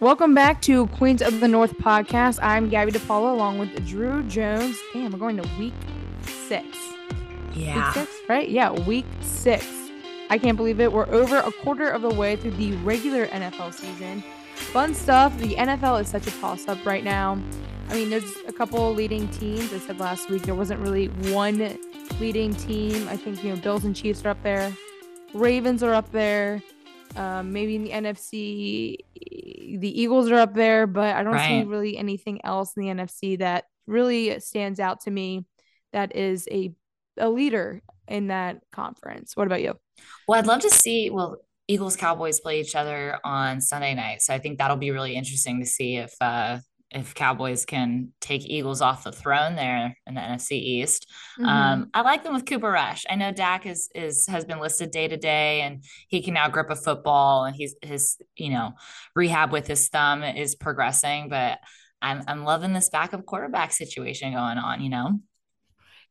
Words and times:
Welcome 0.00 0.34
back 0.34 0.62
to 0.62 0.86
Queens 0.86 1.20
of 1.20 1.40
the 1.40 1.48
North 1.48 1.76
podcast. 1.76 2.38
I'm 2.40 2.70
Gabby 2.70 2.90
DePaula 2.90 3.34
along 3.34 3.58
with 3.58 3.86
Drew 3.86 4.22
Jones. 4.22 4.78
Damn, 4.94 5.12
we're 5.12 5.18
going 5.18 5.36
to 5.36 5.46
week 5.58 5.74
six. 6.22 6.66
Yeah. 7.52 7.84
Week 7.84 7.94
six, 7.94 8.10
right? 8.26 8.48
Yeah, 8.48 8.70
week 8.70 9.04
six. 9.20 9.66
I 10.30 10.38
can't 10.38 10.56
believe 10.56 10.80
it. 10.80 10.90
We're 10.90 11.06
over 11.08 11.36
a 11.36 11.52
quarter 11.52 11.90
of 11.90 12.00
the 12.00 12.08
way 12.08 12.36
through 12.36 12.52
the 12.52 12.72
regular 12.76 13.26
NFL 13.26 13.74
season. 13.74 14.24
Fun 14.54 14.94
stuff. 14.94 15.36
The 15.36 15.54
NFL 15.56 16.00
is 16.00 16.08
such 16.08 16.26
a 16.26 16.30
toss 16.40 16.66
up 16.66 16.82
right 16.86 17.04
now. 17.04 17.38
I 17.90 17.92
mean, 17.92 18.08
there's 18.08 18.36
a 18.48 18.54
couple 18.54 18.94
leading 18.94 19.28
teams. 19.28 19.70
I 19.70 19.80
said 19.80 20.00
last 20.00 20.30
week 20.30 20.44
there 20.44 20.54
wasn't 20.54 20.80
really 20.80 21.08
one 21.30 21.78
leading 22.18 22.54
team. 22.54 23.06
I 23.06 23.18
think, 23.18 23.44
you 23.44 23.54
know, 23.54 23.60
Bills 23.60 23.84
and 23.84 23.94
Chiefs 23.94 24.24
are 24.24 24.30
up 24.30 24.42
there, 24.42 24.74
Ravens 25.34 25.82
are 25.82 25.92
up 25.92 26.10
there. 26.10 26.62
Um, 27.16 27.52
maybe 27.52 27.74
in 27.74 27.82
the 27.82 27.90
NFC, 27.90 28.98
the 29.78 30.00
Eagles 30.00 30.30
are 30.30 30.38
up 30.38 30.54
there, 30.54 30.86
but 30.86 31.14
I 31.14 31.22
don't 31.22 31.34
right. 31.34 31.62
see 31.62 31.68
really 31.68 31.96
anything 31.96 32.40
else 32.44 32.76
in 32.76 32.82
the 32.82 32.88
NFC 32.88 33.38
that 33.38 33.64
really 33.86 34.38
stands 34.40 34.80
out 34.80 35.00
to 35.02 35.10
me 35.10 35.44
that 35.92 36.16
is 36.16 36.48
a 36.50 36.72
a 37.18 37.28
leader 37.28 37.82
in 38.08 38.28
that 38.28 38.58
conference. 38.72 39.36
What 39.36 39.46
about 39.46 39.62
you? 39.62 39.74
Well, 40.26 40.38
I'd 40.38 40.46
love 40.46 40.60
to 40.62 40.70
see. 40.70 41.10
Well, 41.10 41.38
Eagles 41.68 41.96
Cowboys 41.96 42.40
play 42.40 42.60
each 42.60 42.74
other 42.74 43.18
on 43.24 43.60
Sunday 43.60 43.94
night, 43.94 44.22
so 44.22 44.34
I 44.34 44.38
think 44.38 44.58
that'll 44.58 44.76
be 44.76 44.90
really 44.90 45.14
interesting 45.14 45.60
to 45.60 45.66
see 45.66 45.96
if 45.96 46.12
uh, 46.20 46.58
if 46.90 47.14
Cowboys 47.14 47.64
can 47.64 48.12
take 48.20 48.44
Eagles 48.44 48.80
off 48.80 49.04
the 49.04 49.12
throne 49.12 49.54
there 49.54 49.96
in 50.06 50.14
the 50.14 50.20
NFC 50.20 50.52
East. 50.52 51.06
Mm-hmm. 51.38 51.48
Um, 51.48 51.90
I 51.94 52.02
like 52.02 52.24
them 52.24 52.34
with 52.34 52.46
Cooper 52.46 52.70
Rush. 52.70 53.04
I 53.08 53.14
know 53.14 53.30
Dak 53.30 53.64
is 53.66 53.88
is 53.94 54.26
has 54.26 54.44
been 54.44 54.58
listed 54.58 54.90
day 54.90 55.06
to 55.06 55.16
day, 55.16 55.60
and 55.60 55.84
he 56.08 56.22
can 56.22 56.34
now 56.34 56.48
grip 56.48 56.70
a 56.70 56.76
football, 56.76 57.44
and 57.44 57.54
he's 57.54 57.74
his 57.82 58.16
you 58.36 58.50
know 58.50 58.72
rehab 59.14 59.52
with 59.52 59.66
his 59.66 59.88
thumb 59.88 60.24
is 60.24 60.54
progressing. 60.56 61.28
But 61.28 61.58
I'm 62.02 62.22
I'm 62.26 62.44
loving 62.44 62.72
this 62.72 62.90
backup 62.90 63.24
quarterback 63.24 63.72
situation 63.72 64.32
going 64.32 64.58
on. 64.58 64.80
You 64.80 64.90
know. 64.90 65.20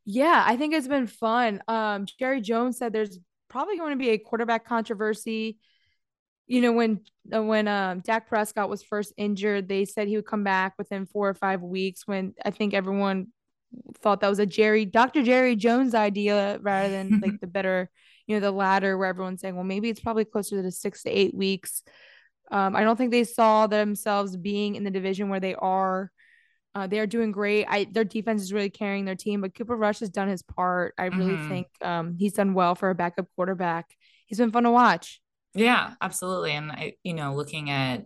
Yeah, 0.05 0.43
I 0.45 0.55
think 0.57 0.73
it's 0.73 0.87
been 0.87 1.07
fun. 1.07 1.61
Um, 1.67 2.05
Jerry 2.17 2.41
Jones 2.41 2.77
said 2.77 2.93
there's 2.93 3.19
probably 3.49 3.77
going 3.77 3.91
to 3.91 3.97
be 3.97 4.09
a 4.09 4.17
quarterback 4.17 4.65
controversy 4.65 5.57
you 6.49 6.61
know 6.61 6.71
when 6.73 6.99
uh, 7.33 7.43
when 7.43 7.67
um 7.67 7.99
Dak 7.99 8.27
Prescott 8.27 8.69
was 8.69 8.83
first 8.83 9.13
injured, 9.15 9.69
they 9.69 9.85
said 9.85 10.07
he 10.07 10.15
would 10.15 10.25
come 10.25 10.43
back 10.43 10.73
within 10.77 11.05
four 11.05 11.29
or 11.29 11.35
five 11.35 11.61
weeks. 11.61 12.07
When 12.07 12.33
I 12.43 12.49
think 12.49 12.73
everyone 12.73 13.27
thought 13.99 14.19
that 14.21 14.29
was 14.29 14.39
a 14.39 14.47
Jerry 14.47 14.83
Dr. 14.83 15.21
Jerry 15.21 15.55
Jones 15.55 15.93
idea 15.93 16.57
rather 16.61 16.89
than 16.89 17.21
like 17.21 17.39
the 17.41 17.47
better, 17.47 17.89
you 18.25 18.35
know, 18.35 18.39
the 18.39 18.51
latter 18.51 18.97
where 18.97 19.07
everyone's 19.07 19.41
saying, 19.41 19.55
well, 19.55 19.63
maybe 19.63 19.89
it's 19.89 19.99
probably 19.99 20.25
closer 20.25 20.61
to 20.61 20.71
six 20.71 21.03
to 21.03 21.11
eight 21.11 21.35
weeks. 21.35 21.83
Um, 22.51 22.75
I 22.75 22.83
don't 22.83 22.97
think 22.97 23.11
they 23.11 23.25
saw 23.25 23.67
themselves 23.67 24.35
being 24.35 24.75
in 24.75 24.83
the 24.83 24.89
division 24.89 25.29
where 25.29 25.39
they 25.39 25.53
are. 25.53 26.11
Uh, 26.73 26.87
they 26.87 26.99
are 26.99 27.07
doing 27.07 27.31
great. 27.31 27.65
I 27.69 27.83
their 27.91 28.03
defense 28.03 28.41
is 28.41 28.53
really 28.53 28.71
carrying 28.71 29.05
their 29.05 29.15
team, 29.15 29.41
but 29.41 29.53
Cooper 29.53 29.75
Rush 29.75 29.99
has 29.99 30.09
done 30.09 30.29
his 30.29 30.41
part. 30.41 30.95
I 30.97 31.05
really 31.05 31.33
mm-hmm. 31.33 31.49
think 31.49 31.67
um, 31.83 32.15
he's 32.17 32.33
done 32.33 32.55
well 32.55 32.73
for 32.73 32.89
a 32.89 32.95
backup 32.95 33.27
quarterback. 33.35 33.85
He's 34.25 34.39
been 34.39 34.51
fun 34.51 34.63
to 34.63 34.71
watch. 34.71 35.21
Yeah, 35.53 35.93
absolutely. 36.01 36.51
And 36.51 36.71
I, 36.71 36.93
you 37.03 37.13
know, 37.13 37.35
looking 37.35 37.69
at 37.69 38.05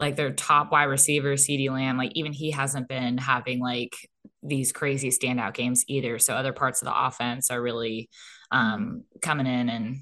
like 0.00 0.16
their 0.16 0.32
top 0.32 0.70
wide 0.72 0.84
receiver, 0.84 1.34
CeeDee 1.34 1.70
Lamb, 1.70 1.98
like 1.98 2.12
even 2.14 2.32
he 2.32 2.50
hasn't 2.50 2.88
been 2.88 3.18
having 3.18 3.60
like 3.60 3.96
these 4.42 4.72
crazy 4.72 5.10
standout 5.10 5.54
games 5.54 5.84
either. 5.88 6.18
So 6.18 6.34
other 6.34 6.52
parts 6.52 6.80
of 6.80 6.86
the 6.86 7.06
offense 7.06 7.50
are 7.50 7.60
really 7.60 8.08
um, 8.50 9.04
coming 9.20 9.46
in 9.46 9.68
and 9.68 9.98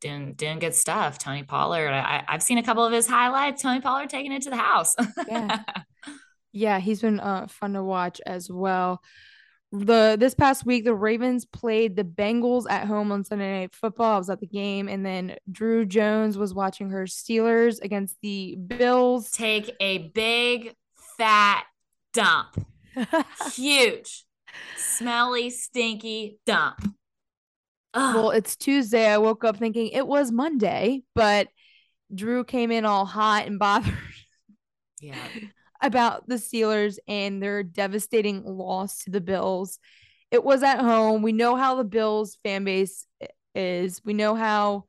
doing 0.00 0.34
doing 0.34 0.60
good 0.60 0.74
stuff. 0.74 1.18
Tony 1.18 1.42
Pollard, 1.42 1.90
I, 1.90 2.24
I've 2.28 2.42
seen 2.42 2.58
a 2.58 2.62
couple 2.62 2.84
of 2.84 2.92
his 2.92 3.06
highlights. 3.06 3.62
Tony 3.62 3.80
Pollard 3.80 4.10
taking 4.10 4.32
it 4.32 4.42
to 4.42 4.50
the 4.50 4.56
house. 4.56 4.94
yeah, 5.28 5.62
yeah, 6.52 6.78
he's 6.78 7.00
been 7.00 7.20
uh, 7.20 7.48
fun 7.48 7.72
to 7.72 7.82
watch 7.82 8.20
as 8.24 8.48
well 8.50 9.00
the 9.74 10.16
this 10.18 10.34
past 10.34 10.64
week 10.64 10.84
the 10.84 10.94
Ravens 10.94 11.44
played 11.44 11.96
the 11.96 12.04
Bengals 12.04 12.64
at 12.70 12.86
home 12.86 13.10
on 13.10 13.24
Sunday 13.24 13.60
Night 13.60 13.74
Football. 13.74 14.14
I 14.14 14.18
was 14.18 14.30
at 14.30 14.40
the 14.40 14.46
game, 14.46 14.88
and 14.88 15.04
then 15.04 15.36
Drew 15.50 15.84
Jones 15.84 16.38
was 16.38 16.54
watching 16.54 16.90
her 16.90 17.04
Steelers 17.04 17.80
against 17.82 18.16
the 18.22 18.56
Bills. 18.56 19.30
Take 19.32 19.74
a 19.80 19.98
big 19.98 20.74
fat 21.18 21.64
dump, 22.12 22.64
huge, 23.54 24.24
smelly, 24.76 25.50
stinky 25.50 26.38
dump. 26.46 26.94
Ugh. 27.94 28.14
Well, 28.14 28.30
it's 28.30 28.56
Tuesday. 28.56 29.08
I 29.08 29.18
woke 29.18 29.44
up 29.44 29.56
thinking 29.56 29.88
it 29.88 30.06
was 30.06 30.30
Monday, 30.30 31.02
but 31.14 31.48
Drew 32.14 32.44
came 32.44 32.70
in 32.70 32.84
all 32.84 33.06
hot 33.06 33.46
and 33.46 33.58
bothered. 33.58 33.94
Yeah 35.00 35.16
about 35.84 36.28
the 36.28 36.36
Steelers 36.36 36.98
and 37.06 37.42
their 37.42 37.62
devastating 37.62 38.44
loss 38.44 39.04
to 39.04 39.10
the 39.10 39.20
Bills. 39.20 39.78
It 40.30 40.42
was 40.42 40.62
at 40.62 40.80
home. 40.80 41.22
We 41.22 41.32
know 41.32 41.56
how 41.56 41.76
the 41.76 41.84
Bills 41.84 42.38
fan 42.42 42.64
base 42.64 43.06
is. 43.54 44.00
We 44.04 44.14
know 44.14 44.34
how 44.34 44.84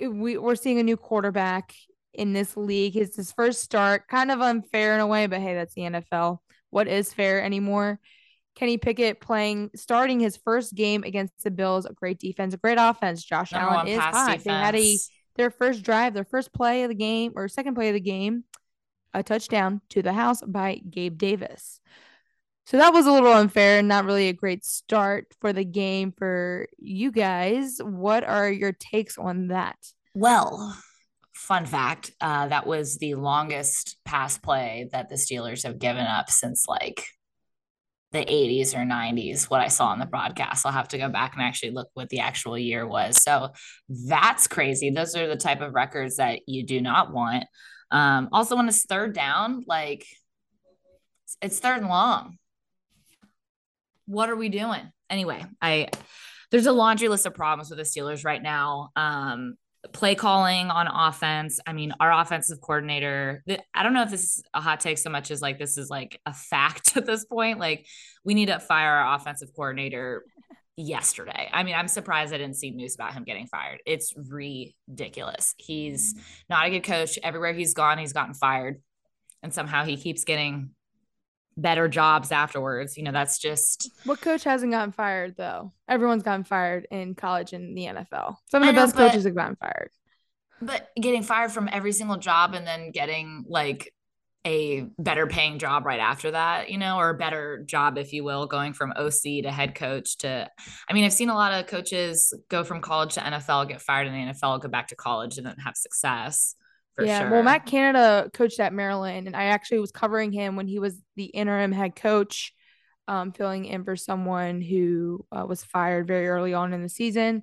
we, 0.00 0.38
we're 0.38 0.54
seeing 0.54 0.78
a 0.78 0.84
new 0.84 0.96
quarterback 0.96 1.74
in 2.14 2.32
this 2.32 2.56
league. 2.56 2.96
It's 2.96 3.16
his 3.16 3.32
first 3.32 3.60
start, 3.60 4.08
kind 4.08 4.30
of 4.30 4.40
unfair 4.40 4.94
in 4.94 5.00
a 5.00 5.06
way, 5.06 5.26
but 5.26 5.40
hey, 5.40 5.54
that's 5.54 5.74
the 5.74 5.82
NFL. 5.82 6.38
What 6.70 6.88
is 6.88 7.12
fair 7.12 7.42
anymore? 7.42 8.00
Kenny 8.54 8.78
Pickett 8.78 9.20
playing, 9.20 9.70
starting 9.74 10.20
his 10.20 10.36
first 10.36 10.74
game 10.74 11.02
against 11.04 11.32
the 11.42 11.50
Bills, 11.50 11.86
a 11.86 11.92
great 11.92 12.18
defense, 12.18 12.54
a 12.54 12.58
great 12.58 12.78
offense. 12.80 13.24
Josh 13.24 13.52
Allen 13.52 13.88
is 13.88 13.98
hot. 13.98 14.38
Defense. 14.38 14.44
They 14.44 14.50
had 14.50 14.76
a 14.76 14.96
their 15.36 15.50
first 15.50 15.82
drive, 15.82 16.12
their 16.12 16.24
first 16.24 16.52
play 16.52 16.82
of 16.82 16.88
the 16.88 16.94
game 16.94 17.32
or 17.36 17.48
second 17.48 17.74
play 17.74 17.88
of 17.88 17.94
the 17.94 18.00
game 18.00 18.44
a 19.14 19.22
touchdown 19.22 19.80
to 19.90 20.02
the 20.02 20.12
house 20.12 20.42
by 20.46 20.80
Gabe 20.88 21.18
Davis. 21.18 21.80
So 22.66 22.76
that 22.76 22.92
was 22.92 23.06
a 23.06 23.12
little 23.12 23.32
unfair 23.32 23.78
and 23.78 23.88
not 23.88 24.04
really 24.04 24.28
a 24.28 24.32
great 24.32 24.64
start 24.64 25.34
for 25.40 25.52
the 25.52 25.64
game 25.64 26.12
for 26.16 26.68
you 26.78 27.10
guys. 27.10 27.80
What 27.82 28.22
are 28.22 28.50
your 28.50 28.72
takes 28.72 29.18
on 29.18 29.48
that? 29.48 29.76
Well, 30.14 30.76
fun 31.34 31.66
fact 31.66 32.12
uh, 32.20 32.48
that 32.48 32.66
was 32.66 32.98
the 32.98 33.14
longest 33.14 33.96
pass 34.04 34.38
play 34.38 34.88
that 34.92 35.08
the 35.08 35.16
Steelers 35.16 35.64
have 35.64 35.78
given 35.78 36.04
up 36.04 36.30
since 36.30 36.66
like 36.68 37.04
the 38.12 38.24
80s 38.24 38.74
or 38.74 38.84
90s 38.84 39.44
what 39.44 39.60
i 39.60 39.68
saw 39.68 39.86
on 39.86 40.00
the 40.00 40.06
broadcast 40.06 40.66
i'll 40.66 40.72
have 40.72 40.88
to 40.88 40.98
go 40.98 41.08
back 41.08 41.34
and 41.34 41.42
actually 41.42 41.70
look 41.70 41.88
what 41.94 42.08
the 42.08 42.18
actual 42.18 42.58
year 42.58 42.86
was 42.86 43.22
so 43.22 43.50
that's 44.08 44.48
crazy 44.48 44.90
those 44.90 45.14
are 45.14 45.28
the 45.28 45.36
type 45.36 45.60
of 45.60 45.74
records 45.74 46.16
that 46.16 46.40
you 46.46 46.66
do 46.66 46.80
not 46.80 47.12
want 47.12 47.44
um, 47.90 48.28
also, 48.32 48.56
when 48.56 48.68
it's 48.68 48.84
third 48.84 49.14
down, 49.14 49.64
like 49.66 50.06
it's 51.42 51.58
third 51.58 51.78
and 51.78 51.88
long. 51.88 52.38
What 54.06 54.30
are 54.30 54.36
we 54.36 54.48
doing? 54.48 54.90
Anyway, 55.08 55.44
I 55.60 55.88
there's 56.50 56.66
a 56.66 56.72
laundry 56.72 57.08
list 57.08 57.26
of 57.26 57.34
problems 57.34 57.70
with 57.70 57.78
the 57.78 57.84
Steelers 57.84 58.24
right 58.24 58.42
now. 58.42 58.90
Um, 58.96 59.54
play 59.92 60.14
calling 60.14 60.68
on 60.70 60.86
offense. 60.88 61.60
I 61.66 61.72
mean, 61.72 61.92
our 62.00 62.12
offensive 62.12 62.60
coordinator, 62.60 63.42
I 63.74 63.82
don't 63.82 63.94
know 63.94 64.02
if 64.02 64.10
this 64.10 64.24
is 64.24 64.42
a 64.52 64.60
hot 64.60 64.80
take 64.80 64.98
so 64.98 65.10
much 65.10 65.30
as 65.30 65.40
like 65.40 65.58
this 65.58 65.78
is 65.78 65.88
like 65.88 66.20
a 66.26 66.34
fact 66.50 66.96
at 66.96 67.06
this 67.06 67.24
point. 67.24 67.58
Like, 67.58 67.86
we 68.24 68.34
need 68.34 68.46
to 68.46 68.60
fire 68.60 68.90
our 68.90 69.16
offensive 69.16 69.50
coordinator 69.54 70.24
yesterday. 70.80 71.48
I 71.52 71.62
mean, 71.62 71.74
I'm 71.74 71.88
surprised 71.88 72.32
I 72.32 72.38
didn't 72.38 72.56
see 72.56 72.70
news 72.70 72.94
about 72.94 73.12
him 73.12 73.24
getting 73.24 73.46
fired. 73.46 73.80
It's 73.86 74.14
ridiculous. 74.16 75.54
He's 75.58 76.14
mm. 76.14 76.20
not 76.48 76.66
a 76.66 76.70
good 76.70 76.84
coach. 76.84 77.18
Everywhere 77.22 77.52
he's 77.52 77.74
gone, 77.74 77.98
he's 77.98 78.12
gotten 78.12 78.34
fired. 78.34 78.80
And 79.42 79.52
somehow 79.54 79.84
he 79.84 79.96
keeps 79.96 80.24
getting 80.24 80.70
better 81.56 81.88
jobs 81.88 82.32
afterwards. 82.32 82.96
You 82.96 83.04
know, 83.04 83.12
that's 83.12 83.38
just 83.38 83.90
what 84.04 84.20
coach 84.20 84.44
hasn't 84.44 84.72
gotten 84.72 84.92
fired 84.92 85.34
though. 85.36 85.72
Everyone's 85.88 86.22
gotten 86.22 86.44
fired 86.44 86.86
in 86.90 87.14
college 87.14 87.52
and 87.52 87.76
the 87.76 87.84
NFL. 87.84 88.36
Some 88.50 88.62
of 88.62 88.66
the 88.66 88.72
know, 88.72 88.82
best 88.82 88.96
but, 88.96 89.08
coaches 89.08 89.24
have 89.24 89.34
gotten 89.34 89.56
fired. 89.56 89.90
But 90.62 90.90
getting 91.00 91.22
fired 91.22 91.52
from 91.52 91.68
every 91.72 91.92
single 91.92 92.18
job 92.18 92.54
and 92.54 92.66
then 92.66 92.90
getting 92.90 93.44
like 93.48 93.92
a 94.46 94.86
better 94.98 95.26
paying 95.26 95.58
job 95.58 95.84
right 95.84 96.00
after 96.00 96.30
that, 96.30 96.70
you 96.70 96.78
know, 96.78 96.96
or 96.96 97.10
a 97.10 97.14
better 97.14 97.62
job, 97.66 97.98
if 97.98 98.12
you 98.12 98.24
will, 98.24 98.46
going 98.46 98.72
from 98.72 98.92
OC 98.96 99.42
to 99.42 99.50
head 99.50 99.74
coach 99.74 100.16
to, 100.18 100.48
I 100.88 100.92
mean, 100.92 101.04
I've 101.04 101.12
seen 101.12 101.28
a 101.28 101.34
lot 101.34 101.52
of 101.52 101.66
coaches 101.66 102.32
go 102.48 102.64
from 102.64 102.80
college 102.80 103.14
to 103.14 103.20
NFL, 103.20 103.68
get 103.68 103.82
fired 103.82 104.06
in 104.06 104.14
the 104.14 104.32
NFL, 104.32 104.62
go 104.62 104.68
back 104.68 104.88
to 104.88 104.96
college 104.96 105.36
and 105.36 105.46
then 105.46 105.56
have 105.58 105.76
success. 105.76 106.54
yeah. 106.98 107.20
Sure. 107.20 107.30
Well, 107.30 107.42
Matt 107.42 107.66
Canada 107.66 108.30
coached 108.32 108.60
at 108.60 108.72
Maryland, 108.72 109.26
and 109.26 109.36
I 109.36 109.44
actually 109.44 109.80
was 109.80 109.92
covering 109.92 110.32
him 110.32 110.56
when 110.56 110.68
he 110.68 110.78
was 110.78 110.98
the 111.16 111.24
interim 111.24 111.72
head 111.72 111.94
coach, 111.94 112.54
um, 113.08 113.32
filling 113.32 113.66
in 113.66 113.84
for 113.84 113.96
someone 113.96 114.62
who 114.62 115.26
uh, 115.32 115.44
was 115.46 115.62
fired 115.64 116.06
very 116.06 116.28
early 116.28 116.54
on 116.54 116.72
in 116.72 116.82
the 116.82 116.88
season. 116.88 117.42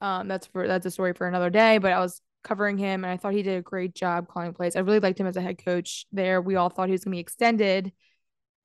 Um, 0.00 0.28
that's 0.28 0.46
for 0.46 0.66
that's 0.66 0.86
a 0.86 0.90
story 0.90 1.12
for 1.12 1.26
another 1.26 1.50
day. 1.50 1.78
But 1.78 1.92
I 1.92 2.00
was 2.00 2.20
covering 2.44 2.78
him, 2.78 3.02
and 3.04 3.12
I 3.12 3.16
thought 3.16 3.32
he 3.32 3.42
did 3.42 3.58
a 3.58 3.62
great 3.62 3.94
job 3.94 4.28
calling 4.28 4.52
plays. 4.52 4.76
I 4.76 4.80
really 4.80 5.00
liked 5.00 5.18
him 5.18 5.26
as 5.26 5.36
a 5.36 5.40
head 5.40 5.64
coach 5.64 6.06
there. 6.12 6.40
We 6.40 6.54
all 6.56 6.68
thought 6.68 6.88
he 6.88 6.92
was 6.92 7.02
going 7.04 7.12
to 7.12 7.16
be 7.16 7.20
extended. 7.20 7.92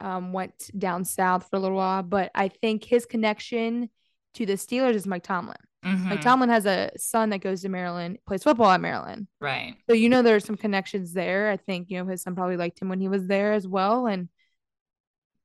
Um, 0.02 0.32
went 0.32 0.70
down 0.78 1.04
south 1.04 1.50
for 1.50 1.56
a 1.56 1.60
little 1.60 1.76
while, 1.78 2.04
but 2.04 2.32
I 2.36 2.48
think 2.48 2.84
his 2.86 3.06
connection 3.06 3.90
to 4.36 4.46
the 4.46 4.54
Steelers 4.54 4.94
is 4.96 5.08
Mike 5.08 5.24
Tomlin. 5.24 5.58
Mhm. 5.84 6.06
Mike 6.10 6.22
Tomlin 6.22 6.50
has 6.50 6.66
a 6.66 6.92
son 6.98 7.30
that 7.32 7.40
goes 7.40 7.62
to 7.64 7.70
Maryland, 7.70 8.18
plays 8.26 8.44
football 8.44 8.70
at 8.70 8.80
Maryland. 8.82 9.28
Right. 9.42 9.76
So 9.90 9.94
you 9.94 10.08
know 10.10 10.22
there's 10.22 10.46
some 10.46 10.56
connections 10.58 11.12
there. 11.14 11.50
I 11.50 11.58
think, 11.58 11.90
you 11.90 11.98
know, 11.98 12.06
his 12.10 12.22
son 12.22 12.36
probably 12.36 12.58
liked 12.58 12.82
him 12.82 12.90
when 12.90 13.00
he 13.02 13.08
was 13.10 13.28
there 13.28 13.54
as 13.54 13.68
well. 13.68 14.08
And, 14.08 14.30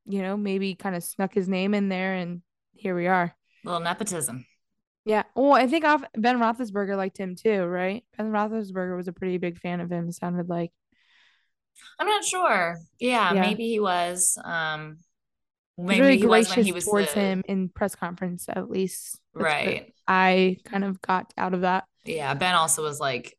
you 0.06 0.22
know, 0.22 0.36
maybe 0.36 0.74
kind 0.74 0.94
of 0.94 1.02
snuck 1.02 1.32
his 1.34 1.48
name 1.48 1.72
in 1.74 1.88
there 1.88 2.14
and 2.14 2.42
here 2.74 2.94
we 2.94 3.06
are. 3.06 3.34
little 3.64 3.80
nepotism. 3.80 4.44
Yeah. 5.04 5.24
Well, 5.34 5.52
I 5.52 5.66
think 5.66 5.84
off 5.84 6.02
Ben 6.16 6.38
Roethlisberger 6.38 6.96
liked 6.96 7.18
him 7.18 7.36
too, 7.36 7.64
right? 7.64 8.04
Ben 8.16 8.30
Roethlisberger 8.30 8.96
was 8.96 9.08
a 9.08 9.12
pretty 9.12 9.38
big 9.38 9.58
fan 9.58 9.80
of 9.80 9.90
him, 9.90 10.10
sounded 10.12 10.48
like. 10.48 10.72
I'm 11.98 12.06
not 12.06 12.24
sure. 12.24 12.78
Yeah, 12.98 13.34
Yeah. 13.34 13.40
maybe 13.42 13.68
he 13.68 13.80
was. 13.80 14.38
Um 14.44 14.98
maybe 15.76 15.98
very 16.00 16.18
he 16.18 16.26
was 16.26 16.54
when 16.54 16.64
he 16.64 16.72
was 16.72 16.84
towards 16.84 17.12
the- 17.14 17.20
him 17.20 17.42
in 17.48 17.68
press 17.68 17.94
conference, 17.96 18.46
at 18.48 18.70
least. 18.70 19.20
That's 19.34 19.44
Right. 19.44 19.92
I 20.06 20.58
kind 20.64 20.84
of 20.84 21.00
got 21.02 21.32
out 21.36 21.52
of 21.54 21.62
that. 21.62 21.84
Yeah, 22.04 22.32
Ben 22.34 22.54
also 22.54 22.82
was 22.82 23.00
like, 23.00 23.36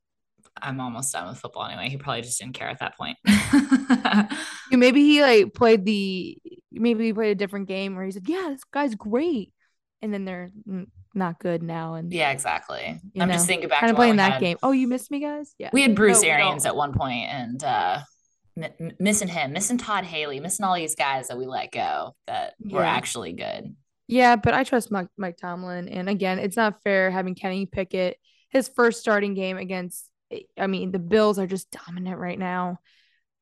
I'm 0.61 0.79
almost 0.81 1.13
done 1.13 1.27
with 1.27 1.37
football 1.39 1.65
anyway. 1.65 1.89
He 1.89 1.97
probably 1.97 2.21
just 2.21 2.39
didn't 2.39 2.55
care 2.55 2.69
at 2.69 2.79
that 2.79 2.97
point. 2.97 3.17
Maybe 4.71 5.01
he 5.01 5.21
like 5.21 5.53
played 5.53 5.85
the 5.85 6.37
maybe 6.71 7.05
he 7.05 7.13
played 7.13 7.31
a 7.31 7.35
different 7.35 7.67
game 7.67 7.95
where 7.95 8.05
he 8.05 8.11
said, 8.11 8.27
"Yeah, 8.27 8.47
this 8.49 8.63
guy's 8.65 8.95
great," 8.95 9.53
and 10.01 10.13
then 10.13 10.25
they're 10.25 10.49
n- 10.67 10.87
not 11.15 11.39
good 11.39 11.63
now. 11.63 11.95
And 11.95 12.11
yeah, 12.13 12.31
exactly. 12.31 12.99
I'm 13.19 13.29
just 13.29 13.45
know, 13.45 13.47
thinking 13.47 13.69
back 13.69 13.79
kind 13.79 13.89
to 13.89 13.93
of 13.93 13.97
playing 13.97 14.17
that 14.17 14.33
had- 14.33 14.41
game. 14.41 14.57
Oh, 14.61 14.71
you 14.71 14.87
missed 14.87 15.09
me, 15.11 15.19
guys. 15.19 15.53
Yeah, 15.57 15.69
We 15.73 15.81
had 15.81 15.95
Bruce 15.95 16.21
No, 16.21 16.29
Arians 16.29 16.65
at 16.65 16.75
one 16.75 16.93
point 16.93 17.29
and 17.29 17.63
uh 17.63 17.99
m- 18.61 18.91
missing 18.99 19.27
him, 19.27 19.53
missing 19.53 19.77
Todd 19.77 20.03
Haley, 20.05 20.39
missing 20.39 20.65
all 20.65 20.75
these 20.75 20.95
guys 20.95 21.29
that 21.29 21.37
we 21.37 21.45
let 21.45 21.71
go 21.71 22.15
that 22.27 22.53
were 22.59 22.83
actually 22.83 23.33
good. 23.33 23.75
Yeah, 24.07 24.35
but 24.35 24.53
I 24.53 24.63
trust 24.63 24.91
Mike, 24.91 25.07
Mike 25.17 25.37
Tomlin. 25.37 25.89
And 25.89 26.07
again, 26.09 26.37
it's 26.37 26.55
not 26.55 26.81
fair 26.83 27.09
having 27.09 27.33
Kenny 27.35 27.65
Pickett 27.65 28.17
his 28.49 28.67
first 28.69 28.99
starting 29.01 29.33
game 29.33 29.57
against. 29.57 30.09
I 30.57 30.67
mean, 30.67 30.91
the 30.91 30.99
Bills 30.99 31.39
are 31.39 31.47
just 31.47 31.71
dominant 31.71 32.19
right 32.19 32.37
now. 32.39 32.79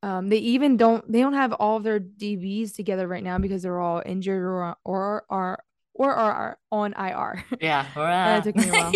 Um, 0.02 0.28
they 0.28 0.36
even 0.38 0.76
don't 0.76 1.10
they 1.10 1.20
don't 1.20 1.32
have 1.34 1.52
all 1.52 1.76
of 1.78 1.82
their 1.82 1.98
DBs 2.00 2.74
together 2.74 3.06
right 3.08 3.22
now 3.24 3.38
because 3.38 3.62
they're 3.62 3.80
all 3.80 4.02
injured 4.04 4.42
or 4.42 4.76
or 4.84 5.24
are 5.30 5.64
or 5.94 6.12
are 6.12 6.58
on 6.72 6.92
IR. 6.94 7.44
Yeah. 7.60 7.86
that 7.94 8.44
took 8.44 8.56
me 8.56 8.68
a 8.68 8.72
while, 8.72 8.86
and 8.86 8.92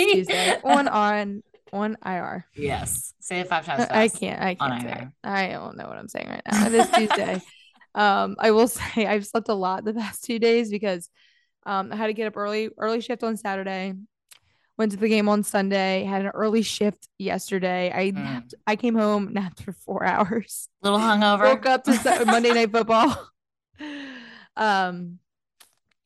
it's 0.00 0.04
Tuesday 0.12 0.56
on 0.62 0.86
on 0.88 1.42
on 1.72 1.96
IR. 2.04 2.44
Yes. 2.54 3.14
Say 3.20 3.40
it 3.40 3.48
five 3.48 3.64
times. 3.64 3.86
Fast. 3.86 3.92
I 3.92 4.08
can't. 4.08 4.40
I 4.42 4.54
can't 4.54 4.82
say. 4.82 4.88
IR. 4.88 5.12
I 5.24 5.48
don't 5.52 5.76
know 5.76 5.88
what 5.88 5.96
I'm 5.96 6.08
saying 6.08 6.28
right 6.28 6.42
now. 6.50 6.66
It 6.66 6.74
is 6.74 6.90
Tuesday. 6.90 7.40
um, 7.94 8.36
I 8.38 8.50
will 8.50 8.68
say 8.68 9.06
I've 9.06 9.26
slept 9.26 9.48
a 9.48 9.54
lot 9.54 9.84
the 9.84 9.94
past 9.94 10.24
two 10.24 10.38
days 10.38 10.70
because 10.70 11.08
um, 11.64 11.90
I 11.92 11.96
had 11.96 12.08
to 12.08 12.12
get 12.12 12.26
up 12.26 12.36
early, 12.36 12.68
early 12.76 13.00
shift 13.00 13.22
on 13.24 13.36
Saturday. 13.36 13.94
Went 14.78 14.92
to 14.92 14.98
the 14.98 15.08
game 15.08 15.28
on 15.28 15.42
Sunday. 15.44 16.04
Had 16.04 16.22
an 16.22 16.32
early 16.34 16.62
shift 16.62 17.08
yesterday. 17.18 17.90
I 17.94 18.10
Mm. 18.10 18.24
napped. 18.24 18.54
I 18.66 18.76
came 18.76 18.94
home, 18.94 19.32
napped 19.32 19.62
for 19.62 19.72
four 19.72 20.04
hours. 20.04 20.68
Little 20.82 20.98
hungover. 20.98 21.44
Woke 21.44 21.66
up 21.66 21.84
to 21.84 22.24
Monday 22.26 22.52
Night 22.52 22.72
Football. 22.72 23.16
um, 24.56 25.18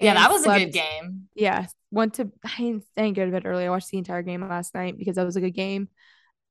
yeah, 0.01 0.15
that 0.15 0.31
was 0.31 0.47
a 0.47 0.59
good 0.59 0.73
game. 0.73 1.29
yeah, 1.35 1.67
went 1.91 2.15
to 2.15 2.31
I 2.45 2.57
didn't, 2.59 2.85
I 2.97 3.03
didn't 3.03 3.17
go 3.17 3.25
to 3.25 3.33
bed 3.33 3.47
early. 3.47 3.65
I 3.65 3.71
watched 3.71 3.91
the 3.91 3.99
entire 3.99 4.23
game 4.23 4.47
last 4.47 4.75
night 4.75 4.99
because 4.99 5.17
that 5.17 5.25
was 5.25 5.37
a 5.37 5.41
good 5.41 5.55
game 5.55 5.89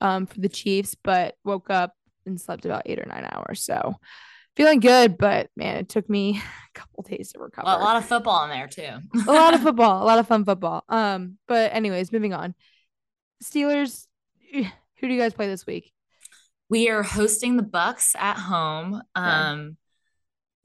um 0.01 0.25
for 0.25 0.39
the 0.39 0.49
Chiefs, 0.49 0.95
but 1.03 1.35
woke 1.43 1.69
up 1.69 1.93
and 2.25 2.39
slept 2.39 2.65
about 2.65 2.83
eight 2.85 2.99
or 2.99 3.05
nine 3.05 3.27
hours. 3.31 3.63
So 3.63 3.95
feeling 4.55 4.79
good, 4.79 5.17
but 5.17 5.49
man, 5.55 5.77
it 5.77 5.89
took 5.89 6.09
me 6.09 6.41
a 6.75 6.79
couple 6.79 7.03
days 7.03 7.31
to 7.33 7.39
recover. 7.39 7.65
Well, 7.65 7.79
a 7.79 7.83
lot 7.83 7.97
of 7.97 8.05
football 8.05 8.43
in 8.45 8.49
there 8.49 8.67
too. 8.67 8.99
a 9.27 9.31
lot 9.31 9.53
of 9.53 9.61
football, 9.63 10.01
a 10.01 10.05
lot 10.05 10.19
of 10.19 10.27
fun 10.27 10.45
football. 10.45 10.83
Um, 10.89 11.37
but 11.47 11.73
anyways, 11.73 12.11
moving 12.11 12.33
on. 12.33 12.55
Steelers, 13.43 14.07
who 14.51 14.63
do 15.01 15.13
you 15.13 15.19
guys 15.19 15.33
play 15.33 15.47
this 15.47 15.65
week? 15.65 15.91
we 16.67 16.89
are 16.89 17.03
hosting 17.03 17.57
the 17.57 17.63
Bucs 17.63 18.15
at 18.17 18.37
home. 18.37 19.01
Um 19.13 19.77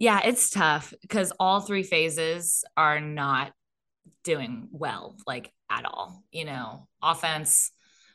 yeah, 0.00 0.22
it's 0.24 0.48
tough 0.48 0.94
because 1.02 1.30
all 1.38 1.60
three 1.60 1.82
phases 1.82 2.64
are 2.74 3.00
not 3.00 3.52
doing 4.24 4.68
well, 4.72 5.14
like 5.26 5.52
at 5.70 5.84
all. 5.84 6.24
You 6.32 6.46
know, 6.46 6.88
offense, 7.02 7.70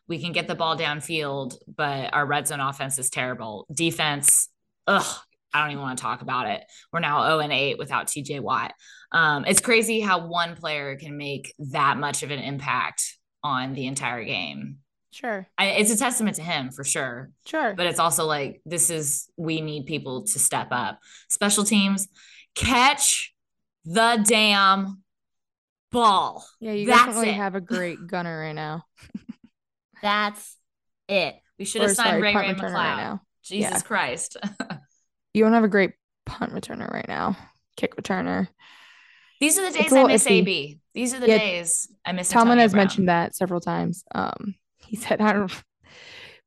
we 0.07 0.19
can 0.19 0.31
get 0.31 0.47
the 0.47 0.55
ball 0.55 0.75
downfield, 0.75 1.55
but 1.67 2.11
our 2.11 2.25
red 2.25 2.47
zone 2.47 2.59
offense 2.59 2.97
is 2.97 3.11
terrible. 3.11 3.67
Defense, 3.71 4.49
ugh, 4.87 5.05
I 5.53 5.61
don't 5.61 5.71
even 5.71 5.83
want 5.83 5.99
to 5.99 6.01
talk 6.01 6.23
about 6.23 6.47
it. 6.47 6.63
We're 6.91 7.01
now 7.01 7.23
0 7.27 7.39
and 7.39 7.53
8 7.53 7.77
without 7.77 8.07
TJ 8.07 8.41
Watt. 8.41 8.73
Um, 9.11 9.45
it's 9.45 9.61
crazy 9.61 10.01
how 10.01 10.25
one 10.25 10.55
player 10.55 10.97
can 10.97 11.17
make 11.17 11.53
that 11.71 11.97
much 11.97 12.23
of 12.23 12.31
an 12.31 12.39
impact 12.39 13.15
on 13.43 13.73
the 13.73 13.85
entire 13.85 14.23
game. 14.23 14.79
Sure, 15.15 15.47
I, 15.57 15.67
it's 15.67 15.91
a 15.91 15.97
testament 15.97 16.35
to 16.35 16.41
him 16.41 16.71
for 16.71 16.83
sure 16.83 17.29
sure. 17.45 17.73
but 17.73 17.85
it's 17.85 17.99
also 17.99 18.25
like 18.25 18.59
this 18.65 18.89
is 18.89 19.29
we 19.37 19.61
need 19.61 19.85
people 19.85 20.23
to 20.25 20.39
step 20.39 20.67
up. 20.71 20.99
Special 21.29 21.63
teams, 21.63 22.09
catch 22.53 23.33
the 23.85 24.21
damn 24.27 25.01
ball. 25.89 26.45
yeah, 26.59 26.73
you 26.73 26.85
that's 26.87 27.05
definitely 27.05 27.29
it. 27.29 27.35
have 27.35 27.55
a 27.55 27.61
great 27.73 28.05
gunner 28.07 28.37
right 28.41 28.51
now. 28.55 28.83
That's 30.01 30.57
it. 31.07 31.35
We 31.57 31.65
should 31.65 31.81
Or 31.81 31.87
have 31.87 31.95
signed 31.95 32.09
sorry, 32.09 32.21
Ray 32.21 32.35
Ray 32.35 32.53
McCloud. 32.53 32.73
right 32.73 32.97
now. 32.97 33.21
Jesus 33.43 33.71
Yeah. 33.71 33.79
Christ. 33.81 34.37
You 35.33 35.43
don't 35.43 35.51
have 35.53 35.65
a 35.65 35.69
great 35.69 35.91
punt 36.25 36.53
returner 36.53 36.89
right 36.89 37.07
now. 37.09 37.35
Kick 37.75 37.97
returner. 37.97 38.47
These 39.41 39.57
are 39.59 39.69
the 39.69 39.77
days 39.77 39.91
I 39.91 40.03
miss 40.05 40.23
iffy. 40.25 40.31
AB. 40.39 40.79
These 40.93 41.13
are 41.13 41.19
the 41.19 41.27
Yeah, 41.27 41.37
days 41.39 41.89
I 42.05 42.13
miss. 42.13 42.29
Tomlin 42.29 42.51
Antonio 42.53 42.61
has 42.63 42.71
Brown. 42.71 42.81
mentioned 42.83 43.09
that 43.09 43.35
several 43.35 43.59
times. 43.59 44.05
Um, 44.13 44.55
he 44.87 44.95
said, 44.95 45.21
"I 45.21 45.33
don't 45.33 45.63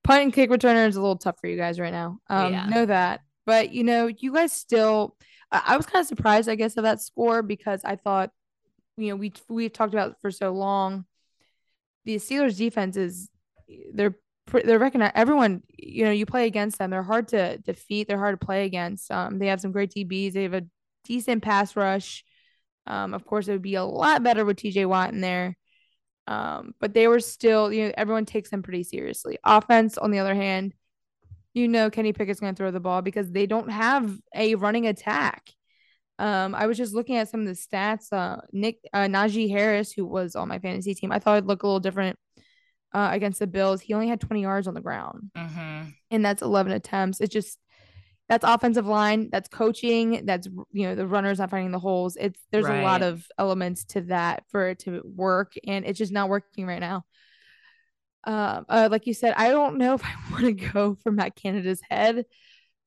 punt 0.05 0.23
and 0.23 0.33
kick 0.33 0.51
returner 0.51 0.89
is 0.89 0.97
a 0.97 1.01
little 1.01 1.17
tough 1.19 1.39
for 1.41 1.49
you 1.49 1.57
guys 1.57 1.81
right 1.81 1.93
now." 1.93 2.19
Um, 2.29 2.53
Yeah. 2.53 2.67
know 2.67 2.87
that, 2.87 3.21
but 3.47 3.73
you 3.73 3.85
know, 3.85 4.07
you 4.07 4.33
guys 4.35 4.53
still. 4.53 5.17
I, 5.51 5.63
I 5.69 5.77
was 5.77 5.87
kind 5.87 6.03
of 6.03 6.07
surprised, 6.09 6.49
I 6.49 6.55
guess, 6.55 6.77
of 6.77 6.85
that 6.85 7.01
score 7.01 7.43
because 7.43 7.83
I 7.85 7.97
thought, 7.97 8.31
you 8.97 9.09
know, 9.09 9.17
we 9.17 9.33
we've 9.49 9.73
talked 9.73 9.95
about 9.95 10.21
for 10.21 10.31
so 10.31 10.53
long. 10.53 11.05
The 12.05 12.17
Steelers' 12.17 12.57
defense 12.57 12.97
is 12.97 13.29
they're 13.93 14.17
they're 14.65 14.79
recognized. 14.79 15.13
Everyone, 15.15 15.63
you 15.77 16.05
know, 16.05 16.11
you 16.11 16.25
play 16.27 16.47
against 16.47 16.79
them. 16.79 16.91
They're 16.91 17.03
hard 17.03 17.29
to 17.29 17.59
defeat. 17.59 18.09
They're 18.09 18.19
hard 18.19 18.41
to 18.41 18.47
play 18.47 18.65
against. 18.65 19.11
Um, 19.11 19.39
they 19.39 19.49
have 19.49 19.61
some 19.61 19.73
great 19.73 19.93
DBs. 19.93 20.33
They 20.33 20.45
have 20.45 20.55
a 20.55 20.67
decent 21.05 21.43
pass 21.43 21.77
rush. 21.77 22.25
Um, 22.87 23.13
of 23.13 23.27
course, 23.27 23.49
it 23.49 23.53
would 23.53 23.63
be 23.63 23.75
a 23.75 23.85
lot 23.85 24.23
better 24.23 24.45
with 24.45 24.57
TJ 24.57 24.87
Watt 24.87 25.13
in 25.13 25.21
there. 25.21 25.57
Um, 26.29 26.75
but 26.79 26.93
they 26.93 27.09
were 27.09 27.21
still, 27.21 27.73
you 27.73 27.87
know, 27.87 27.93
everyone 27.97 28.27
takes 28.27 28.51
them 28.51 28.63
pretty 28.63 28.83
seriously. 28.85 29.39
Offense, 29.45 29.97
on 29.97 30.11
the 30.11 30.19
other 30.19 30.35
hand, 30.35 30.75
you 31.55 31.67
know, 31.69 31.89
Kenny 31.89 32.13
Pickett's 32.13 32.39
going 32.39 32.55
to 32.55 32.57
throw 32.57 32.71
the 32.71 32.81
ball 32.81 33.01
because 33.01 33.31
they 33.33 33.47
don't 33.47 33.71
have 33.71 34.15
a 34.35 34.55
running 34.57 34.87
attack. 34.87 35.51
Um, 36.19 36.55
I 36.55 36.67
was 36.67 36.77
just 36.77 36.93
looking 36.95 37.17
at 37.17 37.29
some 37.31 37.41
of 37.41 37.47
the 37.47 37.53
stats. 37.55 38.13
Uh, 38.13 38.43
Nick 38.53 38.79
uh, 38.93 39.07
Najee 39.07 39.49
Harris, 39.51 39.91
who 39.91 40.05
was 40.05 40.37
on 40.37 40.49
my 40.49 40.59
fantasy 40.59 40.95
team, 40.95 41.13
I 41.13 41.19
thought 41.19 41.39
it'd 41.39 41.47
look 41.49 41.63
a 41.63 41.67
little 41.67 41.81
different 41.81 42.19
uh, 42.93 43.09
against 43.13 43.39
the 43.39 43.47
Bills. 43.47 43.81
He 43.81 43.95
only 43.95 44.09
had 44.09 44.21
20 44.21 44.43
yards 44.43 44.67
on 44.69 44.75
the 44.75 44.81
ground, 44.83 45.31
Mhm. 45.37 45.95
and 46.11 46.25
that's 46.25 46.43
11 46.43 46.73
attempts. 46.73 47.21
It's 47.23 47.33
just 47.33 47.59
that's 48.29 48.45
offensive 48.45 48.87
line, 48.87 49.31
that's 49.31 49.49
coaching, 49.49 50.27
that's 50.27 50.47
you 50.71 50.87
know 50.87 50.95
the 50.95 51.07
runners 51.07 51.39
not 51.39 51.51
finding 51.51 51.73
the 51.73 51.79
holes. 51.79 52.17
It's 52.17 52.39
there's 52.51 52.67
a 52.67 52.83
lot 52.83 53.03
of 53.03 53.27
elements 53.39 53.85
to 53.87 54.03
that 54.03 54.45
for 54.51 54.69
it 54.69 54.81
to 54.81 55.03
work, 55.05 55.55
and 55.67 55.87
it's 55.87 55.99
just 55.99 56.13
not 56.13 56.29
working 56.29 56.67
right 56.67 56.81
now. 56.81 57.05
Um, 58.25 58.67
uh, 58.69 58.89
like 58.91 59.07
you 59.07 59.15
said, 59.15 59.35
I 59.37 59.49
don't 59.49 59.79
know 59.79 59.95
if 59.95 60.05
I 60.05 60.15
want 60.31 60.45
to 60.45 60.53
go 60.53 60.97
for 61.03 61.11
Matt 61.11 61.37
Canada's 61.37 61.81
head, 61.89 62.27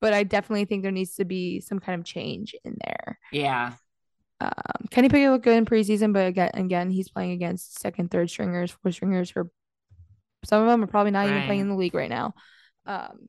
but 0.00 0.12
I 0.12 0.22
definitely 0.22 0.66
think 0.66 0.82
there 0.82 0.92
needs 0.92 1.16
to 1.16 1.24
be 1.24 1.60
some 1.60 1.80
kind 1.80 1.98
of 2.00 2.06
change 2.06 2.54
in 2.64 2.76
there. 2.84 3.18
Yeah. 3.32 3.72
Um, 4.40 4.86
Kenny 4.90 5.08
Pickett 5.08 5.30
looked 5.30 5.44
good 5.44 5.56
in 5.56 5.66
preseason, 5.66 6.12
but 6.12 6.26
again, 6.26 6.50
again, 6.54 6.90
he's 6.90 7.08
playing 7.08 7.32
against 7.32 7.80
second, 7.80 8.10
third 8.10 8.30
stringers, 8.30 8.70
fourth 8.70 8.94
stringers. 8.94 9.30
For 9.30 9.50
some 10.44 10.62
of 10.62 10.68
them 10.68 10.82
are 10.82 10.88
probably 10.88 11.12
not 11.12 11.28
even 11.28 11.44
playing 11.46 11.60
in 11.60 11.68
the 11.68 11.76
league 11.76 11.94
right 11.94 12.10
now. 12.10 12.34
Um, 12.86 13.28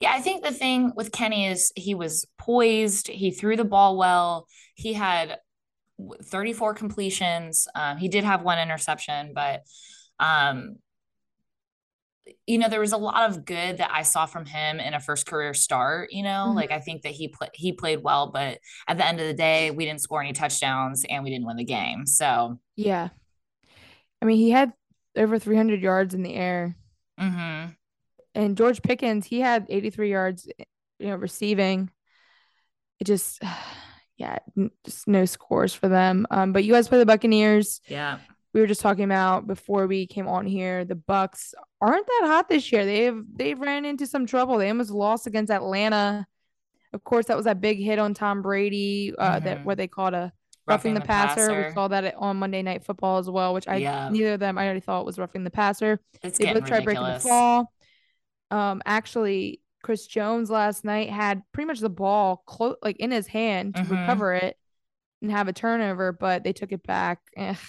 Yeah, 0.00 0.12
I 0.12 0.20
think 0.20 0.42
the 0.42 0.52
thing 0.52 0.92
with 0.96 1.12
Kenny 1.12 1.46
is 1.46 1.72
he 1.76 1.94
was 1.94 2.26
poised. 2.38 3.08
He 3.08 3.30
threw 3.30 3.56
the 3.56 3.64
ball 3.64 3.96
well. 3.98 4.46
He 4.74 4.94
had 4.94 5.38
34 6.24 6.74
completions. 6.74 7.68
Um, 7.74 7.98
he 7.98 8.08
did 8.08 8.24
have 8.24 8.42
one 8.42 8.58
interception, 8.58 9.32
but 9.34 9.62
um, 10.18 10.76
you 12.46 12.58
know 12.58 12.68
there 12.68 12.80
was 12.80 12.92
a 12.92 12.96
lot 12.98 13.28
of 13.30 13.44
good 13.44 13.78
that 13.78 13.90
I 13.92 14.02
saw 14.02 14.26
from 14.26 14.46
him 14.46 14.78
in 14.80 14.94
a 14.94 15.00
first 15.00 15.26
career 15.26 15.52
start. 15.54 16.12
You 16.12 16.22
know, 16.22 16.52
Mhm. 16.52 16.54
like 16.54 16.70
I 16.70 16.80
think 16.80 17.02
that 17.02 17.12
he 17.12 17.28
played 17.28 17.50
he 17.54 17.72
played 17.72 18.02
well, 18.02 18.30
but 18.30 18.58
at 18.88 18.96
the 18.98 19.06
end 19.06 19.20
of 19.20 19.26
the 19.26 19.34
day, 19.34 19.70
we 19.70 19.84
didn't 19.84 20.00
score 20.02 20.22
any 20.22 20.32
touchdowns 20.32 21.04
and 21.08 21.22
we 21.24 21.30
didn't 21.30 21.46
win 21.46 21.56
the 21.56 21.64
game. 21.64 22.06
So, 22.06 22.58
yeah, 22.76 23.08
I 24.22 24.24
mean, 24.26 24.36
he 24.36 24.50
had 24.50 24.72
over 25.16 25.38
300 25.38 25.82
yards 25.82 26.14
in 26.14 26.22
the 26.22 26.34
air, 26.34 26.76
mhm. 27.18 27.76
And 28.34 28.56
George 28.56 28.82
Pickens, 28.82 29.26
he 29.26 29.40
had 29.40 29.66
83 29.68 30.10
yards, 30.10 30.48
you 30.98 31.08
know, 31.08 31.16
receiving. 31.16 31.90
It 33.00 33.04
just, 33.04 33.42
yeah, 34.16 34.38
just 34.84 35.08
no 35.08 35.24
scores 35.24 35.74
for 35.74 35.88
them. 35.88 36.26
Um, 36.30 36.52
but 36.52 36.64
you 36.64 36.72
guys 36.72 36.88
play 36.88 36.98
the 36.98 37.06
Buccaneers. 37.06 37.80
yeah, 37.86 38.18
we 38.52 38.60
were 38.60 38.66
just 38.66 38.80
talking 38.80 39.04
about 39.04 39.46
before 39.46 39.86
we 39.86 40.06
came 40.06 40.26
on 40.26 40.46
here. 40.46 40.84
The 40.84 40.96
Bucs 40.96 41.54
aren't 41.80 42.06
that 42.06 42.22
hot 42.24 42.48
this 42.48 42.72
year. 42.72 42.84
They've 42.84 43.22
they've 43.34 43.58
ran 43.58 43.84
into 43.84 44.06
some 44.06 44.26
trouble. 44.26 44.58
They 44.58 44.68
almost 44.68 44.90
lost 44.90 45.26
against 45.26 45.52
Atlanta. 45.52 46.26
Of 46.92 47.04
course, 47.04 47.26
that 47.26 47.36
was 47.36 47.44
that 47.44 47.60
big 47.60 47.78
hit 47.78 47.98
on 47.98 48.14
Tom 48.14 48.42
Brady. 48.42 49.14
Uh, 49.16 49.36
mm-hmm. 49.36 49.44
that 49.44 49.64
what 49.64 49.78
they 49.78 49.86
called 49.86 50.14
a 50.14 50.32
roughing, 50.66 50.94
roughing 50.94 50.94
the, 50.94 51.00
the 51.00 51.06
passer. 51.06 51.48
passer. 51.48 51.68
We 51.68 51.74
saw 51.74 51.88
that 51.88 52.14
on 52.16 52.38
Monday 52.38 52.62
Night 52.62 52.84
Football 52.84 53.18
as 53.18 53.30
well, 53.30 53.54
which 53.54 53.68
I 53.68 53.76
yeah. 53.76 54.08
neither 54.10 54.34
of 54.34 54.40
them 54.40 54.58
I 54.58 54.64
already 54.64 54.80
thought 54.80 55.06
was 55.06 55.18
roughing 55.18 55.44
the 55.44 55.50
passer. 55.50 56.00
It's 56.22 56.38
they 56.38 56.52
both 56.52 56.66
tried 56.66 56.84
breaking 56.84 57.04
the 57.04 57.20
fall. 57.20 57.72
Um, 58.50 58.82
actually, 58.84 59.60
Chris 59.82 60.06
Jones 60.06 60.50
last 60.50 60.84
night 60.84 61.10
had 61.10 61.42
pretty 61.52 61.66
much 61.66 61.80
the 61.80 61.88
ball 61.88 62.42
close, 62.46 62.76
like 62.82 62.96
in 62.98 63.10
his 63.10 63.26
hand 63.26 63.76
to 63.76 63.82
mm-hmm. 63.82 63.94
recover 63.94 64.34
it 64.34 64.56
and 65.22 65.30
have 65.30 65.48
a 65.48 65.52
turnover, 65.52 66.12
but 66.12 66.44
they 66.44 66.52
took 66.52 66.72
it 66.72 66.82
back. 66.82 67.20
Yeah. 67.36 67.56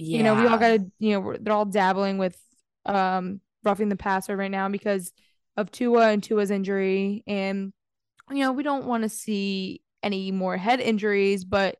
You 0.00 0.22
know, 0.22 0.36
we 0.36 0.46
all 0.46 0.58
got 0.58 0.76
to, 0.76 0.92
you 1.00 1.20
know, 1.20 1.34
they're 1.40 1.52
all 1.52 1.64
dabbling 1.64 2.18
with 2.18 2.40
um 2.86 3.40
roughing 3.64 3.88
the 3.88 3.96
passer 3.96 4.36
right 4.36 4.48
now 4.48 4.68
because 4.68 5.12
of 5.56 5.72
Tua 5.72 6.10
and 6.10 6.22
Tua's 6.22 6.52
injury. 6.52 7.24
And, 7.26 7.72
you 8.30 8.38
know, 8.38 8.52
we 8.52 8.62
don't 8.62 8.86
want 8.86 9.02
to 9.02 9.08
see 9.08 9.82
any 10.04 10.30
more 10.30 10.56
head 10.56 10.78
injuries, 10.78 11.44
but 11.44 11.78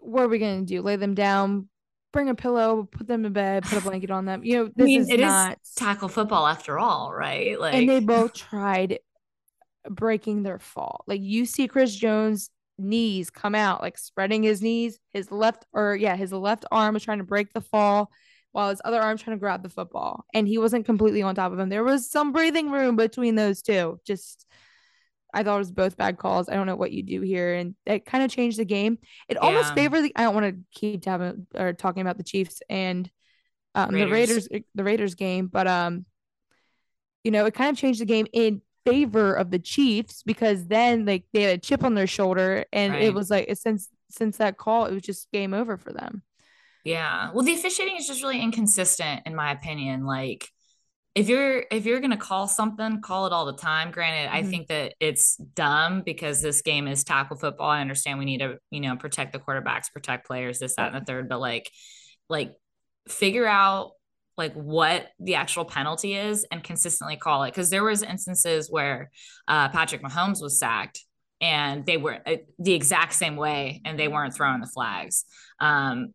what 0.00 0.24
are 0.24 0.28
we 0.28 0.40
going 0.40 0.66
to 0.66 0.66
do? 0.66 0.82
Lay 0.82 0.96
them 0.96 1.14
down, 1.14 1.68
bring 2.12 2.28
a 2.28 2.34
pillow, 2.34 2.88
put 2.90 3.06
them 3.06 3.22
to 3.22 3.30
bed, 3.30 3.64
put 3.64 3.78
a 3.78 3.80
blanket 3.80 4.10
on 4.10 4.24
them. 4.24 4.44
You 4.44 4.56
know, 4.56 4.64
this 4.76 4.84
I 4.84 4.86
mean, 4.86 5.00
is 5.00 5.10
it 5.10 5.20
not 5.20 5.58
is 5.62 5.72
tackle 5.74 6.08
football 6.08 6.46
after 6.46 6.78
all, 6.78 7.12
right? 7.12 7.58
Like, 7.58 7.74
and 7.74 7.88
they 7.88 8.00
both 8.00 8.34
tried 8.34 8.98
breaking 9.88 10.42
their 10.42 10.58
fall. 10.58 11.04
Like 11.06 11.20
you 11.20 11.46
see 11.46 11.68
Chris 11.68 11.94
Jones 11.94 12.50
knees 12.78 13.30
come 13.30 13.54
out, 13.54 13.82
like 13.82 13.98
spreading 13.98 14.42
his 14.42 14.62
knees. 14.62 14.98
His 15.12 15.30
left 15.30 15.66
or 15.72 15.96
yeah, 15.96 16.16
his 16.16 16.32
left 16.32 16.64
arm 16.70 16.94
was 16.94 17.04
trying 17.04 17.18
to 17.18 17.24
break 17.24 17.52
the 17.52 17.60
fall 17.60 18.10
while 18.52 18.70
his 18.70 18.80
other 18.84 19.00
arm 19.00 19.18
trying 19.18 19.36
to 19.36 19.40
grab 19.40 19.62
the 19.62 19.68
football. 19.68 20.24
And 20.32 20.48
he 20.48 20.58
wasn't 20.58 20.86
completely 20.86 21.22
on 21.22 21.34
top 21.34 21.52
of 21.52 21.58
him. 21.58 21.68
There 21.68 21.84
was 21.84 22.10
some 22.10 22.32
breathing 22.32 22.70
room 22.70 22.96
between 22.96 23.34
those 23.34 23.62
two. 23.62 24.00
Just 24.06 24.45
I 25.36 25.42
thought 25.42 25.56
it 25.56 25.58
was 25.58 25.70
both 25.70 25.98
bad 25.98 26.16
calls. 26.16 26.48
I 26.48 26.54
don't 26.54 26.66
know 26.66 26.76
what 26.76 26.92
you 26.92 27.02
do 27.02 27.20
here. 27.20 27.54
And 27.54 27.74
it 27.84 28.06
kind 28.06 28.24
of 28.24 28.30
changed 28.30 28.58
the 28.58 28.64
game. 28.64 28.98
It 29.28 29.34
yeah. 29.34 29.40
almost 29.40 29.74
favored 29.74 30.00
the 30.00 30.12
I 30.16 30.22
don't 30.22 30.34
want 30.34 30.46
to 30.46 30.80
keep 30.80 31.04
having 31.04 31.46
or 31.54 31.74
talking 31.74 32.00
about 32.00 32.16
the 32.16 32.24
Chiefs 32.24 32.62
and 32.70 33.10
um, 33.74 33.90
Raiders. 33.90 34.08
the 34.08 34.14
Raiders 34.14 34.48
the 34.74 34.84
Raiders 34.84 35.14
game, 35.14 35.48
but 35.48 35.66
um 35.66 36.06
you 37.22 37.30
know, 37.30 37.44
it 37.44 37.52
kind 37.52 37.70
of 37.70 37.76
changed 37.76 38.00
the 38.00 38.06
game 38.06 38.26
in 38.32 38.62
favor 38.86 39.34
of 39.34 39.50
the 39.50 39.58
Chiefs 39.58 40.22
because 40.22 40.64
then 40.68 41.04
like 41.04 41.24
they 41.34 41.42
had 41.42 41.58
a 41.58 41.60
chip 41.60 41.84
on 41.84 41.94
their 41.94 42.06
shoulder 42.06 42.64
and 42.72 42.94
right. 42.94 43.02
it 43.02 43.12
was 43.12 43.28
like 43.28 43.54
since 43.56 43.90
since 44.10 44.38
that 44.38 44.56
call 44.56 44.86
it 44.86 44.94
was 44.94 45.02
just 45.02 45.30
game 45.32 45.52
over 45.52 45.76
for 45.76 45.92
them. 45.92 46.22
Yeah. 46.82 47.30
Well, 47.34 47.44
the 47.44 47.52
officiating 47.52 47.96
is 47.98 48.06
just 48.06 48.22
really 48.22 48.40
inconsistent 48.40 49.20
in 49.26 49.34
my 49.34 49.52
opinion. 49.52 50.06
Like 50.06 50.48
if 51.16 51.30
you're 51.30 51.64
if 51.70 51.86
you're 51.86 52.00
going 52.00 52.10
to 52.10 52.18
call 52.18 52.46
something, 52.46 53.00
call 53.00 53.26
it 53.26 53.32
all 53.32 53.46
the 53.46 53.56
time. 53.56 53.90
Granted, 53.90 54.28
mm-hmm. 54.28 54.36
I 54.36 54.42
think 54.42 54.68
that 54.68 54.94
it's 55.00 55.36
dumb 55.36 56.02
because 56.02 56.42
this 56.42 56.60
game 56.60 56.86
is 56.86 57.04
tackle 57.04 57.38
football. 57.38 57.70
I 57.70 57.80
understand 57.80 58.18
we 58.18 58.26
need 58.26 58.40
to, 58.40 58.58
you 58.70 58.80
know, 58.80 58.96
protect 58.96 59.32
the 59.32 59.38
quarterbacks, 59.38 59.90
protect 59.90 60.26
players, 60.26 60.58
this 60.58 60.76
that 60.76 60.92
and 60.92 61.00
the 61.00 61.06
third, 61.06 61.30
but 61.30 61.40
like 61.40 61.70
like 62.28 62.54
figure 63.08 63.46
out 63.46 63.92
like 64.36 64.52
what 64.52 65.08
the 65.18 65.36
actual 65.36 65.64
penalty 65.64 66.14
is 66.14 66.46
and 66.52 66.62
consistently 66.62 67.16
call 67.16 67.44
it 67.44 67.50
because 67.50 67.70
there 67.70 67.84
was 67.84 68.02
instances 68.02 68.70
where 68.70 69.10
uh, 69.48 69.70
Patrick 69.70 70.02
Mahomes 70.02 70.42
was 70.42 70.58
sacked 70.58 71.02
and 71.40 71.86
they 71.86 71.96
were 71.96 72.18
uh, 72.26 72.36
the 72.58 72.74
exact 72.74 73.14
same 73.14 73.36
way 73.36 73.80
and 73.86 73.98
they 73.98 74.08
weren't 74.08 74.34
throwing 74.34 74.60
the 74.60 74.66
flags. 74.66 75.24
Um, 75.60 76.12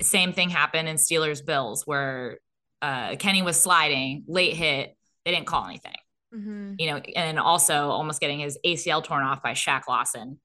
same 0.00 0.32
thing 0.32 0.48
happened 0.48 0.88
in 0.88 0.96
Steelers 0.96 1.44
Bills 1.44 1.82
where 1.86 2.38
uh, 2.82 3.16
Kenny 3.16 3.42
was 3.42 3.58
sliding, 3.58 4.24
late 4.26 4.54
hit, 4.54 4.96
they 5.24 5.30
didn't 5.30 5.46
call 5.46 5.64
anything. 5.64 5.94
Mm-hmm. 6.34 6.74
You 6.78 6.90
know, 6.90 6.96
and 7.14 7.38
also 7.38 7.90
almost 7.90 8.20
getting 8.20 8.40
his 8.40 8.58
ACL 8.66 9.04
torn 9.04 9.22
off 9.22 9.42
by 9.42 9.52
Shaq 9.52 9.82
Lawson. 9.88 10.40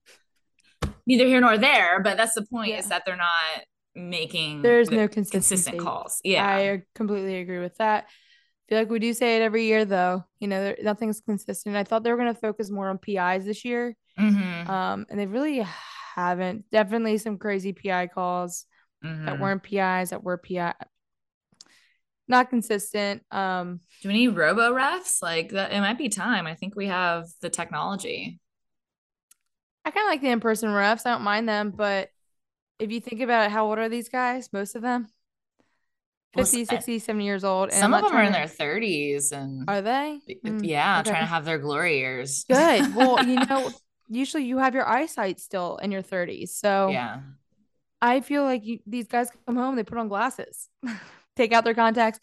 Neither 1.06 1.26
here 1.26 1.40
nor 1.40 1.58
there, 1.58 2.00
but 2.00 2.16
that's 2.16 2.34
the 2.34 2.46
point 2.46 2.70
yeah. 2.70 2.78
is 2.78 2.88
that 2.90 3.02
they're 3.04 3.16
not 3.16 3.64
making 3.94 4.62
there's 4.62 4.90
no 4.90 5.08
consistent 5.08 5.78
calls. 5.78 6.20
Yeah, 6.22 6.46
I 6.46 6.82
completely 6.94 7.36
agree 7.36 7.58
with 7.58 7.76
that. 7.78 8.04
I 8.04 8.68
feel 8.68 8.78
like 8.78 8.90
we 8.90 8.98
do 8.98 9.14
say 9.14 9.38
it 9.38 9.42
every 9.42 9.64
year, 9.64 9.86
though. 9.86 10.24
You 10.38 10.48
know, 10.48 10.74
nothing's 10.82 11.22
consistent. 11.22 11.74
I 11.74 11.84
thought 11.84 12.04
they 12.04 12.10
were 12.10 12.18
going 12.18 12.32
to 12.32 12.38
focus 12.38 12.70
more 12.70 12.90
on 12.90 12.98
PIs 12.98 13.46
this 13.46 13.64
year, 13.64 13.96
mm-hmm. 14.18 14.70
um, 14.70 15.06
and 15.08 15.18
they 15.18 15.26
really 15.26 15.66
haven't. 16.14 16.70
Definitely 16.70 17.16
some 17.16 17.38
crazy 17.38 17.72
PI 17.72 18.08
calls 18.08 18.66
mm-hmm. 19.02 19.24
that 19.24 19.40
weren't 19.40 19.62
PIs 19.62 20.10
that 20.10 20.22
were 20.22 20.36
PI. 20.36 20.74
Not 22.28 22.50
consistent. 22.50 23.22
Um, 23.30 23.80
do 24.02 24.08
we 24.08 24.14
need 24.14 24.36
robo 24.36 24.72
refs? 24.74 25.22
Like 25.22 25.50
that, 25.50 25.72
it 25.72 25.80
might 25.80 25.98
be 25.98 26.08
time. 26.08 26.46
I 26.46 26.54
think 26.54 26.76
we 26.76 26.86
have 26.86 27.26
the 27.40 27.48
technology. 27.48 28.38
I 29.84 29.90
kind 29.90 30.06
of 30.06 30.10
like 30.10 30.20
the 30.20 30.28
in 30.28 30.40
person 30.40 30.68
refs. 30.68 31.06
I 31.06 31.12
don't 31.12 31.22
mind 31.22 31.48
them, 31.48 31.72
but 31.74 32.10
if 32.78 32.92
you 32.92 33.00
think 33.00 33.22
about 33.22 33.46
it, 33.46 33.50
how 33.50 33.66
old 33.66 33.78
are 33.78 33.88
these 33.88 34.08
guys? 34.10 34.52
Most 34.52 34.76
of 34.76 34.82
them 34.82 35.08
50, 36.34 36.58
well, 36.58 36.66
60, 36.66 36.98
70 36.98 37.24
years 37.24 37.44
old. 37.44 37.72
some 37.72 37.94
of 37.94 38.02
them 38.02 38.12
are 38.12 38.22
in 38.22 38.32
their 38.32 38.46
30s 38.46 39.32
and 39.32 39.64
are 39.68 39.80
they? 39.80 40.20
Mm, 40.44 40.60
yeah, 40.62 41.00
okay. 41.00 41.10
trying 41.10 41.22
to 41.22 41.26
have 41.26 41.44
their 41.44 41.58
glory 41.58 41.98
years. 41.98 42.44
Good. 42.44 42.94
Well, 42.94 43.24
you 43.26 43.36
know, 43.48 43.70
usually 44.08 44.44
you 44.44 44.58
have 44.58 44.74
your 44.74 44.86
eyesight 44.86 45.40
still 45.40 45.78
in 45.78 45.90
your 45.90 46.02
30s. 46.02 46.50
So 46.50 46.90
yeah. 46.90 47.20
I 48.02 48.20
feel 48.20 48.44
like 48.44 48.64
you, 48.64 48.80
these 48.86 49.06
guys 49.06 49.30
come 49.46 49.56
home, 49.56 49.76
they 49.76 49.84
put 49.84 49.98
on 49.98 50.08
glasses, 50.08 50.68
take 51.38 51.52
out 51.52 51.64
their 51.64 51.74
contacts. 51.74 52.20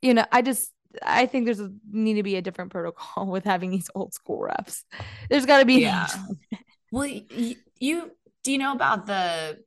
You 0.00 0.14
know, 0.14 0.24
I 0.32 0.42
just 0.42 0.70
I 1.04 1.26
think 1.26 1.44
there's 1.44 1.60
a, 1.60 1.70
need 1.90 2.14
to 2.14 2.22
be 2.22 2.36
a 2.36 2.42
different 2.42 2.70
protocol 2.70 3.26
with 3.30 3.44
having 3.44 3.70
these 3.70 3.90
old 3.94 4.14
school 4.14 4.40
refs. 4.40 4.84
There's 5.28 5.46
got 5.46 5.58
to 5.58 5.64
be. 5.64 5.82
Yeah. 5.82 6.08
well, 6.92 7.06
you, 7.06 7.56
you 7.78 8.10
do 8.42 8.52
you 8.52 8.58
know 8.58 8.72
about 8.72 9.06
the 9.06 9.58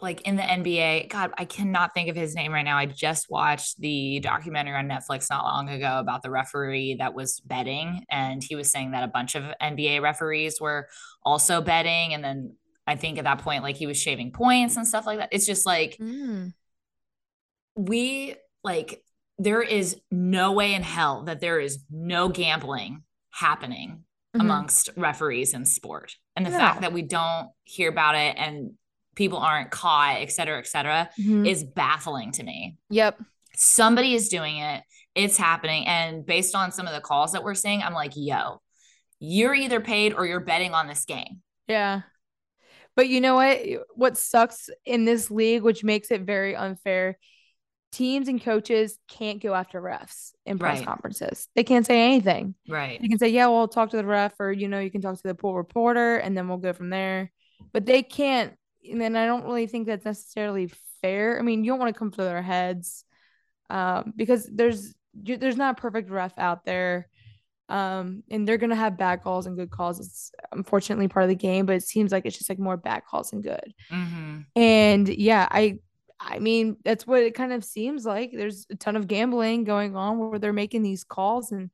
like 0.00 0.22
in 0.22 0.36
the 0.36 0.42
NBA. 0.42 1.08
God, 1.08 1.32
I 1.38 1.46
cannot 1.46 1.94
think 1.94 2.10
of 2.10 2.16
his 2.16 2.34
name 2.34 2.52
right 2.52 2.64
now. 2.64 2.76
I 2.76 2.86
just 2.86 3.30
watched 3.30 3.80
the 3.80 4.20
documentary 4.20 4.76
on 4.76 4.88
Netflix 4.88 5.30
not 5.30 5.44
long 5.44 5.70
ago 5.70 5.98
about 5.98 6.22
the 6.22 6.30
referee 6.30 6.96
that 6.98 7.14
was 7.14 7.40
betting, 7.40 8.04
and 8.10 8.44
he 8.44 8.56
was 8.56 8.70
saying 8.70 8.90
that 8.90 9.04
a 9.04 9.08
bunch 9.08 9.34
of 9.34 9.44
NBA 9.60 10.02
referees 10.02 10.60
were 10.60 10.88
also 11.24 11.62
betting, 11.62 12.12
and 12.12 12.22
then 12.22 12.56
I 12.86 12.96
think 12.96 13.18
at 13.18 13.24
that 13.24 13.38
point, 13.38 13.62
like 13.62 13.76
he 13.76 13.86
was 13.86 14.00
shaving 14.00 14.32
points 14.32 14.76
and 14.76 14.86
stuff 14.86 15.06
like 15.06 15.18
that. 15.18 15.30
It's 15.32 15.46
just 15.46 15.64
like 15.64 15.96
mm. 15.98 16.52
We 17.76 18.34
like 18.64 19.02
there 19.38 19.62
is 19.62 19.96
no 20.10 20.52
way 20.52 20.74
in 20.74 20.82
hell 20.82 21.24
that 21.24 21.40
there 21.40 21.60
is 21.60 21.84
no 21.90 22.28
gambling 22.28 23.02
happening 23.30 23.90
mm-hmm. 24.34 24.40
amongst 24.40 24.88
referees 24.96 25.52
in 25.52 25.66
sport. 25.66 26.14
And 26.34 26.44
the 26.44 26.50
fact 26.50 26.80
that 26.80 26.92
we 26.92 27.02
don't 27.02 27.48
hear 27.64 27.90
about 27.90 28.14
it 28.14 28.36
and 28.38 28.72
people 29.14 29.38
aren't 29.38 29.70
caught, 29.70 30.16
et 30.20 30.32
cetera, 30.32 30.58
et 30.58 30.66
cetera, 30.66 31.10
mm-hmm. 31.18 31.46
is 31.46 31.64
baffling 31.64 32.32
to 32.32 32.42
me. 32.42 32.76
Yep. 32.90 33.20
Somebody 33.54 34.14
is 34.14 34.28
doing 34.28 34.58
it. 34.58 34.82
It's 35.14 35.38
happening. 35.38 35.86
And 35.86 36.24
based 36.24 36.54
on 36.54 36.72
some 36.72 36.86
of 36.86 36.94
the 36.94 37.00
calls 37.00 37.32
that 37.32 37.42
we're 37.42 37.54
seeing, 37.54 37.82
I'm 37.82 37.94
like, 37.94 38.12
yo, 38.14 38.60
you're 39.18 39.54
either 39.54 39.80
paid 39.80 40.12
or 40.12 40.26
you're 40.26 40.40
betting 40.40 40.74
on 40.74 40.86
this 40.86 41.06
game. 41.06 41.40
Yeah. 41.66 42.02
But 42.94 43.08
you 43.08 43.22
know 43.22 43.34
what? 43.34 43.60
What 43.94 44.18
sucks 44.18 44.68
in 44.84 45.04
this 45.06 45.30
league, 45.30 45.62
which 45.62 45.84
makes 45.84 46.10
it 46.10 46.22
very 46.22 46.54
unfair, 46.54 47.18
teams 47.92 48.28
and 48.28 48.42
coaches 48.42 48.98
can't 49.08 49.42
go 49.42 49.54
after 49.54 49.80
refs 49.80 50.32
in 50.44 50.58
press 50.58 50.78
right. 50.78 50.86
conferences. 50.86 51.48
They 51.54 51.64
can't 51.64 51.86
say 51.86 52.02
anything. 52.02 52.54
Right. 52.68 53.00
You 53.00 53.08
can 53.08 53.18
say, 53.18 53.28
yeah, 53.28 53.46
well, 53.46 53.68
talk 53.68 53.90
to 53.90 53.96
the 53.96 54.04
ref, 54.04 54.34
or 54.38 54.52
you 54.52 54.68
know, 54.68 54.80
you 54.80 54.90
can 54.90 55.00
talk 55.00 55.16
to 55.16 55.22
the 55.28 55.34
pool 55.34 55.54
reporter, 55.54 56.16
and 56.16 56.36
then 56.36 56.48
we'll 56.48 56.58
go 56.58 56.72
from 56.72 56.90
there. 56.90 57.32
But 57.72 57.86
they 57.86 58.02
can't 58.02 58.54
and 58.90 59.00
then 59.00 59.16
I 59.16 59.26
don't 59.26 59.44
really 59.44 59.66
think 59.66 59.86
that's 59.86 60.04
necessarily 60.04 60.70
fair. 61.02 61.38
I 61.38 61.42
mean, 61.42 61.64
you 61.64 61.72
don't 61.72 61.78
want 61.78 61.94
to 61.94 61.98
come 61.98 62.10
to 62.12 62.22
their 62.22 62.42
heads 62.42 63.04
um, 63.70 64.12
because 64.16 64.48
there's 64.52 64.94
there's 65.14 65.56
not 65.56 65.78
a 65.78 65.80
perfect 65.80 66.10
ref 66.10 66.38
out 66.38 66.64
there. 66.64 67.08
Um, 67.68 68.22
and 68.30 68.46
they're 68.46 68.58
gonna 68.58 68.76
have 68.76 68.96
bad 68.96 69.22
calls 69.22 69.46
and 69.46 69.56
good 69.56 69.70
calls. 69.70 69.98
It's 69.98 70.30
unfortunately 70.52 71.08
part 71.08 71.24
of 71.24 71.30
the 71.30 71.34
game, 71.34 71.66
but 71.66 71.74
it 71.74 71.82
seems 71.82 72.12
like 72.12 72.24
it's 72.24 72.38
just 72.38 72.48
like 72.48 72.60
more 72.60 72.76
bad 72.76 73.02
calls 73.04 73.30
than 73.30 73.42
good. 73.42 73.74
Mm-hmm. 73.90 74.40
And 74.54 75.08
yeah, 75.08 75.48
I 75.50 75.78
I 76.18 76.38
mean 76.38 76.76
that's 76.84 77.06
what 77.06 77.22
it 77.22 77.34
kind 77.34 77.52
of 77.52 77.64
seems 77.64 78.04
like. 78.04 78.30
There's 78.32 78.66
a 78.70 78.76
ton 78.76 78.96
of 78.96 79.06
gambling 79.06 79.64
going 79.64 79.96
on 79.96 80.18
where 80.18 80.38
they're 80.38 80.52
making 80.52 80.82
these 80.82 81.04
calls 81.04 81.52
and 81.52 81.70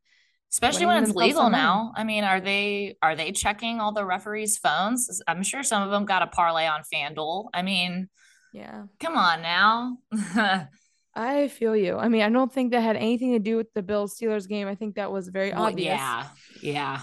especially 0.52 0.86
when 0.86 1.02
it's 1.02 1.14
legal 1.14 1.48
now. 1.48 1.92
I 1.96 2.04
mean 2.04 2.24
are 2.24 2.40
they 2.40 2.96
are 3.02 3.14
they 3.14 3.32
checking 3.32 3.80
all 3.80 3.92
the 3.92 4.04
referees 4.04 4.58
phones? 4.58 5.22
I'm 5.28 5.42
sure 5.42 5.62
some 5.62 5.82
of 5.82 5.90
them 5.90 6.04
got 6.04 6.22
a 6.22 6.26
parlay 6.26 6.66
on 6.66 6.82
fanduel. 6.92 7.48
I 7.54 7.62
mean 7.62 8.08
yeah. 8.52 8.84
come 9.00 9.16
on 9.16 9.42
now. 9.42 9.98
I 11.14 11.48
feel 11.48 11.76
you. 11.76 11.96
I 11.96 12.08
mean 12.08 12.22
i 12.22 12.28
don't 12.28 12.52
think 12.52 12.72
that 12.72 12.80
had 12.80 12.96
anything 12.96 13.32
to 13.32 13.38
do 13.38 13.56
with 13.56 13.72
the 13.74 13.82
bill 13.82 14.08
steelers 14.08 14.48
game. 14.48 14.66
I 14.66 14.74
think 14.74 14.96
that 14.96 15.12
was 15.12 15.28
very 15.28 15.52
well, 15.52 15.64
obvious. 15.64 15.86
yeah 15.86 16.26
yeah. 16.60 17.00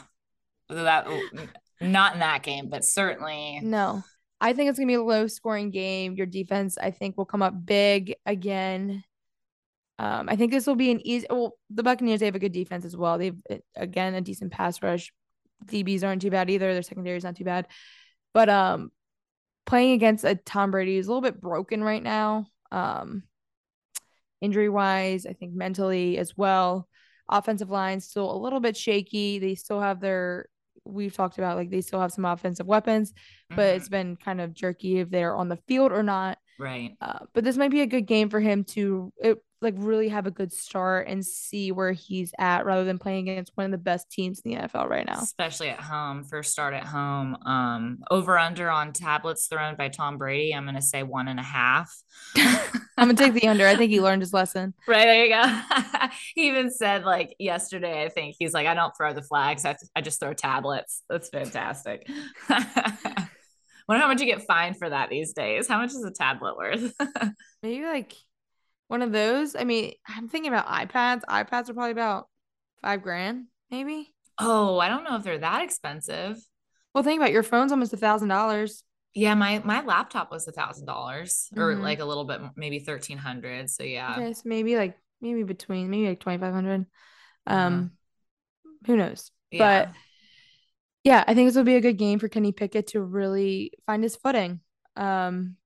That 0.68 1.08
not 1.82 2.14
in 2.14 2.20
that 2.20 2.44
game 2.44 2.70
but 2.70 2.84
certainly 2.84 3.62
no 3.64 4.04
I 4.42 4.54
think 4.54 4.70
it's 4.70 4.80
gonna 4.80 4.88
be 4.88 4.94
a 4.94 5.04
low 5.04 5.28
scoring 5.28 5.72
game. 5.72 6.16
Your 6.16 6.26
defense, 6.26 6.78
I 6.78 6.92
think, 6.92 7.18
will 7.18 7.26
come 7.26 7.42
up 7.42 7.66
big 7.66 8.16
again. 8.26 9.04
Um, 9.98 10.30
I 10.30 10.38
think 10.38 10.52
this 10.52 10.66
will 10.66 10.76
be 10.76 10.92
an 10.92 11.06
easy. 11.06 11.28
Well, 11.30 11.58
the 11.70 11.84
Buccaneers 11.84 12.22
they 12.22 12.26
have 12.26 12.36
a 12.36 12.40
good 12.40 12.54
defense 12.54 12.86
as 12.86 12.96
well. 12.96 13.18
They've 13.18 13.36
again 13.76 14.14
a 14.16 14.22
decent 14.22 14.52
pass 14.52 14.82
rush. 14.82 15.12
DBs 15.66 16.04
aren't 16.06 16.22
too 16.22 16.32
bad 16.32 16.50
either. 16.50 16.74
Their 16.74 16.84
secondary 16.84 17.18
is 17.18 17.26
not 17.26 17.36
too 17.36 17.44
bad, 17.44 17.68
but 18.34 18.48
um, 18.48 18.92
playing 19.66 19.92
against 19.94 20.24
a 20.24 20.36
Tom 20.36 20.72
Brady 20.72 20.98
is 20.98 21.08
a 21.08 21.10
little 21.10 21.22
bit 21.22 21.42
broken 21.42 21.84
right 21.84 22.02
now. 22.02 22.48
Um, 22.72 23.24
injury 24.42 24.70
wise, 24.70 25.26
I 25.26 25.34
think 25.34 25.54
mentally 25.54 26.18
as 26.18 26.38
well. 26.38 26.88
Offensive 27.30 27.70
line 27.70 28.00
still 28.00 28.32
a 28.32 28.40
little 28.42 28.62
bit 28.62 28.78
shaky. 28.78 29.38
They 29.40 29.56
still 29.56 29.82
have 29.82 30.00
their 30.00 30.48
we've 30.86 31.14
talked 31.14 31.38
about 31.38 31.58
like 31.58 31.70
they 31.70 31.82
still 31.82 32.00
have 32.00 32.12
some 32.12 32.26
offensive 32.26 32.68
weapons, 32.68 33.14
but 33.50 33.58
mm-hmm. 33.58 33.78
it's 33.78 33.90
been 33.90 34.16
kind 34.16 34.42
of 34.42 34.54
jerky 34.54 35.00
if 35.00 35.10
they're 35.10 35.36
on 35.36 35.50
the 35.50 35.58
field 35.68 35.92
or 35.92 36.04
not. 36.04 36.38
Right. 36.60 36.96
Uh, 37.00 37.20
but 37.34 37.44
this 37.44 37.58
might 37.58 37.72
be 37.72 37.82
a 37.82 37.88
good 37.88 38.06
game 38.06 38.30
for 38.30 38.40
him 38.40 38.64
to 38.66 39.14
it, 39.18 39.38
like 39.62 39.74
really 39.78 40.08
have 40.10 40.26
a 40.26 40.32
good 40.32 40.54
start 40.54 41.08
and 41.08 41.26
see 41.26 41.72
where 41.72 41.92
he's 41.92 42.32
at 42.40 42.66
rather 42.66 42.86
than 42.86 42.98
playing 42.98 43.30
against 43.30 43.52
one 43.56 43.66
of 43.66 43.72
the 43.72 43.78
best 43.78 44.10
teams 44.10 44.40
in 44.40 44.52
the 44.52 44.58
NFL 44.58 44.90
right 44.90 45.06
now. 45.06 45.20
Especially 45.22 45.70
at 45.70 45.82
home, 45.82 46.24
first 46.24 46.52
start 46.52 46.74
at 46.74 46.86
home. 46.86 47.36
Um, 47.46 48.00
over 48.10 48.38
under 48.38 48.70
on 48.70 48.94
tablets 48.94 49.48
thrown 49.48 49.76
by 49.76 49.90
Tom 49.90 50.18
Brady. 50.18 50.54
I'm 50.54 50.66
gonna 50.66 50.82
say 50.82 51.04
one 51.04 51.28
and 51.28 51.40
a 51.40 51.44
half. 51.44 51.94
I'm 52.38 53.08
gonna 53.10 53.16
take 53.16 53.34
the 53.34 53.48
under. 53.48 53.68
I 53.68 53.76
think 53.76 53.92
he 53.92 54.00
learned 54.00 54.22
his 54.22 54.34
lesson. 54.34 54.74
Right 54.88 55.06
there 55.06 55.26
you 55.26 55.30
go. 55.30 55.62
he 56.36 56.48
even 56.48 56.72
said 56.72 57.04
like 57.04 57.36
yesterday. 57.38 58.04
I 58.04 58.10
think 58.10 58.36
he's 58.40 58.54
like, 58.54 58.66
I 58.66 58.74
don't 58.74 58.96
throw 58.98 59.14
the 59.14 59.22
flags. 59.22 59.66
I, 59.66 59.76
I 59.96 60.02
just 60.02 60.20
throw 60.20 60.34
tablets. 60.34 61.04
That's 61.10 61.30
fantastic. 61.30 62.10
Wonder 62.50 64.04
how 64.04 64.08
much 64.08 64.20
you 64.20 64.26
get 64.26 64.46
fined 64.46 64.78
for 64.78 64.90
that 64.90 65.10
these 65.10 65.34
days. 65.34 65.68
How 65.68 65.80
much 65.80 65.92
is 65.92 66.04
a 66.04 66.12
tablet 66.12 66.58
worth? 66.58 66.94
Maybe 67.64 67.86
like 67.86 68.16
one 68.90 69.04
of 69.04 69.12
those. 69.12 69.56
I 69.56 69.64
mean, 69.64 69.94
I'm 70.08 70.28
thinking 70.28 70.52
about 70.52 70.68
iPads. 70.68 71.22
iPads 71.30 71.70
are 71.70 71.74
probably 71.74 71.92
about 71.92 72.28
five 72.82 73.02
grand, 73.02 73.46
maybe. 73.72 74.14
Oh, 74.40 74.80
I 74.80 74.90
don't 74.90 75.04
know 75.04 75.16
if 75.16 75.24
they're 75.24 75.38
that 75.38 75.64
expensive. 75.64 76.38
Well, 76.94 77.04
think 77.04 77.20
about 77.20 77.30
it. 77.30 77.34
your 77.34 77.44
phone's 77.44 77.72
almost 77.72 77.94
a 77.94 77.98
thousand 77.98 78.30
dollars. 78.30 78.84
Yeah, 79.14 79.36
my 79.36 79.62
my 79.64 79.82
laptop 79.82 80.32
was 80.32 80.48
a 80.48 80.52
thousand 80.52 80.88
dollars, 80.88 81.50
or 81.56 81.72
mm-hmm. 81.72 81.84
like 81.84 82.00
a 82.00 82.06
little 82.06 82.26
bit, 82.26 82.42
maybe 82.56 82.80
thirteen 82.80 83.20
hundred. 83.20 83.70
So 83.70 83.84
yeah, 83.84 84.16
okay, 84.18 84.34
so 84.34 84.42
maybe 84.46 84.76
like 84.76 84.98
maybe 85.22 85.44
between 85.44 85.90
maybe 85.90 86.08
like 86.08 86.20
twenty 86.20 86.40
five 86.40 86.54
hundred. 86.54 86.88
Um, 87.46 87.92
who 88.88 88.98
knows? 88.98 89.32
Yeah. 89.52 89.86
But 89.86 89.96
yeah, 91.04 91.24
I 91.28 91.36
think 91.36 91.48
this 91.48 91.56
will 91.56 91.64
be 91.64 91.76
a 91.76 91.82
good 91.82 91.98
game 91.98 92.18
for 92.18 92.28
Kenny 92.28 92.52
Pickett 92.54 92.88
to 92.88 93.02
really 93.02 93.74
find 93.86 94.02
his 94.02 94.16
footing. 94.16 94.62
Um, 94.96 95.58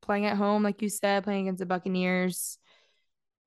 playing 0.00 0.26
at 0.26 0.36
home, 0.36 0.64
like 0.64 0.82
you 0.82 0.88
said, 0.88 1.24
playing 1.24 1.46
against 1.46 1.60
the 1.60 1.66
Buccaneers 1.66 2.58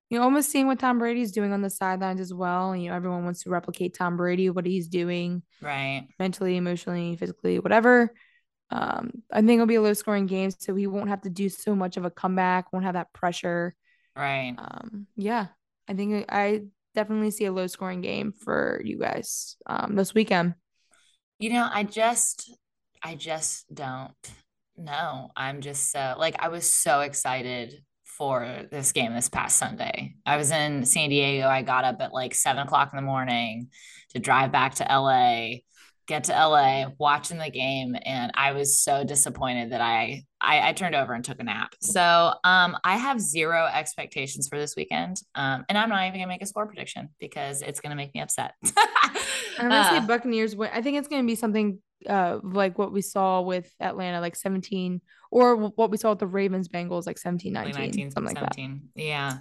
you 0.08 0.18
know, 0.18 0.24
almost 0.24 0.50
seeing 0.50 0.66
what 0.66 0.78
Tom 0.78 0.98
Brady's 0.98 1.32
doing 1.32 1.52
on 1.52 1.62
the 1.62 1.70
sidelines 1.70 2.20
as 2.20 2.32
well. 2.32 2.76
You 2.76 2.90
know, 2.90 2.96
everyone 2.96 3.24
wants 3.24 3.42
to 3.42 3.50
replicate 3.50 3.94
Tom 3.94 4.16
Brady, 4.16 4.50
what 4.50 4.66
he's 4.66 4.88
doing, 4.88 5.42
right? 5.60 6.06
Mentally, 6.18 6.56
emotionally, 6.56 7.16
physically, 7.16 7.58
whatever. 7.58 8.12
Um, 8.70 9.10
I 9.32 9.40
think 9.40 9.52
it'll 9.52 9.66
be 9.66 9.76
a 9.76 9.82
low 9.82 9.94
scoring 9.94 10.26
game, 10.26 10.50
so 10.56 10.74
he 10.74 10.86
won't 10.86 11.08
have 11.08 11.22
to 11.22 11.30
do 11.30 11.48
so 11.48 11.74
much 11.74 11.96
of 11.96 12.04
a 12.04 12.10
comeback, 12.10 12.72
won't 12.72 12.84
have 12.84 12.94
that 12.94 13.12
pressure. 13.12 13.74
Right. 14.16 14.54
Um, 14.56 15.06
yeah, 15.16 15.48
I 15.88 15.94
think 15.94 16.26
I 16.28 16.62
definitely 16.94 17.30
see 17.30 17.44
a 17.44 17.52
low 17.52 17.66
scoring 17.66 18.00
game 18.00 18.32
for 18.32 18.80
you 18.84 18.98
guys 18.98 19.56
um 19.66 19.94
this 19.96 20.14
weekend. 20.14 20.54
You 21.38 21.50
know, 21.50 21.68
I 21.70 21.82
just 21.82 22.50
I 23.02 23.14
just 23.14 23.72
don't 23.72 24.14
know. 24.76 25.30
I'm 25.36 25.60
just 25.60 25.90
so 25.90 26.14
like 26.18 26.36
I 26.38 26.48
was 26.48 26.72
so 26.72 27.00
excited 27.00 27.82
for 28.16 28.64
this 28.70 28.92
game 28.92 29.14
this 29.14 29.28
past 29.28 29.58
Sunday. 29.58 30.14
I 30.24 30.36
was 30.36 30.50
in 30.50 30.84
San 30.84 31.10
Diego. 31.10 31.46
I 31.48 31.62
got 31.62 31.84
up 31.84 31.96
at 32.00 32.12
like 32.12 32.34
seven 32.34 32.66
o'clock 32.66 32.90
in 32.92 32.96
the 32.96 33.02
morning 33.02 33.68
to 34.10 34.18
drive 34.18 34.52
back 34.52 34.76
to 34.76 34.84
LA, 34.84 35.58
get 36.06 36.24
to 36.24 36.32
LA, 36.32 36.86
watching 36.98 37.38
the 37.38 37.50
game, 37.50 37.96
and 38.04 38.32
I 38.34 38.52
was 38.52 38.78
so 38.78 39.04
disappointed 39.04 39.72
that 39.72 39.80
I 39.80 40.22
I, 40.40 40.68
I 40.68 40.72
turned 40.72 40.94
over 40.94 41.12
and 41.12 41.24
took 41.24 41.40
a 41.40 41.44
nap. 41.44 41.74
So 41.80 42.34
um, 42.44 42.76
I 42.84 42.96
have 42.96 43.20
zero 43.20 43.68
expectations 43.72 44.48
for 44.48 44.58
this 44.58 44.76
weekend, 44.76 45.20
um, 45.34 45.64
and 45.68 45.76
I'm 45.76 45.88
not 45.88 46.06
even 46.06 46.20
gonna 46.20 46.28
make 46.28 46.42
a 46.42 46.46
score 46.46 46.66
prediction 46.66 47.10
because 47.20 47.62
it's 47.62 47.80
gonna 47.80 47.96
make 47.96 48.14
me 48.14 48.20
upset. 48.20 48.54
I'm 49.58 49.68
gonna 49.68 49.88
say 49.90 49.96
uh, 49.98 50.06
Buccaneers 50.06 50.54
win. 50.56 50.70
I 50.72 50.82
think 50.82 50.98
it's 50.98 51.08
gonna 51.08 51.24
be 51.24 51.34
something 51.34 51.80
uh 52.08 52.38
like 52.42 52.78
what 52.78 52.92
we 52.92 53.02
saw 53.02 53.40
with 53.40 53.70
Atlanta, 53.80 54.20
like 54.20 54.36
17, 54.36 55.00
or 55.30 55.56
what 55.56 55.90
we 55.90 55.96
saw 55.96 56.10
with 56.10 56.18
the 56.18 56.26
Ravens 56.26 56.68
Bengals, 56.68 57.06
like 57.06 57.18
17, 57.18 57.52
19, 57.52 57.74
19 57.74 58.10
something 58.10 58.36
17. 58.36 58.70
like 58.72 58.80
that. 58.94 59.02
Yeah. 59.02 59.38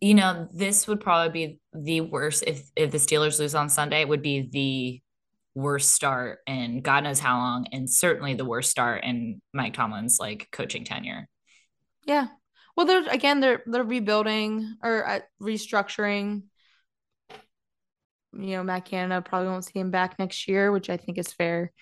You 0.00 0.14
know, 0.14 0.48
this 0.52 0.86
would 0.86 1.00
probably 1.00 1.32
be 1.32 1.60
the 1.72 2.00
worst 2.02 2.44
if 2.46 2.70
if 2.76 2.90
the 2.90 2.98
Steelers 2.98 3.38
lose 3.38 3.54
on 3.54 3.68
Sunday, 3.68 4.00
it 4.00 4.08
would 4.08 4.22
be 4.22 4.48
the 4.50 5.02
worst 5.60 5.92
start 5.92 6.40
in 6.46 6.82
God 6.82 7.04
knows 7.04 7.18
how 7.18 7.38
long, 7.38 7.66
and 7.72 7.90
certainly 7.90 8.34
the 8.34 8.44
worst 8.44 8.70
start 8.70 9.04
in 9.04 9.40
Mike 9.52 9.74
Tomlin's 9.74 10.20
like 10.20 10.48
coaching 10.52 10.84
tenure. 10.84 11.28
Yeah. 12.04 12.28
Well, 12.76 12.86
they're 12.86 13.08
again, 13.08 13.40
they're 13.40 13.62
they're 13.66 13.84
rebuilding 13.84 14.76
or 14.82 15.06
uh, 15.06 15.20
restructuring 15.42 16.42
you 18.38 18.56
know, 18.56 18.62
Matt 18.62 18.84
Canada 18.84 19.22
probably 19.22 19.48
won't 19.48 19.64
see 19.64 19.78
him 19.78 19.90
back 19.90 20.18
next 20.18 20.46
year, 20.48 20.70
which 20.70 20.90
I 20.90 20.96
think 20.96 21.18
is 21.18 21.32
fair 21.32 21.72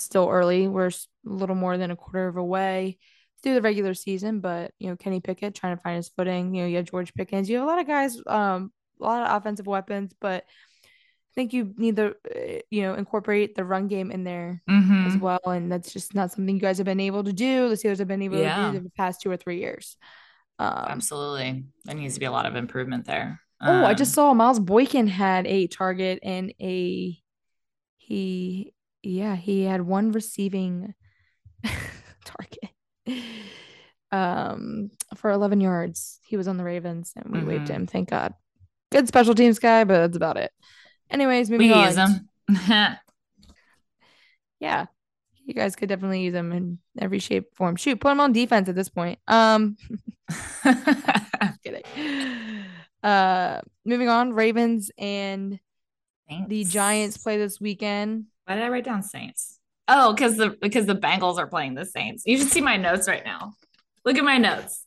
still 0.00 0.28
early. 0.28 0.68
We're 0.68 0.88
a 0.88 0.92
little 1.24 1.56
more 1.56 1.76
than 1.78 1.90
a 1.90 1.96
quarter 1.96 2.28
of 2.28 2.36
a 2.36 2.44
way 2.44 2.98
through 3.42 3.54
the 3.54 3.62
regular 3.62 3.94
season, 3.94 4.40
but 4.40 4.72
you 4.78 4.88
know, 4.88 4.96
Kenny 4.96 5.20
Pickett 5.20 5.54
trying 5.54 5.76
to 5.76 5.82
find 5.82 5.96
his 5.96 6.08
footing. 6.08 6.54
You 6.54 6.62
know, 6.62 6.68
you 6.68 6.76
have 6.76 6.90
George 6.90 7.14
Pickens. 7.14 7.48
You 7.48 7.56
have 7.56 7.64
a 7.64 7.70
lot 7.70 7.80
of 7.80 7.86
guys, 7.86 8.20
um, 8.26 8.72
a 9.00 9.04
lot 9.04 9.22
of 9.22 9.36
offensive 9.36 9.66
weapons, 9.66 10.12
but 10.20 10.44
I 10.44 11.34
think 11.34 11.52
you 11.52 11.72
need 11.76 11.96
to, 11.96 12.08
uh, 12.08 12.58
you 12.70 12.82
know, 12.82 12.94
incorporate 12.94 13.54
the 13.54 13.64
run 13.64 13.86
game 13.86 14.10
in 14.10 14.24
there 14.24 14.62
mm-hmm. 14.68 15.06
as 15.06 15.16
well. 15.16 15.40
And 15.46 15.70
that's 15.70 15.92
just 15.92 16.14
not 16.14 16.32
something 16.32 16.54
you 16.54 16.60
guys 16.60 16.78
have 16.78 16.84
been 16.84 17.00
able 17.00 17.22
to 17.24 17.32
do. 17.32 17.68
The 17.68 17.76
Steelers 17.76 17.98
have 17.98 18.08
been 18.08 18.22
able 18.22 18.38
yeah. 18.38 18.72
to 18.72 18.78
do 18.78 18.84
the 18.84 18.90
past 18.90 19.20
two 19.20 19.30
or 19.30 19.36
three 19.36 19.60
years. 19.60 19.96
Um, 20.58 20.86
Absolutely. 20.88 21.66
There 21.84 21.94
needs 21.94 22.14
to 22.14 22.20
be 22.20 22.26
a 22.26 22.32
lot 22.32 22.46
of 22.46 22.56
improvement 22.56 23.04
there. 23.04 23.40
Oh, 23.60 23.72
um, 23.72 23.84
I 23.84 23.94
just 23.94 24.14
saw 24.14 24.34
Miles 24.34 24.58
Boykin 24.58 25.06
had 25.06 25.46
a 25.46 25.66
target 25.66 26.20
and 26.22 26.52
a 26.60 27.20
he 27.98 28.72
yeah, 29.02 29.36
he 29.36 29.64
had 29.64 29.82
one 29.82 30.12
receiving 30.12 30.94
target 32.24 32.70
um 34.12 34.90
for 35.16 35.30
11 35.30 35.60
yards. 35.60 36.18
He 36.26 36.36
was 36.36 36.48
on 36.48 36.56
the 36.56 36.64
Ravens 36.64 37.12
and 37.16 37.32
we 37.32 37.38
mm-hmm. 37.38 37.48
waived 37.48 37.68
him. 37.68 37.86
Thank 37.86 38.10
God. 38.10 38.34
Good 38.90 39.08
special 39.08 39.34
teams 39.34 39.58
guy, 39.58 39.84
but 39.84 39.98
that's 39.98 40.16
about 40.16 40.36
it. 40.36 40.50
Anyways, 41.10 41.50
moving 41.50 41.68
we 41.68 41.74
on. 41.74 41.86
use 41.86 41.96
him. 41.96 42.28
yeah. 44.60 44.86
You 45.44 45.54
guys 45.54 45.76
could 45.76 45.88
definitely 45.88 46.22
use 46.22 46.34
him 46.34 46.52
in 46.52 46.78
every 46.98 47.18
shape, 47.18 47.54
form. 47.54 47.76
Shoot, 47.76 48.00
put 48.00 48.12
him 48.12 48.20
on 48.20 48.32
defense 48.32 48.68
at 48.68 48.74
this 48.74 48.88
point. 48.88 49.18
Um 49.28 49.76
kidding. 51.64 51.82
Uh 53.02 53.60
moving 53.84 54.08
on, 54.08 54.32
Ravens 54.32 54.90
and 54.96 55.58
Thanks. 56.28 56.48
the 56.48 56.64
Giants 56.64 57.16
play 57.16 57.36
this 57.36 57.60
weekend. 57.60 58.26
Why 58.48 58.54
did 58.54 58.64
I 58.64 58.70
write 58.70 58.84
down 58.84 59.02
Saints? 59.02 59.58
Oh, 59.88 60.14
because 60.14 60.38
the 60.38 60.56
because 60.62 60.86
the 60.86 60.94
Bengals 60.94 61.36
are 61.36 61.46
playing 61.46 61.74
the 61.74 61.84
Saints. 61.84 62.22
You 62.24 62.38
should 62.38 62.48
see 62.48 62.62
my 62.62 62.78
notes 62.78 63.06
right 63.06 63.22
now. 63.22 63.52
Look 64.06 64.16
at 64.16 64.24
my 64.24 64.38
notes. 64.38 64.86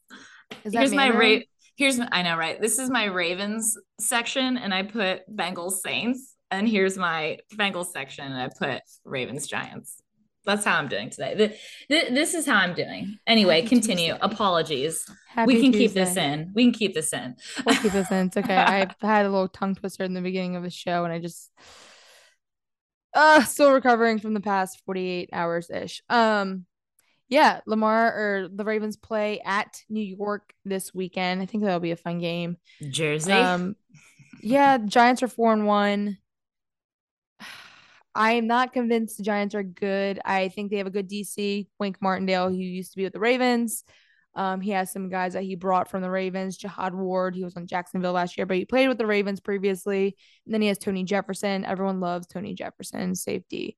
Is 0.63 0.73
here's 0.73 0.95
my 0.95 1.09
rate. 1.09 1.47
Here's 1.75 1.99
my, 1.99 2.09
I 2.11 2.23
know 2.23 2.37
right. 2.37 2.59
This 2.59 2.79
is 2.79 2.89
my 2.89 3.05
Ravens 3.05 3.77
section, 3.99 4.57
and 4.57 4.73
I 4.73 4.81
put 4.81 5.29
Bengals 5.31 5.73
Saints. 5.73 6.35
And 6.49 6.67
here's 6.67 6.97
my 6.97 7.37
Bengals 7.53 7.91
section, 7.91 8.25
and 8.25 8.41
I 8.41 8.49
put 8.49 8.81
Ravens 9.05 9.45
Giants. 9.45 10.01
That's 10.43 10.65
how 10.65 10.79
I'm 10.79 10.87
doing 10.87 11.11
today. 11.11 11.35
The, 11.35 11.47
the, 11.87 12.15
this 12.15 12.33
is 12.33 12.47
how 12.47 12.55
I'm 12.55 12.73
doing. 12.73 13.19
Anyway, 13.27 13.57
Happy 13.57 13.69
continue. 13.69 14.13
Tuesday. 14.13 14.19
Apologies. 14.23 15.05
Happy 15.29 15.53
we 15.53 15.61
can 15.61 15.71
Tuesday. 15.71 15.85
keep 15.85 15.93
this 15.93 16.17
in. 16.17 16.51
We 16.55 16.63
can 16.63 16.73
keep 16.73 16.95
this 16.95 17.13
in. 17.13 17.35
We'll 17.63 17.75
keep 17.75 17.91
this 17.91 18.09
in. 18.09 18.25
It's 18.25 18.37
okay. 18.37 18.55
I 18.57 18.87
had 19.01 19.27
a 19.27 19.29
little 19.29 19.49
tongue 19.49 19.75
twister 19.75 20.03
in 20.03 20.15
the 20.15 20.21
beginning 20.21 20.55
of 20.55 20.63
the 20.63 20.71
show, 20.71 21.03
and 21.03 21.13
I 21.13 21.19
just 21.19 21.51
uh 23.13 23.43
still 23.43 23.71
recovering 23.71 24.19
from 24.19 24.33
the 24.33 24.39
past 24.39 24.81
48 24.85 25.29
hours 25.33 25.69
ish. 25.69 26.01
Um 26.09 26.65
yeah, 27.29 27.61
Lamar 27.65 28.07
or 28.07 28.49
the 28.53 28.65
Ravens 28.65 28.97
play 28.97 29.39
at 29.45 29.81
New 29.89 30.01
York 30.01 30.53
this 30.65 30.93
weekend. 30.93 31.41
I 31.41 31.45
think 31.45 31.63
that'll 31.63 31.79
be 31.79 31.91
a 31.91 31.95
fun 31.95 32.19
game. 32.19 32.57
Jersey. 32.81 33.31
Um 33.31 33.75
yeah, 34.41 34.77
Giants 34.77 35.23
are 35.23 35.27
4 35.27 35.53
and 35.53 35.65
1. 35.65 36.17
I 38.13 38.33
am 38.33 38.47
not 38.47 38.73
convinced 38.73 39.17
the 39.17 39.23
Giants 39.23 39.55
are 39.55 39.63
good. 39.63 40.19
I 40.25 40.49
think 40.49 40.69
they 40.69 40.77
have 40.77 40.87
a 40.87 40.91
good 40.91 41.09
DC, 41.09 41.67
Wink 41.79 42.01
Martindale, 42.01 42.49
who 42.49 42.55
used 42.55 42.91
to 42.91 42.97
be 42.97 43.03
with 43.03 43.13
the 43.13 43.19
Ravens. 43.19 43.85
Um, 44.33 44.61
he 44.61 44.71
has 44.71 44.91
some 44.91 45.09
guys 45.09 45.33
that 45.33 45.43
he 45.43 45.55
brought 45.55 45.89
from 45.89 46.01
the 46.01 46.09
Ravens. 46.09 46.57
Jihad 46.57 46.95
Ward, 46.95 47.35
he 47.35 47.43
was 47.43 47.57
on 47.57 47.67
Jacksonville 47.67 48.13
last 48.13 48.37
year, 48.37 48.45
but 48.45 48.57
he 48.57 48.65
played 48.65 48.87
with 48.87 48.97
the 48.97 49.05
Ravens 49.05 49.39
previously. 49.39 50.15
And 50.45 50.53
then 50.53 50.61
he 50.61 50.69
has 50.69 50.77
Tony 50.77 51.03
Jefferson. 51.03 51.65
Everyone 51.65 51.99
loves 51.99 52.27
Tony 52.27 52.53
Jefferson, 52.53 53.15
safety. 53.15 53.77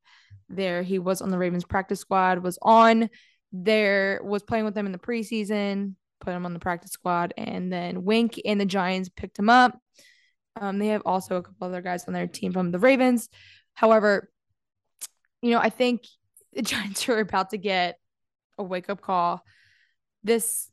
There, 0.50 0.84
he 0.84 1.00
was 1.00 1.22
on 1.22 1.32
the 1.32 1.38
Ravens 1.38 1.66
practice 1.66 2.00
squad, 2.00 2.44
was 2.44 2.60
on 2.62 3.10
there 3.54 4.20
was 4.24 4.42
playing 4.42 4.66
with 4.66 4.74
them 4.74 4.88
in 4.88 4.92
the 4.92 4.98
preseason, 4.98 5.94
put 6.20 6.34
him 6.34 6.46
on 6.46 6.54
the 6.54 6.60
practice 6.60 6.92
squad, 6.92 7.34
and 7.38 7.72
then 7.72 8.04
Wink 8.04 8.42
and 8.44 8.60
the 8.60 8.66
Giants 8.66 9.10
picked 9.16 9.38
him 9.38 9.50
up. 9.50 9.80
Um, 10.60 10.80
they 10.80 10.88
have 10.88 11.04
also 11.06 11.38
a 11.38 11.44
couple 11.44 11.68
other 11.68 11.82
guys 11.82 12.06
on 12.08 12.13
their 12.13 12.28
team 12.28 12.52
from 12.52 12.72
the 12.72 12.80
Ravens. 12.80 13.30
However, 13.76 14.30
you 15.42 15.52
know, 15.52 15.60
I 15.60 15.70
think 15.70 16.06
the 16.54 16.62
Giants 16.63 17.08
are 17.08 17.20
about 17.20 17.52
to 17.52 17.58
get 17.58 18.00
a 18.58 18.63
wake 18.63 18.89
up 18.89 19.02
call. 19.02 19.44
This, 20.23 20.69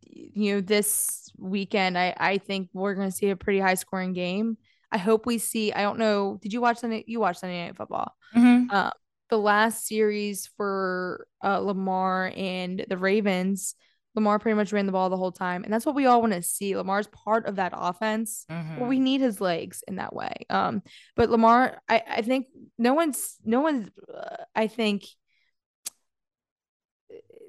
you 0.00 0.54
know, 0.54 0.60
this 0.60 1.30
weekend, 1.38 1.98
I 1.98 2.14
I 2.18 2.38
think 2.38 2.68
we're 2.72 2.94
going 2.94 3.10
to 3.10 3.16
see 3.16 3.30
a 3.30 3.36
pretty 3.36 3.60
high 3.60 3.74
scoring 3.74 4.12
game. 4.12 4.56
I 4.92 4.98
hope 4.98 5.26
we 5.26 5.38
see. 5.38 5.72
I 5.72 5.82
don't 5.82 5.98
know. 5.98 6.38
Did 6.40 6.52
you 6.52 6.60
watch 6.60 6.78
Sunday? 6.78 7.04
You 7.06 7.20
watched 7.20 7.40
Sunday 7.40 7.64
Night 7.66 7.76
Football. 7.76 8.14
Mhm. 8.34 8.70
Uh, 8.70 8.90
the 9.30 9.38
last 9.38 9.86
series 9.86 10.46
for 10.56 11.26
uh, 11.42 11.58
Lamar 11.58 12.32
and 12.36 12.84
the 12.88 12.96
Ravens, 12.98 13.74
Lamar 14.14 14.38
pretty 14.38 14.54
much 14.54 14.72
ran 14.72 14.86
the 14.86 14.92
ball 14.92 15.10
the 15.10 15.16
whole 15.16 15.32
time, 15.32 15.64
and 15.64 15.72
that's 15.72 15.84
what 15.84 15.96
we 15.96 16.06
all 16.06 16.20
want 16.20 16.34
to 16.34 16.42
see. 16.42 16.76
Lamar's 16.76 17.08
part 17.08 17.46
of 17.46 17.56
that 17.56 17.72
offense. 17.74 18.46
Mhm. 18.48 18.78
Well, 18.78 18.88
we 18.88 19.00
need 19.00 19.20
his 19.20 19.40
legs 19.40 19.82
in 19.88 19.96
that 19.96 20.14
way. 20.14 20.32
Um, 20.50 20.82
but 21.16 21.30
Lamar, 21.30 21.80
I 21.88 22.02
I 22.18 22.22
think 22.22 22.46
no 22.78 22.94
one's 22.94 23.36
no 23.44 23.60
one's. 23.62 23.88
Uh, 24.08 24.36
I 24.54 24.68
think 24.68 25.02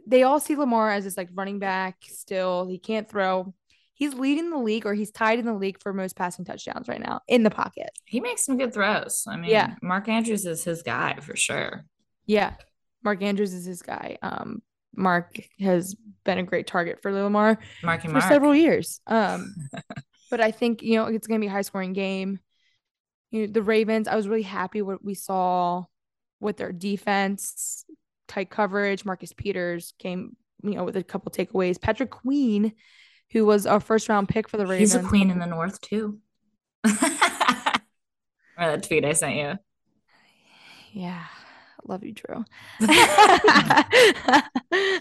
they 0.08 0.24
all 0.24 0.40
see 0.40 0.56
Lamar 0.56 0.92
as 0.92 1.04
this 1.04 1.18
like 1.18 1.30
running 1.34 1.60
back. 1.60 1.98
Still, 2.08 2.68
he 2.68 2.78
can't 2.78 3.10
throw. 3.10 3.54
He's 3.94 4.14
leading 4.14 4.50
the 4.50 4.58
league, 4.58 4.86
or 4.86 4.94
he's 4.94 5.10
tied 5.12 5.40
in 5.40 5.46
the 5.46 5.54
league 5.54 5.82
for 5.82 5.94
most 5.94 6.16
passing 6.18 6.44
touchdowns 6.44 6.88
right 6.90 7.00
now 7.00 7.22
in 7.28 7.44
the 7.44 7.50
pocket. 7.50 7.90
He 8.06 8.20
makes 8.20 8.46
some 8.46 8.58
good 8.58 8.74
throws. 8.74 9.26
I 9.28 9.38
mean, 9.38 9.50
Yeah. 9.50 9.76
Mark 9.82 10.10
Andrews 10.10 10.46
is 10.46 10.64
his 10.66 10.82
guy 10.84 11.18
for 11.22 11.36
sure. 11.36 11.86
Yeah, 12.26 12.56
Mark 13.04 13.22
Andrews 13.22 13.54
is 13.54 13.66
his 13.66 13.82
guy. 13.82 14.18
Um, 14.22 14.62
Mark 14.96 15.40
has 15.60 15.96
been 16.24 16.40
a 16.40 16.44
great 16.44 16.68
target 16.68 17.02
for 17.02 17.12
Lamar 17.12 17.60
Marky 17.84 18.08
for 18.08 18.14
Mark. 18.14 18.26
several 18.26 18.56
years. 18.56 19.00
Um, 19.08 19.54
but 20.32 20.42
I 20.42 20.52
think 20.52 20.82
you 20.82 20.96
know 20.96 21.06
it's 21.06 21.28
gonna 21.28 21.40
be 21.40 21.48
a 21.48 21.52
high 21.52 21.62
scoring 21.62 21.94
game. 21.94 22.40
You 23.32 23.48
know, 23.48 23.54
the 23.54 23.62
Ravens. 23.62 24.08
I 24.08 24.16
was 24.16 24.28
really 24.28 24.42
happy 24.42 24.82
what 24.82 25.04
we 25.06 25.14
saw 25.14 25.86
with 26.40 26.58
their 26.58 26.72
defense, 26.72 27.86
tight 28.28 28.50
coverage. 28.50 29.06
Marcus 29.06 29.34
Peters 29.34 29.94
came, 30.00 30.36
you 30.64 30.76
know, 30.76 30.84
with 30.84 30.98
a 30.98 31.04
couple 31.04 31.32
takeaways. 31.32 31.80
Patrick 31.80 32.12
Queen, 32.12 32.74
who 33.32 33.46
was 33.46 33.66
our 33.66 33.80
first 33.80 34.10
round 34.10 34.30
pick 34.30 34.50
for 34.50 34.58
the 34.58 34.66
Ravens. 34.66 34.94
He's 34.94 35.04
a 35.04 35.08
queen 35.08 35.32
in 35.32 35.40
the 35.40 35.46
north 35.46 35.82
too. 35.82 36.20
Remember 36.84 37.02
that 38.58 38.84
tweet 38.84 39.06
I 39.06 39.14
sent 39.14 39.36
you? 39.36 39.54
Yeah, 40.94 41.24
love 41.86 42.04
you, 42.04 42.14
Drew. 42.14 42.46
Uh. 42.82 44.42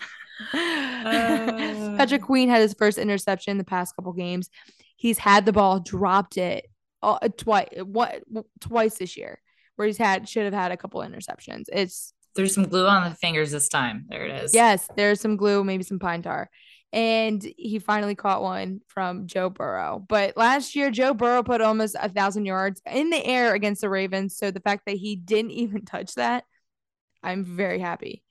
Patrick 1.96 2.22
Queen 2.22 2.48
had 2.48 2.62
his 2.62 2.74
first 2.74 2.98
interception 2.98 3.58
the 3.58 3.64
past 3.64 3.94
couple 3.96 4.12
games. 4.12 4.50
He's 4.96 5.18
had 5.18 5.46
the 5.46 5.52
ball, 5.52 5.80
dropped 5.80 6.36
it 6.36 6.66
uh, 7.02 7.28
twice, 7.36 7.68
what 7.82 8.22
twice 8.60 8.98
this 8.98 9.16
year, 9.16 9.40
where 9.76 9.86
he's 9.86 9.98
had 9.98 10.28
should 10.28 10.44
have 10.44 10.54
had 10.54 10.72
a 10.72 10.76
couple 10.76 11.00
interceptions. 11.02 11.64
It's 11.72 12.13
There's 12.34 12.54
some 12.54 12.64
glue 12.64 12.86
on 12.86 13.08
the 13.08 13.16
fingers 13.16 13.50
this 13.50 13.68
time. 13.68 14.06
There 14.08 14.24
it 14.26 14.44
is. 14.44 14.54
yes, 14.54 14.88
there's 14.96 15.20
some 15.20 15.36
glue, 15.36 15.62
maybe 15.64 15.84
some 15.84 15.98
pine 15.98 16.22
tar, 16.22 16.50
and 16.92 17.42
he 17.56 17.78
finally 17.78 18.14
caught 18.14 18.42
one 18.42 18.80
from 18.88 19.26
Joe 19.26 19.50
Burrow. 19.50 20.04
But 20.08 20.36
last 20.36 20.74
year, 20.74 20.90
Joe 20.90 21.14
Burrow 21.14 21.42
put 21.42 21.60
almost 21.60 21.96
a 21.98 22.08
thousand 22.08 22.46
yards 22.46 22.80
in 22.90 23.10
the 23.10 23.24
air 23.24 23.54
against 23.54 23.80
the 23.80 23.88
Ravens. 23.88 24.36
So 24.36 24.50
the 24.50 24.60
fact 24.60 24.84
that 24.86 24.96
he 24.96 25.16
didn't 25.16 25.50
even 25.62 25.84
touch 25.84 26.14
that, 26.14 26.44
I'm 27.22 27.44
very 27.44 27.78
happy, 27.78 28.22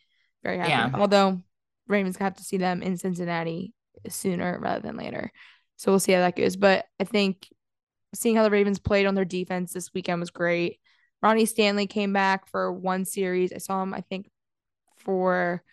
very 0.44 0.58
happy. 0.58 0.70
Yeah. 0.70 0.92
Although 0.94 1.42
Ravens 1.88 2.18
have 2.18 2.36
to 2.36 2.44
see 2.44 2.58
them 2.58 2.82
in 2.82 2.98
Cincinnati 2.98 3.74
sooner 4.10 4.60
rather 4.60 4.82
than 4.82 4.98
later. 4.98 5.32
So 5.78 5.92
we'll 5.92 6.00
see 6.00 6.12
how 6.14 6.20
that 6.20 6.36
goes. 6.36 6.56
But 6.56 6.86
I 7.00 7.04
think 7.04 7.48
seeing 8.16 8.36
how 8.36 8.44
the 8.44 8.52
Ravens 8.52 8.80
played 8.80 9.06
on 9.06 9.16
their 9.16 9.26
defense 9.26 9.74
this 9.74 9.94
weekend 9.94 10.20
was 10.20 10.30
great. 10.30 10.80
Ronnie 11.24 11.46
Stanley 11.46 11.88
came 11.88 12.12
back 12.12 12.50
for 12.50 12.74
one 12.74 13.06
series. 13.06 13.54
I 13.54 13.58
saw 13.60 13.82
him, 13.82 13.94
I 13.94 14.02
think, 14.02 14.30
for 14.98 15.64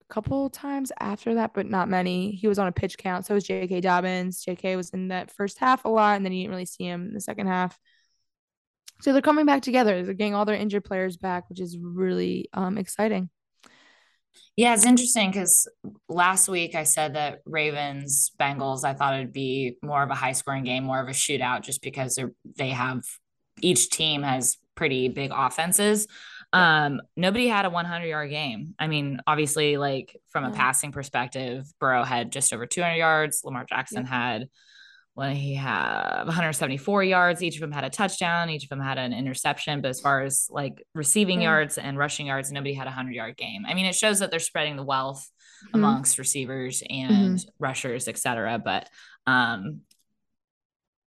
a 0.00 0.12
couple 0.12 0.48
times 0.48 0.90
after 0.98 1.34
that, 1.34 1.52
but 1.52 1.66
not 1.66 1.90
many. 1.90 2.30
He 2.30 2.48
was 2.48 2.58
on 2.58 2.66
a 2.66 2.72
pitch 2.72 2.96
count. 2.96 3.26
So 3.26 3.34
was 3.34 3.44
J.K. 3.44 3.82
Dobbins. 3.82 4.42
J.K. 4.42 4.76
was 4.76 4.90
in 4.90 5.08
that 5.08 5.30
first 5.30 5.58
half 5.58 5.84
a 5.84 5.90
lot, 5.90 6.16
and 6.16 6.24
then 6.24 6.32
you 6.32 6.42
didn't 6.42 6.52
really 6.52 6.64
see 6.64 6.84
him 6.84 7.08
in 7.08 7.12
the 7.12 7.20
second 7.20 7.48
half. 7.48 7.78
So 9.02 9.12
they're 9.12 9.20
coming 9.20 9.44
back 9.44 9.60
together. 9.60 10.02
They're 10.02 10.14
getting 10.14 10.34
all 10.34 10.46
their 10.46 10.56
injured 10.56 10.84
players 10.84 11.18
back, 11.18 11.50
which 11.50 11.60
is 11.60 11.76
really 11.78 12.48
um, 12.54 12.78
exciting. 12.78 13.28
Yeah, 14.56 14.72
it's 14.72 14.86
interesting 14.86 15.32
because 15.32 15.68
last 16.08 16.48
week 16.48 16.74
I 16.74 16.84
said 16.84 17.14
that 17.14 17.40
Ravens 17.44 18.32
Bengals, 18.40 18.84
I 18.84 18.94
thought 18.94 19.16
it'd 19.16 19.34
be 19.34 19.76
more 19.82 20.02
of 20.02 20.08
a 20.08 20.14
high 20.14 20.32
scoring 20.32 20.64
game, 20.64 20.84
more 20.84 21.00
of 21.00 21.08
a 21.08 21.12
shootout, 21.12 21.62
just 21.62 21.82
because 21.82 22.14
they're, 22.14 22.32
they 22.56 22.70
have 22.70 23.02
each 23.60 23.90
team 23.90 24.22
has 24.22 24.56
pretty 24.74 25.08
big 25.08 25.30
offenses. 25.34 26.06
Um, 26.52 27.00
nobody 27.16 27.48
had 27.48 27.64
a 27.64 27.70
100 27.70 28.06
yard 28.06 28.30
game. 28.30 28.74
I 28.78 28.86
mean, 28.86 29.20
obviously, 29.26 29.76
like 29.76 30.20
from 30.30 30.44
a 30.44 30.50
Yeah. 30.50 30.56
passing 30.56 30.92
perspective, 30.92 31.66
Burrow 31.80 32.04
had 32.04 32.30
just 32.32 32.52
over 32.52 32.66
200 32.66 32.96
yards. 32.96 33.42
Lamar 33.44 33.64
Jackson 33.68 34.04
had 34.06 34.48
when 35.14 35.34
he 35.36 35.54
had 35.54 36.24
174 36.24 37.04
yards. 37.04 37.42
Each 37.42 37.54
of 37.54 37.60
them 37.60 37.72
had 37.72 37.84
a 37.84 37.90
touchdown. 37.90 38.50
Each 38.50 38.64
of 38.64 38.68
them 38.68 38.80
had 38.80 38.98
an 38.98 39.12
interception. 39.12 39.80
But 39.80 39.88
as 39.90 40.00
far 40.00 40.22
as 40.22 40.46
like 40.50 40.82
receiving 40.94 41.40
Yeah. 41.40 41.50
yards 41.50 41.78
and 41.78 41.96
rushing 41.98 42.26
yards, 42.26 42.50
nobody 42.52 42.74
had 42.74 42.86
a 42.88 42.90
100 42.90 43.14
yard 43.14 43.36
game. 43.36 43.64
I 43.66 43.74
mean, 43.74 43.86
it 43.86 43.94
shows 43.94 44.18
that 44.20 44.30
they're 44.30 44.40
spreading 44.40 44.76
the 44.76 44.82
wealth 44.84 45.28
Mhm. 45.66 45.74
amongst 45.74 46.18
receivers 46.18 46.82
and 46.90 47.44
rushers, 47.58 48.06
et 48.08 48.18
cetera. 48.18 48.58
But 48.58 48.88
um, 49.26 49.82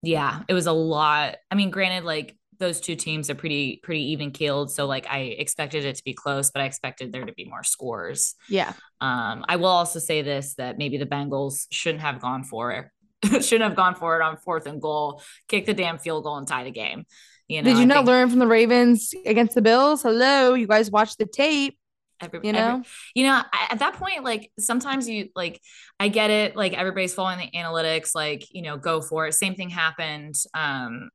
yeah, 0.01 0.43
it 0.47 0.53
was 0.53 0.67
a 0.67 0.71
lot. 0.71 1.35
I 1.51 1.55
mean, 1.55 1.69
granted, 1.69 2.05
like 2.05 2.36
those 2.59 2.79
two 2.79 2.95
teams 2.95 3.29
are 3.29 3.35
pretty 3.35 3.79
pretty 3.83 4.11
even 4.11 4.31
keeled, 4.31 4.71
so 4.71 4.85
like 4.85 5.07
I 5.09 5.19
expected 5.19 5.85
it 5.85 5.95
to 5.95 6.03
be 6.03 6.13
close, 6.13 6.51
but 6.51 6.61
I 6.61 6.65
expected 6.65 7.11
there 7.11 7.25
to 7.25 7.33
be 7.33 7.45
more 7.45 7.63
scores. 7.63 8.35
Yeah. 8.49 8.73
Um, 9.01 9.45
I 9.47 9.55
will 9.57 9.67
also 9.67 9.99
say 9.99 10.21
this 10.21 10.55
that 10.55 10.77
maybe 10.77 10.97
the 10.97 11.05
Bengals 11.05 11.65
shouldn't 11.71 12.01
have 12.01 12.19
gone 12.19 12.43
for 12.43 12.71
it. 12.71 12.85
shouldn't 13.43 13.63
have 13.63 13.75
gone 13.75 13.95
for 13.95 14.15
it 14.19 14.21
on 14.23 14.37
fourth 14.37 14.65
and 14.67 14.81
goal, 14.81 15.21
kick 15.47 15.65
the 15.65 15.73
damn 15.73 15.97
field 15.97 16.23
goal 16.23 16.37
and 16.37 16.47
tie 16.47 16.63
the 16.63 16.71
game. 16.71 17.05
You 17.47 17.61
know, 17.61 17.69
Did 17.69 17.77
you 17.77 17.83
I 17.83 17.85
not 17.85 17.95
think 17.99 18.07
learn 18.07 18.29
from 18.29 18.39
the 18.39 18.47
Ravens 18.47 19.13
against 19.25 19.55
the 19.55 19.61
Bills? 19.61 20.01
Hello, 20.03 20.53
you 20.53 20.67
guys 20.67 20.91
watched 20.91 21.17
the 21.17 21.25
tape, 21.25 21.77
every- 22.21 22.39
you 22.43 22.49
every- 22.49 22.59
know? 22.61 22.83
you 23.15 23.23
know 23.25 23.41
I- 23.53 23.67
at 23.71 23.79
that 23.79 23.93
point 23.93 24.23
like 24.23 24.51
sometimes 24.59 25.07
you 25.07 25.29
like 25.35 25.61
i 25.99 26.07
get 26.07 26.31
it 26.31 26.55
like 26.55 26.73
everybody's 26.73 27.13
following 27.13 27.37
the 27.37 27.51
analytics 27.55 28.15
like 28.15 28.43
you 28.51 28.63
know 28.63 28.75
go 28.75 29.01
for 29.01 29.27
it 29.27 29.33
same 29.35 29.53
thing 29.53 29.69
happened 29.69 30.33
um 30.55 31.09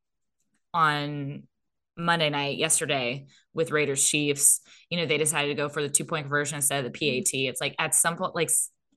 on 0.74 1.42
monday 1.96 2.30
night 2.30 2.56
yesterday 2.56 3.26
with 3.54 3.70
raiders 3.70 4.04
chiefs 4.04 4.60
you 4.88 4.98
know 4.98 5.06
they 5.06 5.18
decided 5.18 5.48
to 5.48 5.54
go 5.54 5.68
for 5.68 5.82
the 5.82 5.88
two 5.88 6.04
point 6.04 6.24
conversion 6.24 6.56
instead 6.56 6.84
of 6.84 6.90
the 6.90 6.98
mm-hmm. 6.98 7.20
pat 7.20 7.50
it's 7.50 7.60
like 7.60 7.74
at 7.78 7.94
some 7.94 8.16
point 8.16 8.34
like 8.34 8.50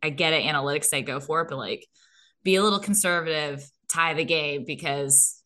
I 0.04 0.10
get 0.10 0.34
it 0.34 0.44
analytics 0.44 0.90
they 0.90 1.02
go 1.02 1.20
for 1.20 1.42
it 1.42 1.50
but 1.50 1.58
like 1.58 1.86
be 2.44 2.56
a 2.56 2.64
little 2.64 2.80
conservative 2.80 3.68
tie 3.90 4.14
the 4.14 4.24
game 4.24 4.64
because 4.66 5.42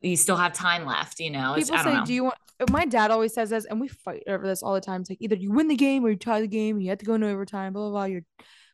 you 0.00 0.16
still 0.16 0.36
have 0.36 0.52
time 0.52 0.86
left 0.86 1.20
you 1.20 1.30
know 1.30 1.54
People 1.56 1.74
I 1.74 1.82
don't 1.82 1.92
say, 1.92 1.98
know. 1.98 2.06
"Do 2.06 2.14
you 2.14 2.24
want?" 2.24 2.36
My 2.70 2.84
dad 2.84 3.10
always 3.10 3.34
says 3.34 3.50
this, 3.50 3.64
and 3.64 3.80
we 3.80 3.88
fight 3.88 4.22
over 4.28 4.46
this 4.46 4.62
all 4.62 4.74
the 4.74 4.80
time. 4.80 5.00
It's 5.00 5.10
like 5.10 5.20
either 5.20 5.34
you 5.34 5.52
win 5.52 5.68
the 5.68 5.76
game 5.76 6.04
or 6.04 6.10
you 6.10 6.16
tie 6.16 6.40
the 6.40 6.46
game. 6.46 6.76
And 6.76 6.84
you 6.84 6.90
have 6.90 6.98
to 6.98 7.04
go 7.04 7.14
into 7.14 7.28
overtime. 7.28 7.72
Blah 7.72 7.82
blah 7.82 7.90
blah. 7.90 8.04
Your 8.04 8.22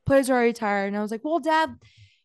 players 0.06 0.28
are 0.28 0.34
already 0.34 0.52
tired, 0.52 0.88
and 0.88 0.96
I 0.96 1.00
was 1.00 1.10
like, 1.10 1.24
"Well, 1.24 1.40
Dad, 1.40 1.74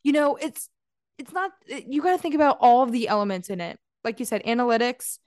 you 0.03 0.11
know, 0.11 0.35
it's 0.35 0.69
it's 1.17 1.31
not. 1.31 1.51
You 1.67 2.01
got 2.01 2.15
to 2.15 2.21
think 2.21 2.35
about 2.35 2.57
all 2.59 2.83
of 2.83 2.91
the 2.91 3.07
elements 3.07 3.49
in 3.49 3.61
it. 3.61 3.79
Like 4.05 4.19
you 4.19 4.25
said, 4.25 4.43
analytics. 4.45 5.19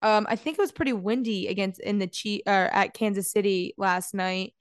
Um, 0.00 0.26
I 0.28 0.36
think 0.36 0.58
it 0.58 0.62
was 0.62 0.70
pretty 0.70 0.92
windy 0.92 1.48
against 1.48 1.80
in 1.80 1.98
the 1.98 2.06
Chief 2.06 2.42
or 2.46 2.52
at 2.52 2.94
Kansas 2.94 3.32
City 3.32 3.74
last 3.76 4.14
night. 4.14 4.54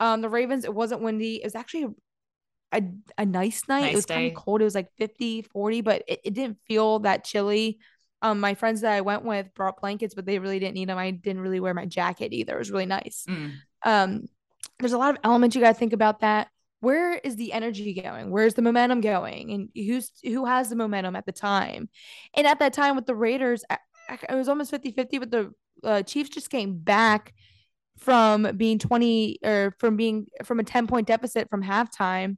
Um, 0.00 0.20
the 0.22 0.28
Ravens. 0.28 0.64
It 0.64 0.74
wasn't 0.74 1.02
windy. 1.02 1.36
It 1.36 1.44
was 1.44 1.54
actually 1.54 1.94
a 2.72 2.82
a 3.18 3.26
nice 3.26 3.62
night. 3.68 3.82
Nice 3.82 3.92
it 3.92 3.96
was 3.96 4.06
kind 4.06 4.26
of 4.26 4.34
cold. 4.34 4.60
It 4.60 4.64
was 4.64 4.74
like 4.74 4.88
50, 4.98 5.42
40, 5.42 5.80
but 5.82 6.02
it, 6.08 6.20
it 6.24 6.34
didn't 6.34 6.58
feel 6.66 7.00
that 7.00 7.24
chilly. 7.24 7.78
Um, 8.22 8.40
my 8.40 8.54
friends 8.54 8.82
that 8.82 8.92
I 8.92 9.00
went 9.00 9.24
with 9.24 9.54
brought 9.54 9.80
blankets, 9.80 10.14
but 10.14 10.26
they 10.26 10.38
really 10.38 10.58
didn't 10.58 10.74
need 10.74 10.88
them. 10.88 10.98
I 10.98 11.10
didn't 11.10 11.42
really 11.42 11.60
wear 11.60 11.72
my 11.72 11.86
jacket 11.86 12.32
either. 12.32 12.54
It 12.54 12.58
was 12.58 12.70
really 12.70 12.86
nice. 12.86 13.24
Mm. 13.28 13.52
Um, 13.84 14.28
there's 14.78 14.92
a 14.92 14.98
lot 14.98 15.10
of 15.10 15.20
elements 15.24 15.56
you 15.56 15.62
got 15.62 15.72
to 15.72 15.78
think 15.78 15.92
about 15.92 16.20
that. 16.20 16.48
Where 16.80 17.14
is 17.14 17.36
the 17.36 17.52
energy 17.52 18.00
going? 18.00 18.30
Where's 18.30 18.54
the 18.54 18.62
momentum 18.62 19.00
going? 19.00 19.52
And 19.52 19.68
who's 19.74 20.12
who 20.22 20.46
has 20.46 20.70
the 20.70 20.76
momentum 20.76 21.14
at 21.14 21.26
the 21.26 21.32
time? 21.32 21.88
And 22.34 22.46
at 22.46 22.58
that 22.58 22.72
time 22.72 22.96
with 22.96 23.06
the 23.06 23.14
Raiders, 23.14 23.64
I, 23.68 23.78
I, 24.08 24.18
it 24.30 24.34
was 24.34 24.48
almost 24.48 24.72
50-50, 24.72 25.20
but 25.20 25.30
the 25.30 25.52
uh, 25.84 26.02
Chiefs 26.02 26.30
just 26.30 26.50
came 26.50 26.78
back 26.78 27.34
from 27.98 28.56
being 28.56 28.78
20 28.78 29.38
or 29.44 29.74
from 29.78 29.96
being 29.96 30.26
from 30.44 30.58
a 30.58 30.64
10 30.64 30.86
point 30.86 31.06
deficit 31.06 31.48
from 31.50 31.62
halftime. 31.62 32.36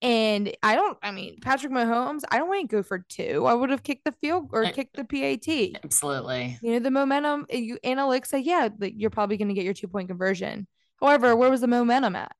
And 0.00 0.52
I 0.64 0.74
don't, 0.74 0.98
I 1.00 1.12
mean, 1.12 1.36
Patrick 1.40 1.72
Mahomes, 1.72 2.22
I 2.28 2.38
don't 2.38 2.48
want 2.48 2.68
to 2.68 2.76
go 2.76 2.82
for 2.82 2.98
two. 3.08 3.46
I 3.46 3.54
would 3.54 3.70
have 3.70 3.84
kicked 3.84 4.04
the 4.04 4.12
field 4.20 4.50
or 4.52 4.64
kicked 4.64 4.96
the 4.96 5.04
PAT. 5.04 5.80
absolutely 5.84 6.58
You 6.60 6.72
know, 6.72 6.78
the 6.80 6.90
momentum, 6.90 7.46
you 7.50 7.78
analytics 7.84 8.26
say, 8.26 8.40
yeah, 8.40 8.68
like 8.80 8.94
you're 8.96 9.10
probably 9.10 9.36
going 9.36 9.48
to 9.48 9.54
get 9.54 9.64
your 9.64 9.74
two 9.74 9.86
point 9.86 10.08
conversion. 10.08 10.66
However, 11.00 11.36
where 11.36 11.50
was 11.50 11.60
the 11.60 11.68
momentum 11.68 12.16
at? 12.16 12.32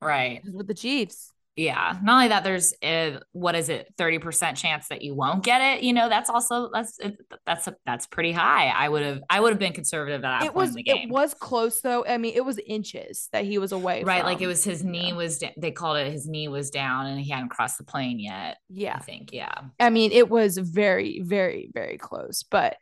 Right. 0.00 0.42
With 0.52 0.66
the 0.66 0.74
Chiefs. 0.74 1.32
Yeah. 1.56 1.98
Not 2.02 2.14
only 2.14 2.28
that, 2.28 2.42
there's 2.42 2.72
a, 2.82 3.18
what 3.32 3.54
is 3.54 3.68
it, 3.68 3.92
30% 3.98 4.56
chance 4.56 4.88
that 4.88 5.02
you 5.02 5.14
won't 5.14 5.42
get 5.44 5.60
it. 5.60 5.82
You 5.82 5.92
know, 5.92 6.08
that's 6.08 6.30
also, 6.30 6.70
that's, 6.72 6.98
that's, 7.44 7.66
a, 7.66 7.74
that's 7.84 8.06
pretty 8.06 8.32
high. 8.32 8.68
I 8.68 8.88
would 8.88 9.02
have, 9.02 9.20
I 9.28 9.40
would 9.40 9.50
have 9.50 9.58
been 9.58 9.74
conservative 9.74 10.24
at 10.24 10.40
that 10.40 10.42
it 10.42 10.44
point 10.46 10.54
was, 10.54 10.70
in 10.70 10.76
the 10.76 10.82
game. 10.84 11.08
It 11.08 11.12
was 11.12 11.34
close 11.34 11.82
though. 11.82 12.06
I 12.06 12.16
mean, 12.16 12.34
it 12.34 12.44
was 12.44 12.58
inches 12.66 13.28
that 13.32 13.44
he 13.44 13.58
was 13.58 13.72
away. 13.72 14.04
Right. 14.04 14.20
From. 14.20 14.26
Like 14.26 14.40
it 14.40 14.46
was 14.46 14.64
his 14.64 14.82
knee 14.82 15.08
yeah. 15.08 15.14
was, 15.14 15.42
they 15.58 15.70
called 15.70 15.98
it 15.98 16.10
his 16.10 16.26
knee 16.26 16.48
was 16.48 16.70
down 16.70 17.06
and 17.06 17.20
he 17.20 17.30
hadn't 17.30 17.50
crossed 17.50 17.76
the 17.76 17.84
plane 17.84 18.20
yet. 18.20 18.56
Yeah. 18.70 18.94
I 18.96 19.00
think. 19.00 19.30
Yeah. 19.32 19.52
I 19.78 19.90
mean, 19.90 20.12
it 20.12 20.30
was 20.30 20.56
very, 20.56 21.20
very, 21.20 21.70
very 21.74 21.98
close, 21.98 22.42
but 22.42 22.76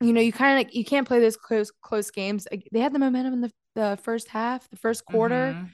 you 0.00 0.12
know, 0.12 0.20
you 0.20 0.32
kind 0.32 0.64
of, 0.64 0.72
you 0.72 0.84
can't 0.84 1.08
play 1.08 1.18
those 1.18 1.36
close, 1.36 1.72
close 1.82 2.12
games. 2.12 2.46
They 2.70 2.78
had 2.78 2.92
the 2.92 3.00
momentum 3.00 3.32
in 3.32 3.40
the, 3.40 3.52
the 3.74 3.98
first 4.04 4.28
half, 4.28 4.68
the 4.70 4.76
first 4.76 5.04
quarter. 5.06 5.54
Mm-hmm 5.56 5.64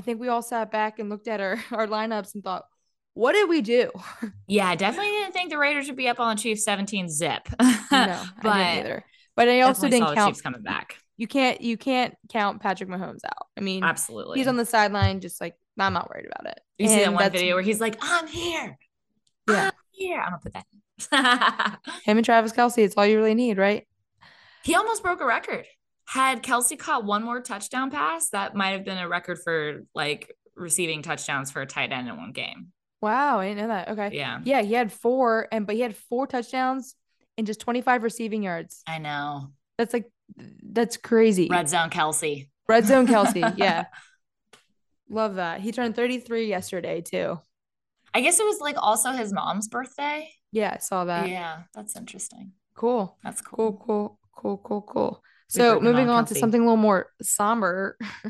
I 0.00 0.02
think 0.02 0.18
we 0.18 0.28
all 0.28 0.40
sat 0.40 0.70
back 0.70 0.98
and 0.98 1.10
looked 1.10 1.28
at 1.28 1.42
our, 1.42 1.62
our 1.72 1.86
lineups 1.86 2.34
and 2.34 2.42
thought, 2.42 2.64
what 3.12 3.32
did 3.32 3.48
we 3.48 3.60
do? 3.60 3.90
Yeah, 4.48 4.74
definitely 4.74 5.12
didn't 5.12 5.32
think 5.32 5.50
the 5.50 5.58
Raiders 5.58 5.86
would 5.86 5.96
be 5.96 6.08
up 6.08 6.18
on 6.18 6.34
the 6.34 6.42
Chiefs 6.42 6.64
17 6.64 7.08
zip. 7.08 7.48
no, 7.60 7.68
but 7.90 7.92
I 7.92 8.74
didn't 8.74 8.86
either. 8.86 9.04
But 9.36 9.48
I 9.48 9.60
also 9.60 9.88
didn't 9.88 10.12
count 10.12 10.30
Chiefs 10.30 10.40
coming 10.40 10.62
back. 10.62 10.96
You 11.16 11.28
can't 11.28 11.60
you 11.60 11.76
can't 11.76 12.16
count 12.30 12.60
Patrick 12.60 12.88
Mahomes 12.88 13.24
out. 13.24 13.46
I 13.56 13.60
mean, 13.60 13.84
absolutely. 13.84 14.38
He's 14.38 14.48
on 14.48 14.56
the 14.56 14.66
sideline, 14.66 15.20
just 15.20 15.40
like 15.40 15.54
I'm 15.78 15.92
not 15.92 16.10
worried 16.10 16.26
about 16.26 16.50
it. 16.50 16.60
You 16.78 16.86
and 16.86 16.94
see 16.94 17.04
that 17.04 17.12
one 17.12 17.30
video 17.30 17.54
where 17.54 17.62
he's 17.62 17.80
like, 17.80 17.96
"I'm 18.02 18.26
here, 18.26 18.76
yeah, 19.48 19.66
I'm 19.66 19.72
here." 19.92 20.20
I'm 20.20 20.30
gonna 20.30 20.38
put 20.42 20.54
that. 20.54 21.78
Him 22.04 22.16
and 22.16 22.24
Travis 22.24 22.52
Kelce, 22.52 22.78
it's 22.78 22.96
all 22.96 23.06
you 23.06 23.18
really 23.18 23.36
need, 23.36 23.56
right? 23.56 23.86
He 24.64 24.74
almost 24.74 25.04
broke 25.04 25.20
a 25.20 25.26
record 25.26 25.64
had 26.10 26.42
Kelce 26.42 26.76
caught 26.76 27.04
one 27.04 27.22
more 27.22 27.40
touchdown 27.40 27.88
pass, 27.88 28.30
that 28.30 28.56
might 28.56 28.70
have 28.70 28.84
been 28.84 28.98
a 28.98 29.08
record 29.08 29.38
for 29.38 29.84
like 29.94 30.34
receiving 30.56 31.02
touchdowns 31.02 31.52
for 31.52 31.62
a 31.62 31.66
tight 31.66 31.92
end 31.92 32.08
in 32.08 32.16
one 32.16 32.32
game. 32.32 32.72
Wow, 33.00 33.38
I 33.38 33.46
didn't 33.46 33.62
know 33.62 33.68
that. 33.68 33.88
Okay. 33.90 34.10
Yeah. 34.12 34.40
Yeah, 34.42 34.62
he 34.62 34.74
had 34.74 34.92
four, 34.92 35.46
and 35.52 35.68
but 35.68 35.76
he 35.76 35.82
had 35.82 35.96
four 35.96 36.26
touchdowns 36.26 36.96
and 37.38 37.46
just 37.46 37.60
25 37.60 38.02
receiving 38.02 38.42
yards. 38.42 38.82
I 38.88 38.98
know. 38.98 39.52
That's 39.78 39.92
like 39.92 40.10
that's 40.36 40.96
crazy. 40.96 41.46
Red 41.48 41.68
zone 41.68 41.90
Kelce. 41.90 42.48
Red 42.68 42.86
zone 42.86 43.06
Kelce. 43.06 43.54
yeah. 43.56 43.84
Love 45.08 45.36
that. 45.36 45.60
He 45.60 45.70
turned 45.70 45.94
33 45.94 46.48
yesterday 46.48 47.02
too. 47.02 47.38
I 48.12 48.20
guess 48.20 48.40
it 48.40 48.46
was 48.46 48.60
like 48.60 48.76
also 48.76 49.12
his 49.12 49.32
mom's 49.32 49.68
birthday. 49.68 50.28
Yeah, 50.50 50.72
I 50.74 50.78
saw 50.78 51.04
that. 51.04 51.28
Yeah, 51.28 51.60
that's 51.72 51.94
interesting. 51.94 52.50
Cool. 52.74 53.16
That's 53.22 53.40
cool. 53.40 53.74
Cool, 53.74 53.78
cool, 53.86 54.18
cool, 54.34 54.56
cool, 54.58 54.82
cool. 54.82 55.22
So 55.50 55.80
moving 55.80 56.08
on, 56.08 56.26
to 56.26 56.34
something 56.36 56.60
a 56.60 56.64
little 56.64 56.76
more 56.76 57.08
somber. 57.22 57.98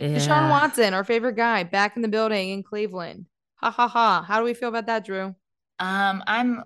yeah. 0.00 0.16
Deshaun 0.16 0.48
Watson, 0.48 0.94
our 0.94 1.04
favorite 1.04 1.36
guy, 1.36 1.62
back 1.62 1.94
in 1.94 2.00
the 2.00 2.08
building 2.08 2.50
in 2.50 2.62
Cleveland. 2.62 3.26
Ha 3.56 3.70
ha 3.70 3.86
ha. 3.86 4.24
How 4.26 4.38
do 4.38 4.44
we 4.44 4.54
feel 4.54 4.70
about 4.70 4.86
that, 4.86 5.04
Drew? 5.04 5.34
Um, 5.78 6.22
I'm 6.26 6.64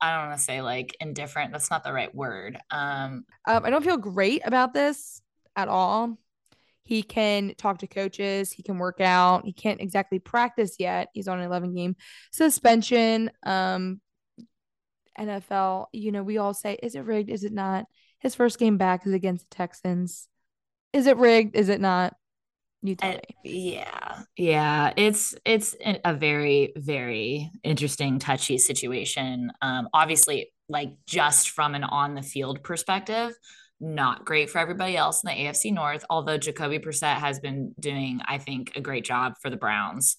I 0.00 0.10
don't 0.10 0.28
want 0.28 0.38
to 0.38 0.44
say 0.44 0.60
like 0.60 0.96
indifferent. 1.00 1.52
That's 1.52 1.70
not 1.70 1.84
the 1.84 1.92
right 1.92 2.12
word. 2.12 2.58
Um, 2.72 3.26
um, 3.46 3.64
I 3.64 3.70
don't 3.70 3.84
feel 3.84 3.96
great 3.96 4.42
about 4.44 4.74
this 4.74 5.22
at 5.54 5.68
all. 5.68 6.18
He 6.82 7.04
can 7.04 7.54
talk 7.56 7.78
to 7.78 7.86
coaches. 7.86 8.50
He 8.50 8.64
can 8.64 8.78
work 8.78 9.00
out. 9.00 9.44
He 9.44 9.52
can't 9.52 9.80
exactly 9.80 10.18
practice 10.18 10.76
yet. 10.80 11.10
He's 11.14 11.28
on 11.28 11.38
an 11.38 11.46
11 11.46 11.74
game 11.74 11.94
suspension. 12.32 13.30
Um, 13.44 14.00
NFL, 15.16 15.86
you 15.92 16.10
know, 16.10 16.24
we 16.24 16.38
all 16.38 16.54
say, 16.54 16.76
is 16.82 16.96
it 16.96 17.04
rigged? 17.04 17.30
Is 17.30 17.44
it 17.44 17.52
not? 17.52 17.86
His 18.26 18.34
first 18.34 18.58
game 18.58 18.76
back 18.76 19.06
is 19.06 19.12
against 19.12 19.48
the 19.48 19.54
Texans. 19.54 20.26
Is 20.92 21.06
it 21.06 21.16
rigged? 21.16 21.54
Is 21.54 21.68
it 21.68 21.80
not? 21.80 22.16
You 22.82 22.96
tell 22.96 23.12
uh, 23.12 23.18
me. 23.44 23.76
Yeah, 23.76 24.22
yeah. 24.36 24.92
It's 24.96 25.36
it's 25.44 25.76
a 26.04 26.12
very 26.12 26.72
very 26.74 27.52
interesting, 27.62 28.18
touchy 28.18 28.58
situation. 28.58 29.52
Um, 29.62 29.88
obviously, 29.94 30.50
like 30.68 30.96
just 31.06 31.50
from 31.50 31.76
an 31.76 31.84
on 31.84 32.16
the 32.16 32.22
field 32.22 32.64
perspective, 32.64 33.32
not 33.78 34.24
great 34.24 34.50
for 34.50 34.58
everybody 34.58 34.96
else 34.96 35.22
in 35.22 35.28
the 35.28 35.42
AFC 35.44 35.72
North. 35.72 36.04
Although 36.10 36.36
Jacoby 36.36 36.80
Brissett 36.80 37.18
has 37.18 37.38
been 37.38 37.76
doing, 37.78 38.22
I 38.26 38.38
think, 38.38 38.72
a 38.74 38.80
great 38.80 39.04
job 39.04 39.34
for 39.40 39.50
the 39.50 39.56
Browns. 39.56 40.16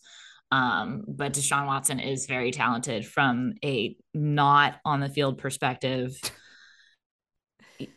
Um, 0.50 1.04
but 1.10 1.34
Deshaun 1.34 1.68
Watson 1.68 2.00
is 2.00 2.26
very 2.26 2.52
talented 2.52 3.06
from 3.06 3.56
a 3.66 3.98
not 4.14 4.76
on 4.86 5.02
the 5.02 5.10
field 5.10 5.40
perspective. 5.40 6.18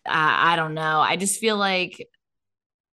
I, 0.07 0.53
I 0.53 0.57
don't 0.57 0.75
know. 0.75 1.01
I 1.01 1.17
just 1.17 1.41
feel 1.41 1.57
like 1.57 2.07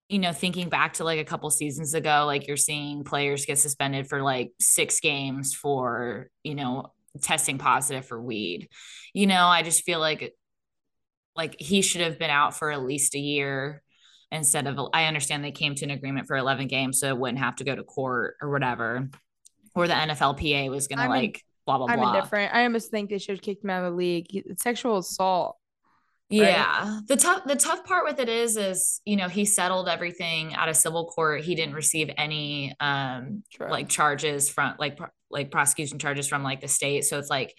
you 0.08 0.18
know, 0.18 0.32
thinking 0.32 0.68
back 0.68 0.94
to 0.94 1.04
like 1.04 1.18
a 1.18 1.24
couple 1.24 1.50
seasons 1.50 1.94
ago, 1.94 2.24
like 2.26 2.46
you're 2.46 2.56
seeing 2.56 3.04
players 3.04 3.46
get 3.46 3.58
suspended 3.58 4.06
for 4.06 4.22
like 4.22 4.52
six 4.60 5.00
games 5.00 5.54
for, 5.54 6.28
you 6.42 6.54
know, 6.54 6.92
testing 7.22 7.58
positive 7.58 8.06
for 8.06 8.20
weed. 8.20 8.68
You 9.12 9.26
know, 9.26 9.46
I 9.46 9.62
just 9.62 9.84
feel 9.84 10.00
like 10.00 10.34
like 11.34 11.56
he 11.58 11.82
should 11.82 12.02
have 12.02 12.18
been 12.18 12.30
out 12.30 12.56
for 12.56 12.70
at 12.70 12.82
least 12.82 13.14
a 13.14 13.18
year 13.18 13.82
instead 14.30 14.66
of 14.66 14.78
I 14.92 15.06
understand 15.06 15.42
they 15.42 15.52
came 15.52 15.74
to 15.76 15.84
an 15.84 15.90
agreement 15.90 16.26
for 16.26 16.36
11 16.36 16.68
games 16.68 17.00
so 17.00 17.08
it 17.08 17.18
wouldn't 17.18 17.38
have 17.38 17.56
to 17.56 17.64
go 17.64 17.74
to 17.74 17.82
court 17.82 18.36
or 18.40 18.50
whatever. 18.50 19.08
Or 19.74 19.88
the 19.88 19.94
NFLPA 19.94 20.70
was 20.70 20.86
going 20.86 21.00
to 21.00 21.08
like 21.08 21.42
blah 21.66 21.78
blah 21.78 21.86
I'm 21.88 21.98
blah. 21.98 22.10
I'm 22.10 22.14
indifferent. 22.16 22.54
I 22.54 22.64
almost 22.64 22.90
think 22.90 23.10
they 23.10 23.18
should 23.18 23.36
have 23.36 23.42
kicked 23.42 23.64
him 23.64 23.70
out 23.70 23.84
of 23.84 23.92
the 23.92 23.96
league. 23.96 24.26
It's 24.30 24.62
sexual 24.62 24.98
assault. 24.98 25.56
Yeah. 26.30 26.94
Right? 26.94 27.00
The 27.06 27.16
tough 27.16 27.44
the 27.44 27.56
tough 27.56 27.84
part 27.84 28.04
with 28.04 28.18
it 28.18 28.28
is 28.28 28.56
is, 28.56 29.00
you 29.04 29.16
know, 29.16 29.28
he 29.28 29.44
settled 29.44 29.88
everything 29.88 30.54
out 30.54 30.68
of 30.68 30.76
civil 30.76 31.06
court. 31.06 31.42
He 31.42 31.54
didn't 31.54 31.74
receive 31.74 32.10
any 32.16 32.74
um 32.80 33.42
True. 33.52 33.70
like 33.70 33.88
charges 33.88 34.48
from 34.48 34.74
like 34.78 34.98
like 35.30 35.50
prosecution 35.50 35.98
charges 35.98 36.26
from 36.26 36.42
like 36.42 36.60
the 36.60 36.68
state. 36.68 37.04
So 37.04 37.18
it's 37.18 37.30
like 37.30 37.54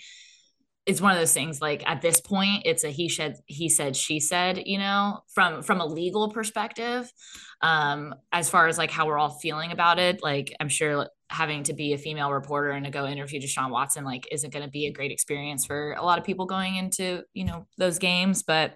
it's 0.86 1.02
one 1.02 1.12
of 1.12 1.18
those 1.18 1.34
things 1.34 1.62
like 1.62 1.84
at 1.90 2.02
this 2.02 2.22
point 2.22 2.62
it's 2.66 2.84
a 2.84 2.90
he 2.90 3.10
said 3.10 3.38
he 3.48 3.70
said 3.70 3.96
she 3.96 4.20
said 4.20 4.62
you 4.66 4.78
know 4.78 5.20
from 5.34 5.64
from 5.64 5.82
a 5.82 5.86
legal 5.86 6.30
perspective 6.30 7.12
um 7.62 8.14
as 8.32 8.50
far 8.50 8.68
as 8.68 8.78
like 8.78 8.92
how 8.92 9.08
we're 9.08 9.18
all 9.18 9.32
feeling 9.40 9.72
about 9.72 9.98
it 9.98 10.22
like 10.22 10.56
i'm 10.60 10.70
sure 10.70 11.08
having 11.36 11.64
to 11.64 11.74
be 11.74 11.94
a 11.94 11.98
female 11.98 12.32
reporter 12.32 12.72
and 12.72 12.86
to 12.86 12.92
go 12.92 13.06
interview 13.06 13.40
Deshaun 13.40 13.70
Watson 13.70 14.04
like 14.06 14.28
isn't 14.32 14.54
going 14.54 14.64
to 14.64 14.72
be 14.72 14.88
a 14.88 14.92
great 14.92 15.12
experience 15.12 15.66
for 15.66 15.94
a 15.94 16.04
lot 16.04 16.18
of 16.18 16.26
people 16.26 16.46
going 16.46 16.76
into 16.76 17.24
you 17.34 17.46
know 17.46 17.68
those 17.78 18.00
games 18.00 18.44
but 18.44 18.76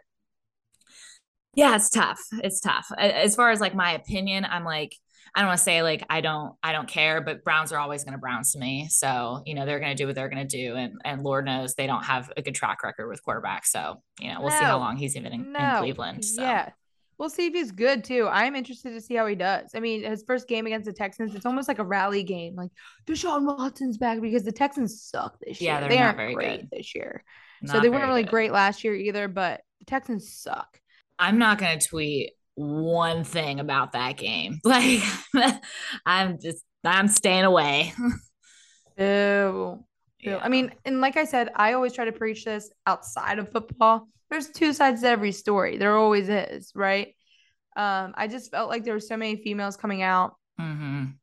yeah 1.55 1.75
it's 1.75 1.89
tough 1.89 2.21
it's 2.43 2.59
tough 2.59 2.91
as 2.97 3.35
far 3.35 3.49
as 3.51 3.59
like 3.59 3.73
my 3.73 3.93
opinion 3.93 4.45
i'm 4.45 4.63
like 4.63 4.93
I 5.35 5.41
don't 5.41 5.49
want 5.49 5.59
to 5.59 5.63
say 5.63 5.83
like 5.83 6.03
I 6.09 6.21
don't 6.21 6.55
I 6.63 6.71
don't 6.71 6.87
care, 6.87 7.21
but 7.21 7.43
Browns 7.43 7.71
are 7.71 7.79
always 7.79 8.03
going 8.03 8.13
to 8.13 8.19
Browns 8.19 8.53
to 8.53 8.59
me. 8.59 8.87
So 8.89 9.43
you 9.45 9.53
know 9.53 9.65
they're 9.65 9.79
going 9.79 9.95
to 9.95 10.01
do 10.01 10.07
what 10.07 10.15
they're 10.15 10.29
going 10.29 10.47
to 10.47 10.57
do, 10.57 10.75
and 10.75 10.99
and 11.05 11.23
Lord 11.23 11.45
knows 11.45 11.75
they 11.75 11.87
don't 11.87 12.03
have 12.03 12.31
a 12.35 12.41
good 12.41 12.55
track 12.55 12.83
record 12.83 13.07
with 13.07 13.23
quarterbacks. 13.23 13.65
So 13.65 14.01
you 14.19 14.33
know 14.33 14.41
we'll 14.41 14.49
no, 14.49 14.57
see 14.57 14.65
how 14.65 14.79
long 14.79 14.97
he's 14.97 15.15
even 15.15 15.33
in, 15.33 15.51
no. 15.51 15.59
in 15.59 15.77
Cleveland. 15.79 16.25
So. 16.25 16.41
Yeah, 16.41 16.69
we'll 17.19 17.29
see 17.29 17.45
if 17.47 17.53
he's 17.53 17.71
good 17.71 18.03
too. 18.03 18.27
I'm 18.31 18.55
interested 18.55 18.91
to 18.93 19.01
see 19.01 19.15
how 19.15 19.27
he 19.27 19.35
does. 19.35 19.71
I 19.75 19.81
mean, 19.81 20.03
his 20.03 20.23
first 20.23 20.47
game 20.47 20.65
against 20.65 20.85
the 20.85 20.93
Texans, 20.93 21.35
it's 21.35 21.45
almost 21.45 21.67
like 21.67 21.79
a 21.79 21.83
rally 21.83 22.23
game. 22.23 22.55
Like 22.55 22.71
Deshaun 23.05 23.45
Watson's 23.45 23.97
back 23.97 24.21
because 24.21 24.43
the 24.43 24.51
Texans 24.51 25.03
suck 25.03 25.37
this 25.45 25.61
year. 25.61 25.73
Yeah, 25.73 25.87
they 25.87 25.97
aren't 25.97 26.17
very 26.17 26.33
great 26.33 26.61
good. 26.61 26.69
this 26.71 26.95
year. 26.95 27.23
Not 27.61 27.73
so 27.73 27.81
they 27.81 27.89
weren't 27.89 28.07
really 28.07 28.23
good. 28.23 28.31
great 28.31 28.51
last 28.51 28.83
year 28.83 28.95
either, 28.95 29.27
but 29.27 29.61
the 29.79 29.85
Texans 29.85 30.33
suck. 30.33 30.79
I'm 31.19 31.37
not 31.37 31.59
going 31.59 31.77
to 31.77 31.87
tweet 31.87 32.31
one 32.55 33.23
thing 33.25 33.59
about 33.59 33.91
that 33.91 34.17
game. 34.17 34.59
Like 34.65 35.01
I'm 36.05 36.39
just 36.39 36.63
I'm 36.83 37.09
staying 37.09 37.43
away. 37.43 37.93
Ew. 38.97 39.83
Yeah. 40.21 40.39
I 40.41 40.49
mean, 40.49 40.71
and 40.85 40.99
like 40.99 41.17
I 41.17 41.25
said, 41.25 41.49
I 41.55 41.73
always 41.73 41.93
try 41.93 42.05
to 42.05 42.11
preach 42.11 42.45
this 42.45 42.69
outside 42.85 43.39
of 43.39 43.51
football. 43.51 44.07
There's 44.29 44.49
two 44.49 44.73
sides 44.73 45.01
to 45.01 45.07
every 45.07 45.31
story. 45.31 45.77
There 45.77 45.97
always 45.97 46.29
is, 46.29 46.71
right? 46.75 47.15
Um, 47.75 48.13
I 48.15 48.27
just 48.27 48.51
felt 48.51 48.69
like 48.69 48.83
there 48.83 48.93
were 48.93 48.99
so 48.99 49.17
many 49.17 49.41
females 49.41 49.77
coming 49.77 50.01
out. 50.01 50.35
Mm-hmm. 50.59 51.05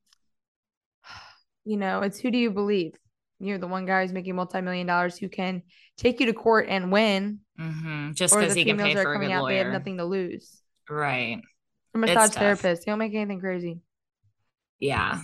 You 1.69 1.77
know, 1.77 2.03
it's 2.03 2.21
who 2.21 2.31
do 2.31 2.39
you 2.39 2.53
believe? 2.53 2.93
You're 3.41 3.59
the 3.59 3.67
one 3.67 3.87
guy 3.87 4.03
who's 4.03 4.13
making 4.13 4.37
multi-million 4.37 4.87
dollars 4.87 5.19
who 5.19 5.29
can 5.29 5.63
take 5.99 6.21
you 6.21 6.27
to 6.27 6.33
court 6.33 6.67
and 6.69 6.93
win. 6.93 7.41
Mm-hmm. 7.61 8.13
Just 8.13 8.35
because 8.35 8.55
he 8.55 8.65
can 8.65 8.79
pay 8.79 8.95
for 8.95 9.15
a 9.15 9.19
good 9.19 9.33
out, 9.33 9.43
lawyer. 9.43 9.53
They 9.53 9.59
have 9.65 9.73
nothing 9.73 9.97
to 9.97 10.05
lose. 10.05 10.61
Right. 10.89 11.41
A 11.93 11.99
massage 11.99 12.31
therapist. 12.31 12.85
He 12.85 12.91
don't 12.93 13.01
make 13.01 13.15
anything 13.15 13.41
crazy. 13.41 13.81
Yeah. 14.79 15.23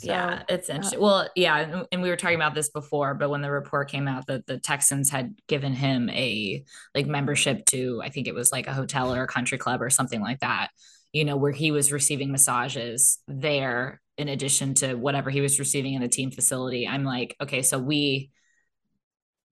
So, 0.00 0.10
yeah, 0.10 0.44
it's 0.48 0.70
uh, 0.70 0.74
interesting. 0.74 0.98
Uh, 0.98 1.02
well, 1.02 1.28
yeah, 1.36 1.84
and 1.92 2.00
we 2.00 2.08
were 2.08 2.16
talking 2.16 2.36
about 2.36 2.54
this 2.54 2.70
before, 2.70 3.12
but 3.12 3.28
when 3.28 3.42
the 3.42 3.50
report 3.50 3.90
came 3.90 4.08
out 4.08 4.26
that 4.28 4.46
the 4.46 4.58
Texans 4.58 5.10
had 5.10 5.34
given 5.46 5.74
him 5.74 6.08
a 6.08 6.64
like 6.94 7.06
membership 7.06 7.66
to, 7.66 8.00
I 8.02 8.08
think 8.08 8.26
it 8.26 8.34
was 8.34 8.50
like 8.50 8.66
a 8.66 8.72
hotel 8.72 9.12
or 9.14 9.22
a 9.22 9.26
country 9.28 9.58
club 9.58 9.82
or 9.82 9.90
something 9.90 10.22
like 10.22 10.40
that, 10.40 10.68
you 11.12 11.26
know, 11.26 11.36
where 11.36 11.52
he 11.52 11.70
was 11.70 11.92
receiving 11.92 12.32
massages 12.32 13.18
there 13.28 14.00
in 14.16 14.28
addition 14.28 14.72
to 14.76 14.94
whatever 14.94 15.28
he 15.28 15.42
was 15.42 15.58
receiving 15.58 15.92
in 15.92 16.00
the 16.00 16.08
team 16.08 16.30
facility. 16.30 16.88
I'm 16.88 17.04
like, 17.04 17.36
okay, 17.42 17.60
so 17.60 17.78
we 17.78 18.30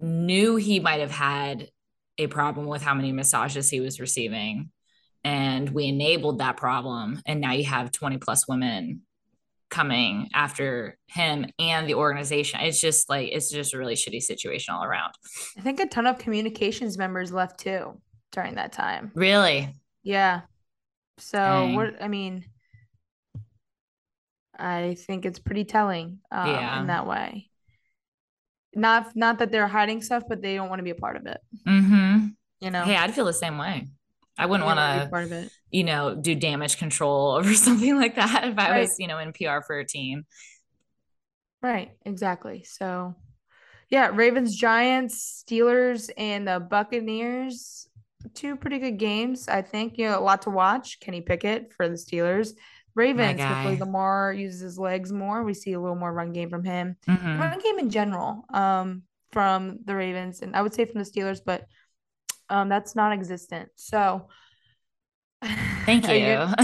knew 0.01 0.57
he 0.57 0.81
might 0.81 1.01
have 1.01 1.11
had 1.11 1.69
a 2.17 2.27
problem 2.27 2.67
with 2.67 2.81
how 2.81 2.95
many 2.95 3.13
massages 3.13 3.69
he 3.69 3.81
was 3.81 4.01
receiving 4.01 4.71
and 5.25 5.69
we 5.69 5.87
enabled 5.87 6.39
that 6.39 6.57
problem 6.57 7.21
and 7.27 7.41
now 7.41 7.53
you 7.53 7.65
have 7.65 7.93
20 7.93 8.17
plus 8.17 8.49
women 8.49 9.03
coming 9.71 10.29
after 10.35 10.97
him 11.09 11.47
and 11.59 11.89
the 11.89 11.95
organization 11.95 12.59
it's 12.61 12.81
just 12.81 13.09
like 13.11 13.29
it's 13.31 13.51
just 13.51 13.75
a 13.75 13.79
really 13.79 13.95
shitty 13.95 14.21
situation 14.23 14.75
all 14.75 14.83
around 14.85 15.13
I 15.59 15.61
think 15.61 15.79
a 15.81 15.87
ton 15.87 16.07
of 16.07 16.19
communications 16.19 16.97
members 16.97 17.33
left 17.33 17.61
too 17.61 18.01
during 18.33 18.55
that 18.57 18.73
time. 18.73 19.11
really 19.15 19.75
Yeah. 20.03 20.43
So 21.19 21.39
Dang. 21.39 21.75
what 21.75 22.01
I 22.03 22.09
mean, 22.09 22.45
I 24.59 24.97
think 25.07 25.25
it's 25.25 25.39
pretty 25.39 25.65
telling 25.65 26.19
um, 26.31 26.49
Yeah. 26.51 26.81
in 26.81 26.87
that 26.89 27.07
way. 27.07 27.51
Not 28.75 29.15
not 29.17 29.39
that 29.39 29.51
they're 29.51 29.67
hiding 29.67 30.03
stuff, 30.03 30.25
but 30.29 30.43
they 30.43 30.55
don't 30.55 30.69
want 30.69 30.79
to 30.81 30.85
be 30.85 30.91
a 30.91 30.95
part 30.95 31.17
of 31.17 31.27
it. 31.27 31.41
mm-hmm 31.67 32.29
You 32.61 32.71
know, 32.71 32.83
hey 32.85 32.97
i'd 32.97 33.15
feel 33.15 33.25
the 33.25 33.33
same 33.33 33.59
way 33.59 33.89
i 34.39 34.47
wouldn't 34.47 34.65
want 34.67 35.05
be 35.05 35.11
part 35.11 35.25
of 35.25 35.33
it. 35.33 35.51
you 35.71 35.85
know 35.85 36.15
do 36.15 36.35
damage 36.35 36.79
control 36.79 37.33
over 37.39 37.53
something 37.55 37.97
like 37.97 38.15
that 38.15 38.45
if 38.45 38.59
i 38.59 38.71
Right. 38.71 38.81
was 38.83 38.97
you 38.99 39.07
know 39.09 39.19
in 39.19 39.33
pr 39.33 39.61
for 39.67 39.79
a 39.79 39.85
team 39.85 40.25
Right, 41.61 41.91
exactly. 42.05 42.63
So, 42.63 43.17
yeah, 43.91 44.11
Ravens, 44.15 44.57
Giants, 44.57 45.43
Steelers, 45.45 46.09
and 46.17 46.47
the 46.47 46.61
Buccaneers. 46.61 47.89
Two 48.35 48.55
pretty 48.55 48.79
good 48.79 48.97
games, 48.99 49.49
I 49.49 49.63
think. 49.63 49.99
You 49.99 50.09
know, 50.11 50.21
a 50.21 50.23
lot 50.23 50.43
to 50.43 50.51
watch. 50.51 51.01
Kenny 51.01 51.21
Pickett 51.21 51.73
for 51.73 51.89
the 51.89 51.97
Steelers. 51.97 52.53
Ravens, 52.95 53.41
hopefully. 53.41 53.77
Lamar 53.77 54.33
uses 54.33 54.61
his 54.61 54.79
legs 54.79 55.13
more. 55.13 55.43
We 55.43 55.53
see 55.53 55.73
a 55.73 55.81
little 55.81 55.97
more 55.97 56.13
run 56.13 56.33
game 56.33 56.49
from 56.49 56.63
him. 56.65 56.97
Mhm. 57.09 57.41
Run 57.41 57.59
game 57.59 57.81
in 57.81 57.91
general, 57.91 58.45
um, 58.55 59.03
from 59.33 59.81
the 59.85 59.97
Ravens, 59.97 60.43
and 60.43 60.55
I 60.55 60.63
would 60.63 60.75
say 60.75 60.85
from 60.85 61.01
the 61.03 61.11
Steelers, 61.11 61.41
but 61.45 61.67
um, 62.51 62.69
that's 62.69 62.95
non-existent. 62.97 63.71
So, 63.77 64.29
thank 65.87 66.09
you? 66.09 66.47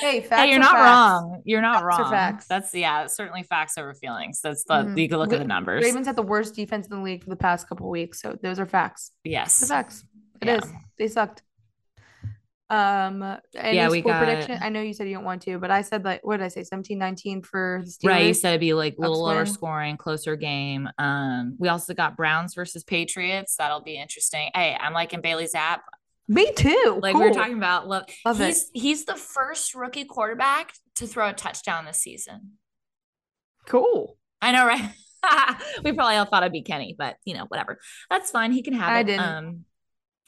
Hey, 0.00 0.20
facts 0.22 0.42
hey, 0.44 0.50
you're 0.50 0.60
not 0.60 0.70
facts. 0.70 0.84
wrong. 0.84 1.42
You're 1.44 1.60
not 1.60 1.82
Facts 1.82 1.98
wrong. 1.98 2.10
facts. 2.10 2.46
That's 2.46 2.72
yeah, 2.74 3.06
certainly 3.06 3.42
facts 3.42 3.76
over 3.76 3.92
feelings. 3.92 4.40
That's 4.40 4.62
the 4.64 4.74
Mhm. 4.84 4.96
you 4.98 5.08
can 5.08 5.18
look 5.18 5.32
at 5.32 5.40
the 5.40 5.44
numbers. 5.44 5.84
Ravens 5.84 6.06
had 6.06 6.16
the 6.16 6.22
worst 6.22 6.54
defense 6.54 6.86
in 6.86 6.96
the 6.96 7.02
league 7.02 7.22
for 7.24 7.28
the 7.28 7.36
past 7.36 7.68
couple 7.68 7.86
of 7.86 7.90
weeks, 7.90 8.20
so 8.22 8.38
those 8.40 8.58
are 8.60 8.66
facts. 8.66 9.10
yes 9.24 9.58
The 9.58 9.66
facts. 9.66 10.04
It 10.40 10.46
Yeah. 10.48 10.54
is. 10.58 10.72
They 10.96 11.08
sucked. 11.08 11.42
Um, 12.70 13.22
any 13.56 13.76
Yeah, 13.76 13.88
we 13.90 14.00
score 14.00 14.12
got- 14.12 14.24
prediction? 14.24 14.58
I 14.62 14.68
know 14.68 14.80
you 14.80 14.92
said 14.94 15.08
you 15.08 15.14
don't 15.14 15.24
want 15.24 15.42
to, 15.42 15.58
but 15.58 15.70
I 15.70 15.82
said 15.82 16.04
like, 16.04 16.20
what 16.24 16.36
did 16.38 16.44
I 16.44 16.48
say? 16.48 16.62
17 16.62 16.96
19 16.98 17.42
for 17.42 17.82
the 17.84 17.90
Steelers. 17.90 18.08
Right, 18.08 18.26
you 18.26 18.34
said 18.34 18.50
it'd 18.50 18.60
be 18.60 18.74
like 18.74 18.96
a 18.96 19.00
little 19.00 19.22
lower 19.22 19.44
scoring, 19.46 19.96
closer 19.96 20.36
game. 20.36 20.88
Um, 20.98 21.56
we 21.58 21.68
also 21.68 21.94
got 21.94 22.16
Browns 22.16 22.54
versus 22.54 22.84
Patriots. 22.84 23.56
That'll 23.56 23.82
be 23.82 23.96
interesting. 23.98 24.50
Hey, 24.54 24.76
I'm 24.78 24.92
liking 24.92 25.20
Bailey 25.20 25.46
Zappe. 25.46 25.80
Me 26.28 26.52
too. 26.52 27.00
Like 27.02 27.14
we 27.16 27.20
were 27.22 27.26
Cool. 27.30 27.34
talking 27.34 27.56
about, 27.56 27.88
love, 27.88 28.04
Love 28.24 28.40
it. 28.40 28.46
he's 28.46 28.70
he's 28.72 29.04
the 29.04 29.16
first 29.16 29.74
rookie 29.74 30.04
quarterback 30.04 30.72
to 30.94 31.06
throw 31.08 31.28
a 31.28 31.32
touchdown 31.32 31.86
this 31.86 31.98
season. 31.98 32.52
Cool. 33.66 34.16
I 34.40 34.52
know, 34.52 34.64
right? 34.66 34.90
we 35.84 35.92
probably 35.92 36.16
all 36.16 36.24
thought 36.24 36.42
it'd 36.42 36.52
be 36.52 36.62
Kenny, 36.62 36.94
but 36.96 37.16
you 37.24 37.34
know, 37.34 37.44
whatever. 37.48 37.78
That's 38.08 38.30
fine. 38.30 38.52
He 38.52 38.62
can 38.62 38.74
have 38.74 38.88
I 38.90 39.00
it. 39.00 39.04
didn't. 39.04 39.20
Um, 39.26 39.64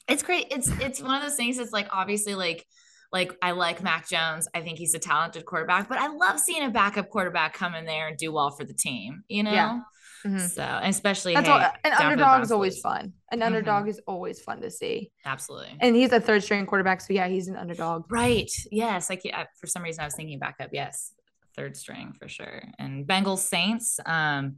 it's 0.09 0.23
great. 0.23 0.47
It's 0.51 0.69
it's 0.81 1.03
one 1.03 1.17
of 1.17 1.23
those 1.23 1.37
things. 1.37 1.59
It's 1.59 1.73
like 1.73 1.89
obviously 1.93 2.35
like 2.35 2.67
like 3.13 3.37
I 3.43 3.53
like 3.53 3.83
Mac 3.83 4.09
Jones. 4.09 4.49
I 4.55 4.61
think 4.61 4.79
he's 4.79 4.95
a 4.95 4.99
talented 4.99 5.45
quarterback, 5.45 5.89
but 5.89 5.99
I 5.99 6.09
love 6.09 6.41
seeing 6.41 6.65
a 6.65 6.71
backup 6.71 7.11
quarterback 7.11 7.55
come 7.55 7.75
in 7.75 7.85
there 7.85 8.09
and 8.09 8.17
do 8.17 8.33
well 8.33 8.51
for 8.51 8.65
the 8.65 8.75
team. 8.75 9.23
You 9.29 9.43
know. 9.43 9.53
Yeah. 9.53 9.81
Mhm. 10.25 10.49
So 10.51 10.81
especially 10.83 11.35
That's 11.35 11.49
hey, 11.49 11.53
all. 11.53 11.59
An 11.59 11.67
down 11.83 11.93
for 11.93 11.99
the 11.99 12.05
underdog 12.05 12.43
is 12.43 12.53
always 12.53 12.79
fun. 12.79 13.13
An 13.33 13.43
underdog 13.43 13.89
is 13.89 14.01
always 14.07 14.41
fun 14.41 14.61
to 14.61 14.71
see. 14.71 15.11
Absolutely. 15.25 15.77
And 15.81 15.97
he's 15.97 16.13
a 16.13 16.21
third 16.21 16.45
string 16.45 16.65
quarterback, 16.65 17.01
so 17.01 17.13
yeah, 17.13 17.27
he's 17.27 17.49
an 17.49 17.57
underdog. 17.57 18.11
Right. 18.11 18.51
Yes. 18.71 19.11
Like 19.11 19.23
for 19.61 19.67
some 19.67 19.83
reason 19.83 20.03
I 20.03 20.07
was 20.07 20.15
thinking 20.15 20.39
backup. 20.39 20.71
Yes. 20.73 21.13
Third 21.57 21.77
string 21.77 22.15
for 22.19 22.29
sure. 22.29 22.63
And 22.79 23.07
Bengals 23.07 23.39
Saints. 23.39 23.99
Um, 24.07 24.57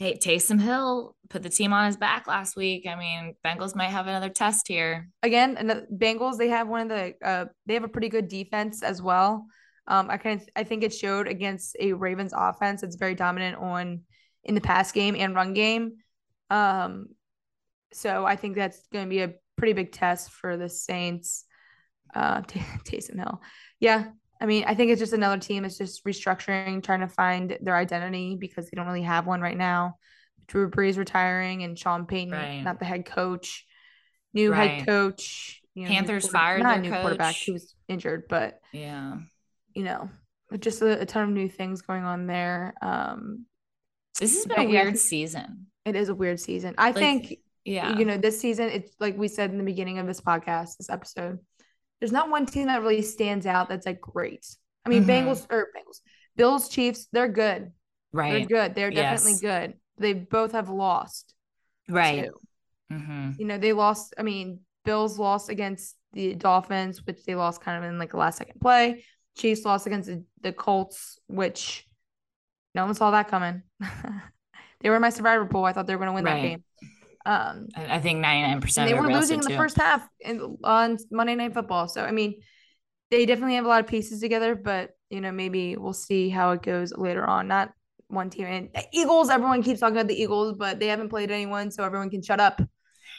hey, 0.00 0.16
Taysom 0.16 0.58
Hill 0.58 1.14
put 1.28 1.42
the 1.42 1.50
team 1.50 1.74
on 1.74 1.84
his 1.84 1.98
back 1.98 2.26
last 2.26 2.56
week. 2.56 2.86
I 2.88 2.96
mean, 2.96 3.34
Bengals 3.44 3.76
might 3.76 3.90
have 3.90 4.06
another 4.06 4.30
test 4.30 4.66
here. 4.66 5.10
again, 5.22 5.58
and 5.58 5.68
the 5.68 5.86
Bengals 5.94 6.38
they 6.38 6.48
have 6.48 6.68
one 6.68 6.80
of 6.80 6.88
the 6.88 7.14
uh 7.22 7.44
they 7.66 7.74
have 7.74 7.84
a 7.84 7.88
pretty 7.88 8.08
good 8.08 8.26
defense 8.26 8.82
as 8.82 9.02
well. 9.02 9.44
Um, 9.86 10.10
I 10.10 10.16
kind 10.16 10.40
of 10.40 10.48
I 10.56 10.64
think 10.64 10.82
it 10.82 10.94
showed 10.94 11.28
against 11.28 11.76
a 11.78 11.92
Ravens 11.92 12.32
offense 12.34 12.80
that's 12.80 12.96
very 12.96 13.14
dominant 13.14 13.58
on 13.58 14.00
in 14.42 14.54
the 14.54 14.60
pass 14.62 14.90
game 14.90 15.14
and 15.16 15.34
run 15.34 15.52
game. 15.52 15.98
Um, 16.48 17.08
so 17.92 18.24
I 18.24 18.36
think 18.36 18.56
that's 18.56 18.80
going 18.92 19.04
to 19.04 19.10
be 19.10 19.20
a 19.20 19.34
pretty 19.56 19.74
big 19.74 19.92
test 19.92 20.30
for 20.30 20.56
the 20.56 20.70
Saints. 20.70 21.44
Uh, 22.14 22.40
Taysom 22.40 23.16
Hill, 23.16 23.42
yeah. 23.80 24.06
I 24.40 24.46
mean, 24.46 24.64
I 24.66 24.74
think 24.74 24.90
it's 24.90 25.00
just 25.00 25.12
another 25.12 25.38
team. 25.38 25.64
It's 25.64 25.76
just 25.78 26.04
restructuring, 26.04 26.82
trying 26.82 27.00
to 27.00 27.08
find 27.08 27.58
their 27.60 27.76
identity 27.76 28.36
because 28.36 28.70
they 28.70 28.76
don't 28.76 28.86
really 28.86 29.02
have 29.02 29.26
one 29.26 29.40
right 29.40 29.56
now. 29.56 29.96
Drew 30.46 30.70
Brees 30.70 30.96
retiring 30.96 31.62
and 31.62 31.78
Sean 31.78 32.06
Payton, 32.06 32.32
Right. 32.32 32.62
not 32.62 32.78
the 32.78 32.84
head 32.84 33.04
coach 33.06 33.66
new 34.32 34.52
Right. 34.52 34.70
head 34.78 34.86
coach. 34.86 35.60
You 35.74 35.84
know, 35.84 35.88
Panthers 35.90 36.28
fired 36.28 36.62
not 36.62 36.78
a 36.78 36.80
new 36.80 36.90
quarterback. 36.90 37.34
coach. 37.34 37.40
He 37.42 37.52
was 37.52 37.74
injured, 37.88 38.24
but 38.28 38.60
Yeah. 38.72 39.18
you 39.74 39.82
know, 39.84 40.08
just 40.58 40.82
a, 40.82 41.00
a 41.00 41.06
ton 41.06 41.24
of 41.24 41.30
new 41.30 41.48
things 41.48 41.82
going 41.82 42.04
on 42.04 42.26
there. 42.26 42.74
Um, 42.82 43.46
This 44.18 44.34
has 44.36 44.46
been 44.46 44.58
a 44.60 44.62
yeah. 44.64 44.82
weird 44.84 44.98
season. 44.98 45.66
it 45.84 45.96
is 45.96 46.08
a 46.08 46.14
weird 46.14 46.38
season. 46.40 46.74
I 46.78 46.86
Like, 46.86 46.96
think 46.96 47.34
Yeah. 47.64 47.98
you 47.98 48.04
know 48.04 48.16
this 48.18 48.40
season. 48.40 48.68
It's 48.68 48.92
like 49.00 49.16
we 49.16 49.28
said 49.28 49.50
in 49.50 49.58
the 49.58 49.64
beginning 49.64 49.98
of 49.98 50.06
this 50.06 50.20
podcast, 50.20 50.76
this 50.78 50.90
episode. 50.90 51.38
There's 52.00 52.12
not 52.12 52.30
one 52.30 52.46
team 52.46 52.66
that 52.66 52.82
really 52.82 53.02
stands 53.02 53.46
out 53.46 53.68
that's 53.68 53.86
like 53.86 54.00
great. 54.00 54.46
I 54.84 54.88
mean, 54.88 55.04
Mhm. 55.04 55.08
Bengals 55.08 55.46
or 55.50 55.68
Bengals, 55.76 56.00
Bills, 56.36 56.68
Chiefs, 56.68 57.06
they're 57.12 57.28
good. 57.28 57.72
Right. 58.12 58.30
They're 58.30 58.46
good. 58.68 58.74
They're 58.74 58.90
definitely 58.90 59.32
Yes. 59.32 59.40
good. 59.40 59.74
They 59.98 60.14
both 60.14 60.52
have 60.52 60.68
lost. 60.70 61.34
Right. 61.88 62.24
too. 62.24 62.34
hmm 62.90 63.30
you 63.38 63.44
know, 63.46 63.58
they 63.58 63.72
lost. 63.72 64.14
I 64.18 64.22
mean, 64.22 64.60
Bills 64.84 65.18
lost 65.18 65.48
against 65.48 65.96
the 66.12 66.34
Dolphins, 66.34 67.06
which 67.06 67.24
they 67.24 67.34
lost 67.34 67.60
kind 67.60 67.78
of 67.82 67.88
in 67.88 67.98
like 67.98 68.12
a 68.14 68.16
last 68.16 68.38
second 68.38 68.60
play. 68.60 69.04
Chiefs 69.36 69.64
lost 69.64 69.86
against 69.86 70.08
the, 70.08 70.24
the 70.40 70.52
Colts, 70.52 71.18
which 71.28 71.86
no 72.74 72.84
one 72.84 72.94
saw 72.94 73.10
that 73.12 73.28
coming. 73.28 73.62
they 74.80 74.90
were 74.90 75.00
my 75.00 75.10
survivor 75.10 75.46
pool. 75.46 75.64
I 75.64 75.72
thought 75.72 75.86
they 75.86 75.94
were 75.94 76.04
going 76.04 76.08
to 76.08 76.14
win 76.14 76.24
that 76.24 76.42
game. 76.42 76.64
Um, 77.26 77.68
I 77.76 77.98
think 77.98 78.24
99% 78.24 78.78
and 78.78 78.88
they 78.88 78.94
were 78.94 79.12
losing 79.12 79.40
in 79.40 79.44
the 79.44 79.56
first 79.56 79.76
half 79.76 80.08
in, 80.20 80.56
on 80.64 80.96
Monday 81.10 81.34
Night 81.34 81.52
Football. 81.52 81.88
So, 81.88 82.02
I 82.02 82.12
mean, 82.12 82.40
they 83.10 83.26
definitely 83.26 83.56
have 83.56 83.66
a 83.66 83.68
lot 83.68 83.80
of 83.80 83.86
pieces 83.86 84.20
together, 84.20 84.54
but, 84.54 84.90
you 85.10 85.20
know, 85.20 85.30
maybe 85.30 85.76
we'll 85.76 85.92
see 85.92 86.30
how 86.30 86.52
it 86.52 86.62
goes 86.62 86.92
later 86.96 87.26
on. 87.26 87.48
Not 87.48 87.72
one 88.08 88.30
team. 88.30 88.46
And 88.46 88.68
Eagles, 88.92 89.28
everyone 89.28 89.62
keeps 89.62 89.80
talking 89.80 89.96
about 89.96 90.08
the 90.08 90.20
Eagles, 90.20 90.54
but 90.58 90.78
they 90.78 90.86
haven't 90.86 91.10
played 91.10 91.30
anyone, 91.30 91.70
so 91.70 91.84
everyone 91.84 92.10
can 92.10 92.22
shut 92.22 92.40
up. 92.40 92.62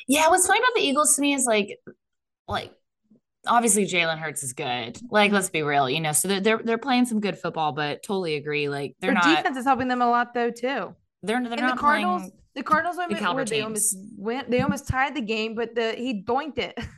Yeah, 0.07 0.29
what's 0.29 0.47
funny 0.47 0.59
about 0.59 0.73
the 0.75 0.81
Eagles 0.81 1.15
to 1.15 1.21
me 1.21 1.33
is 1.33 1.45
like, 1.45 1.77
like 2.47 2.73
obviously 3.47 3.85
Jalen 3.85 4.17
Hurts 4.17 4.43
is 4.43 4.53
good. 4.53 4.99
Like, 5.09 5.31
let's 5.31 5.49
be 5.49 5.61
real, 5.61 5.89
you 5.89 5.99
know. 5.99 6.11
So 6.11 6.27
they're 6.27 6.39
they're, 6.39 6.61
they're 6.63 6.77
playing 6.77 7.05
some 7.05 7.19
good 7.19 7.37
football, 7.37 7.71
but 7.71 8.03
totally 8.03 8.35
agree. 8.35 8.69
Like 8.69 8.95
they're 8.99 9.13
Their 9.13 9.21
not 9.21 9.37
defense 9.37 9.57
is 9.57 9.65
helping 9.65 9.87
them 9.87 10.01
a 10.01 10.09
lot, 10.09 10.33
though, 10.33 10.51
too. 10.51 10.95
They're 11.23 11.41
they're 11.41 11.51
and 11.53 11.61
not 11.61 11.75
the 11.75 11.81
Cardinals, 11.81 12.21
playing. 12.21 12.33
the 12.55 12.63
Cardinals, 12.63 12.97
almost, 12.97 13.19
caliber 13.19 13.35
where 13.37 13.45
they 13.45 13.61
almost 13.61 13.97
went, 14.17 14.49
they 14.51 14.61
almost 14.61 14.87
tied 14.87 15.15
the 15.15 15.21
game, 15.21 15.55
but 15.55 15.75
the 15.75 15.93
he 15.93 16.23
doinked 16.23 16.57
it. 16.57 16.77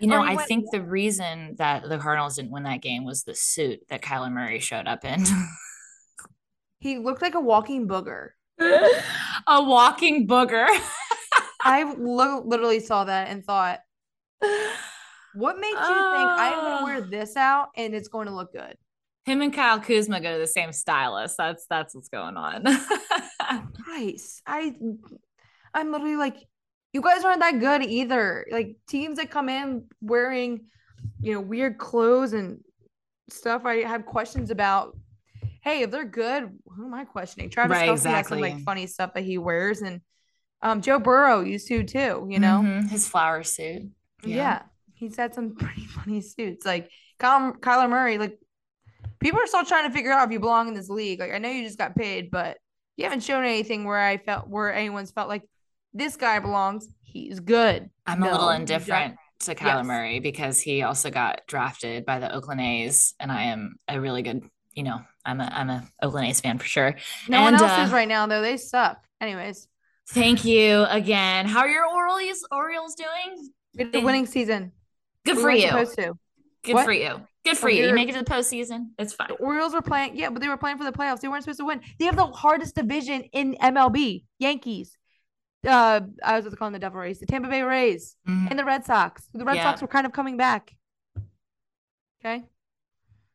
You 0.00 0.08
know, 0.08 0.20
I 0.20 0.34
went- 0.34 0.48
think 0.48 0.64
the 0.72 0.82
reason 0.82 1.54
that 1.58 1.88
the 1.88 1.96
Cardinals 1.96 2.34
didn't 2.34 2.50
win 2.50 2.64
that 2.64 2.82
game 2.82 3.04
was 3.04 3.22
the 3.22 3.36
suit 3.36 3.86
that 3.88 4.02
Kyler 4.02 4.32
Murray 4.32 4.58
showed 4.58 4.88
up 4.88 5.04
in. 5.04 5.24
he 6.80 6.98
looked 6.98 7.22
like 7.22 7.36
a 7.36 7.40
walking 7.40 7.86
booger. 7.86 8.30
a 8.60 9.62
walking 9.62 10.26
booger. 10.26 10.66
I 11.62 11.84
lo- 11.96 12.42
literally 12.44 12.80
saw 12.80 13.04
that 13.04 13.28
and 13.28 13.44
thought, 13.44 13.78
what 15.34 15.58
made 15.60 15.68
you 15.68 15.76
think 15.76 15.86
I'm 15.86 16.60
going 16.60 16.78
to 16.78 16.84
wear 16.84 17.02
Ah. 17.04 17.08
this 17.08 17.36
out 17.36 17.68
and 17.76 17.94
it's 17.94 18.08
going 18.08 18.26
to 18.26 18.34
look 18.34 18.52
good? 18.52 18.76
Him 19.24 19.40
and 19.40 19.54
Kyle 19.54 19.78
Kuzma 19.78 20.20
go 20.20 20.32
to 20.32 20.38
the 20.40 20.48
same 20.48 20.72
stylist. 20.72 21.36
That's 21.38 21.64
that's 21.70 21.94
what's 21.94 22.08
going 22.08 22.36
on. 22.36 22.64
Nice. 23.86 24.40
I, 24.46 24.74
I'm 25.74 25.92
literally 25.92 26.16
like, 26.16 26.36
you 26.92 27.00
guys 27.00 27.24
aren't 27.24 27.40
that 27.40 27.58
good 27.60 27.82
either. 27.82 28.46
Like 28.50 28.76
teams 28.88 29.18
that 29.18 29.30
come 29.30 29.48
in 29.48 29.84
wearing, 30.00 30.66
you 31.20 31.34
know, 31.34 31.40
weird 31.40 31.78
clothes 31.78 32.32
and 32.34 32.60
stuff. 33.30 33.64
I 33.64 33.76
have 33.78 34.04
questions 34.06 34.50
about. 34.50 34.96
Hey, 35.62 35.82
if 35.82 35.90
they're 35.92 36.04
good, 36.04 36.50
who 36.66 36.86
am 36.86 36.92
I 36.94 37.04
questioning? 37.04 37.48
Travis 37.48 37.76
Right, 37.76 37.88
Kelce 37.88 38.10
has 38.10 38.26
some 38.26 38.40
like 38.40 38.58
funny 38.64 38.88
stuff 38.88 39.14
that 39.14 39.22
he 39.22 39.38
wears, 39.38 39.80
and 39.80 40.00
um, 40.60 40.80
Joe 40.82 40.98
Burrow 40.98 41.40
used 41.40 41.68
to 41.68 41.84
too. 41.84 42.26
You 42.28 42.40
know, 42.40 42.62
Mhm, 42.64 42.88
his 42.90 43.06
flower 43.08 43.44
suit. 43.44 43.82
yeah. 44.24 44.62
he's 44.94 45.16
had 45.16 45.34
some 45.34 45.54
pretty 45.58 45.84
funny 45.86 46.20
suits. 46.20 46.66
Like 46.66 46.90
Kyle, 47.20 47.52
Kyler 47.52 47.88
Murray, 47.88 48.18
like 48.18 48.38
people 49.20 49.38
are 49.40 49.46
still 49.46 49.64
trying 49.64 49.88
to 49.88 49.94
figure 49.94 50.10
out 50.12 50.26
if 50.26 50.32
you 50.32 50.40
belong 50.40 50.66
in 50.66 50.74
this 50.74 50.88
league. 50.88 51.20
Like 51.20 51.32
I 51.32 51.38
know 51.38 51.48
you 51.48 51.62
just 51.64 51.78
got 51.78 51.94
paid, 51.94 52.30
but 52.32 52.58
you 52.96 53.04
haven't 53.04 53.22
shown 53.22 53.44
anything 53.44 53.84
where 53.84 53.98
I 53.98 54.18
felt 54.18 54.48
where 54.48 54.72
anyone's 54.72 55.10
felt 55.10 55.28
like 55.28 55.42
this 55.94 56.16
guy 56.16 56.38
belongs. 56.38 56.88
He's 57.02 57.40
good. 57.40 57.90
I'm 58.06 58.22
a 58.22 58.30
little 58.30 58.48
indifferent 58.50 59.16
to 59.40 59.54
Kyler 59.54 59.78
Yes. 59.78 59.86
Murray 59.86 60.20
because 60.20 60.60
he 60.60 60.82
also 60.82 61.10
got 61.10 61.42
drafted 61.46 62.04
by 62.06 62.18
the 62.18 62.32
Oakland 62.34 62.60
A's, 62.60 63.14
and 63.20 63.30
I 63.32 63.44
am 63.44 63.76
a 63.88 64.00
really 64.00 64.22
good, 64.22 64.44
you 64.72 64.82
know, 64.82 65.00
I'm 65.24 65.40
a 65.40 65.44
I'm 65.44 65.68
a 65.70 65.84
Oakland 66.02 66.28
A's 66.28 66.40
fan 66.40 66.58
for 66.58 66.64
sure. 66.64 66.96
No 67.28 67.42
one 67.42 67.54
And, 67.54 67.62
else 67.62 67.86
is 67.88 67.92
uh, 67.92 67.96
right 67.96 68.08
now 68.08 68.26
though. 68.26 68.42
They 68.42 68.56
suck. 68.56 69.02
Anyways, 69.20 69.68
Thank 70.08 70.44
you 70.44 70.84
again. 70.88 71.46
How 71.46 71.60
are 71.60 71.68
your 71.68 71.86
Orioles 71.86 72.46
Orioles 72.50 72.94
doing? 72.94 73.50
a 73.94 74.00
winning 74.04 74.26
season. 74.26 74.72
Good 75.24 75.36
We 75.36 75.42
for 75.42 75.50
you. 75.50 75.70
Good 76.64 76.74
What? 76.74 76.84
for 76.84 76.92
you. 76.92 77.20
Good 77.44 77.58
for 77.58 77.68
Oh, 77.68 77.72
you. 77.72 77.88
You 77.88 77.94
make 77.94 78.08
it 78.08 78.12
to 78.12 78.20
the 78.22 78.24
postseason. 78.30 78.90
It's 78.98 79.14
fine. 79.14 79.28
The 79.28 79.34
Orioles 79.34 79.74
were 79.74 79.82
playing, 79.82 80.16
yeah, 80.16 80.30
but 80.30 80.40
they 80.40 80.48
were 80.48 80.56
playing 80.56 80.78
for 80.78 80.84
the 80.84 80.92
playoffs. 80.92 81.20
They 81.20 81.28
weren't 81.28 81.42
supposed 81.42 81.58
to 81.58 81.64
win. 81.64 81.80
They 81.98 82.04
have 82.04 82.16
the 82.16 82.26
hardest 82.26 82.76
division 82.76 83.22
in 83.32 83.54
MLB. 83.60 84.24
Yankees. 84.38 84.96
Uh, 85.66 86.00
I 86.24 86.36
was 86.36 86.44
just 86.44 86.56
calling 86.56 86.72
the 86.72 86.78
Devil 86.78 87.00
Rays, 87.00 87.18
the 87.20 87.26
Tampa 87.26 87.48
Bay 87.48 87.62
Rays, 87.62 88.16
Mhm. 88.28 88.50
and 88.50 88.58
the 88.58 88.64
Red 88.64 88.84
Sox. 88.84 89.26
The 89.32 89.44
Red 89.44 89.56
Yeah. 89.56 89.64
Sox 89.70 89.82
were 89.82 89.88
kind 89.88 90.06
of 90.06 90.12
coming 90.12 90.36
back. 90.36 90.74
Okay. 92.24 92.44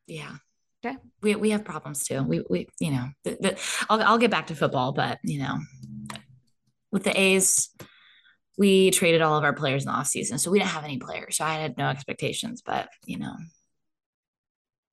Yeah. 0.06 0.36
Okay. 0.84 0.96
We 1.22 1.34
we 1.34 1.50
have 1.50 1.64
problems 1.64 2.04
too. 2.04 2.22
We 2.22 2.42
we 2.48 2.68
you 2.80 2.92
know 2.92 3.08
the, 3.24 3.36
the, 3.40 3.60
I'll 3.90 4.02
I'll 4.02 4.18
get 4.18 4.30
back 4.30 4.46
to 4.48 4.54
football, 4.54 4.92
but 4.92 5.18
you 5.22 5.38
know 5.40 5.58
with 6.92 7.04
the 7.04 7.18
A's, 7.18 7.70
we 8.56 8.90
traded 8.90 9.20
all 9.20 9.36
of 9.36 9.44
our 9.44 9.52
players 9.52 9.84
in 9.84 9.92
the 9.92 9.98
offseason, 9.98 10.38
so 10.38 10.50
we 10.50 10.58
didn't 10.58 10.70
have 10.70 10.84
any 10.84 10.98
players. 10.98 11.36
So 11.38 11.44
I 11.44 11.54
had 11.54 11.76
no 11.76 11.88
expectations, 11.88 12.62
but 12.64 12.88
you 13.04 13.18
know 13.18 13.34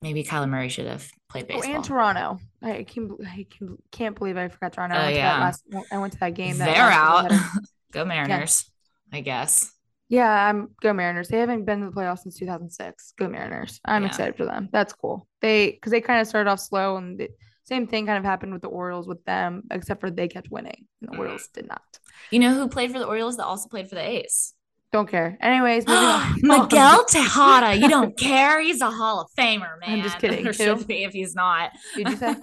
maybe 0.05 0.23
Kyler 0.23 0.47
Murray 0.47 0.69
should 0.69 0.85
have 0.85 1.09
played 1.31 1.47
baseball. 1.47 1.71
Oh, 1.71 1.75
and 1.75 1.83
Toronto. 1.83 2.39
I 2.61 2.83
can't, 2.83 3.11
I 3.27 3.47
can- 3.49 3.77
can't 3.91 4.15
believe 4.15 4.37
I 4.37 4.47
forgot 4.49 4.73
Toronto. 4.73 4.95
I 4.95 4.99
Oh, 4.99 5.03
went 5.05 5.13
to 5.15 5.17
yeah. 5.19 5.33
that 5.33 5.39
last. 5.41 5.63
I 5.91 5.97
went 5.97 6.13
to 6.13 6.19
that 6.19 6.33
game. 6.35 6.57
That 6.59 6.73
They're 6.75 6.91
out. 6.91 7.31
Go 7.91 8.05
Mariners, 8.05 8.69
I 9.11 9.21
guess. 9.21 9.71
Yeah, 10.07 10.29
I'm 10.29 10.69
go 10.83 10.93
Mariners. 10.93 11.29
They 11.29 11.39
haven't 11.39 11.65
been 11.65 11.79
to 11.79 11.87
the 11.87 11.91
playoffs 11.91 12.19
since 12.19 12.37
2006. 12.37 13.13
Go 13.17 13.27
Mariners. 13.27 13.79
I'm 13.83 14.03
Yeah. 14.03 14.09
excited 14.09 14.37
for 14.37 14.45
them. 14.45 14.69
That's 14.71 14.93
cool. 14.93 15.27
They 15.41 15.71
because 15.71 15.91
they 15.91 16.01
kind 16.01 16.21
of 16.21 16.27
started 16.27 16.47
off 16.51 16.59
slow 16.59 16.97
and 16.97 17.17
the 17.17 17.29
same 17.63 17.87
thing 17.87 18.05
kind 18.05 18.19
of 18.19 18.23
happened 18.23 18.53
with 18.53 18.61
the 18.61 18.67
Orioles 18.67 19.07
with 19.07 19.25
them, 19.25 19.63
except 19.71 20.01
for 20.01 20.11
they 20.11 20.27
kept 20.27 20.51
winning 20.51 20.85
and 21.01 21.09
the 21.09 21.15
Mm. 21.15 21.19
Orioles 21.19 21.47
did 21.53 21.67
not. 21.67 21.81
You 22.29 22.37
know 22.37 22.53
who 22.53 22.67
played 22.67 22.91
for 22.91 22.99
the 22.99 23.07
Orioles 23.07 23.37
that 23.37 23.45
also 23.45 23.67
played 23.67 23.89
for 23.89 23.95
the 23.95 24.07
A's? 24.07 24.53
Don't 24.95 25.09
care. 25.09 25.37
Anyways, 25.41 25.85
moving 25.87 26.05
on. 26.05 26.35
Miguel 26.41 27.03
Tejada. 27.09 27.75
You 27.75 27.89
don't 27.89 28.17
care. 28.17 28.61
He's 28.61 28.79
a 28.79 28.89
Hall 28.89 29.19
of 29.19 29.27
Famer, 29.37 29.77
man. 29.81 29.99
I'm 29.99 30.01
just 30.01 30.19
kidding, 30.19 30.45
too. 30.45 30.53
should 30.53 30.87
be 30.87 31.03
if 31.03 31.11
he's 31.11 31.35
not. 31.35 31.73
Did 31.97 32.11
you 32.11 32.15
say 32.15 32.33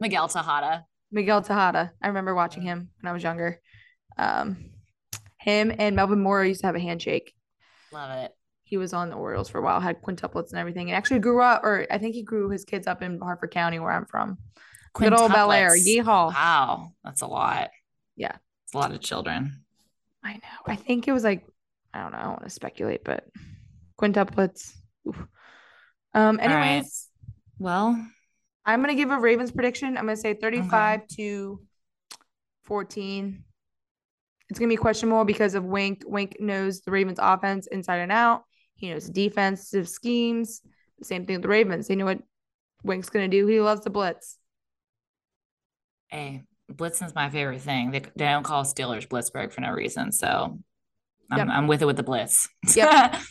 Miguel 0.00 0.26
Tejada? 0.26 0.86
Miguel 1.12 1.40
Tejada? 1.40 1.92
I 2.02 2.08
remember 2.08 2.34
watching 2.34 2.64
him 2.64 2.88
when 3.00 3.08
I 3.08 3.12
was 3.12 3.22
younger. 3.22 3.60
Um, 4.18 4.70
him 5.38 5.72
and 5.78 5.94
Melvin 5.94 6.20
Mora 6.20 6.48
used 6.48 6.62
to 6.62 6.66
have 6.66 6.74
a 6.74 6.80
handshake. 6.80 7.32
Love 7.92 8.24
it. 8.24 8.32
He 8.64 8.76
was 8.76 8.92
on 8.92 9.10
the 9.10 9.14
Orioles 9.14 9.48
for 9.48 9.58
a 9.58 9.62
while, 9.62 9.78
had 9.78 10.02
quintuplets 10.02 10.50
and 10.50 10.58
everything, 10.58 10.90
and 10.90 10.96
actually 10.96 11.20
grew 11.20 11.40
up, 11.40 11.62
or 11.62 11.86
I 11.92 11.98
think 11.98 12.16
he 12.16 12.24
grew 12.24 12.50
his 12.50 12.64
kids 12.64 12.88
up 12.88 13.02
in 13.02 13.20
Harford 13.20 13.52
County, 13.52 13.78
where 13.78 13.92
I'm 13.92 14.06
from. 14.06 14.38
Good 14.94 15.14
old 15.14 15.30
Bel 15.30 15.52
Air. 15.52 15.76
Yeehaw. 15.76 16.34
Wow, 16.34 16.90
that's 17.04 17.20
a 17.20 17.28
lot. 17.28 17.70
Yeah. 18.16 18.34
It's 18.64 18.74
a 18.74 18.78
lot 18.78 18.90
of 18.90 19.00
children. 19.00 19.62
I 20.24 20.32
know. 20.32 20.40
I 20.66 20.74
think 20.74 21.06
it 21.06 21.12
was 21.12 21.22
like 21.22 21.46
I 21.92 22.02
don't 22.02 22.12
know. 22.12 22.18
I 22.18 22.22
don't 22.22 22.30
want 22.32 22.44
to 22.44 22.50
speculate, 22.50 23.04
but 23.04 23.24
quintuplets. 24.00 24.72
Oof. 25.08 25.16
Um. 26.14 26.38
All 26.40 26.48
right. 26.48 26.66
Anyways, 26.66 27.08
Well, 27.58 28.04
I'm 28.64 28.80
gonna 28.80 28.94
give 28.94 29.10
a 29.10 29.18
Ravens 29.18 29.50
prediction. 29.52 29.96
I'm 29.96 30.04
gonna 30.04 30.16
say 30.16 30.34
35 30.34 31.06
to 31.16 31.60
14. 32.64 33.44
It's 34.48 34.58
gonna 34.58 34.68
be 34.68 34.76
questionable 34.76 35.24
because 35.24 35.54
of 35.54 35.64
Wink. 35.64 36.02
Wink 36.06 36.36
knows 36.40 36.80
the 36.80 36.90
Ravens 36.90 37.18
offense 37.20 37.66
inside 37.68 37.98
and 37.98 38.12
out. 38.12 38.42
He 38.74 38.90
knows 38.90 39.08
defensive 39.08 39.88
schemes. 39.88 40.62
The 40.98 41.04
same 41.04 41.24
thing 41.26 41.36
with 41.36 41.42
the 41.42 41.48
Ravens. 41.48 41.86
They 41.86 41.96
know 41.96 42.04
what 42.06 42.20
Wink's 42.82 43.10
gonna 43.10 43.28
do. 43.28 43.46
He 43.46 43.60
loves 43.60 43.82
the 43.82 43.90
blitz. 43.90 44.36
hey, 46.08 46.42
Blitzen's 46.72 47.14
my 47.14 47.30
favorite 47.30 47.60
thing. 47.60 47.90
They, 47.90 48.00
they 48.00 48.26
don't 48.26 48.42
call 48.42 48.64
Steelers 48.64 49.06
Blitzburg 49.06 49.52
for 49.52 49.60
no 49.60 49.70
reason. 49.72 50.12
So 50.12 50.58
I'm, 51.30 51.38
Yep. 51.38 51.48
I'm 51.50 51.66
with 51.66 51.82
it 51.82 51.86
with 51.86 51.96
the 51.96 52.02
Blitz. 52.02 52.48
Yep. 52.74 53.16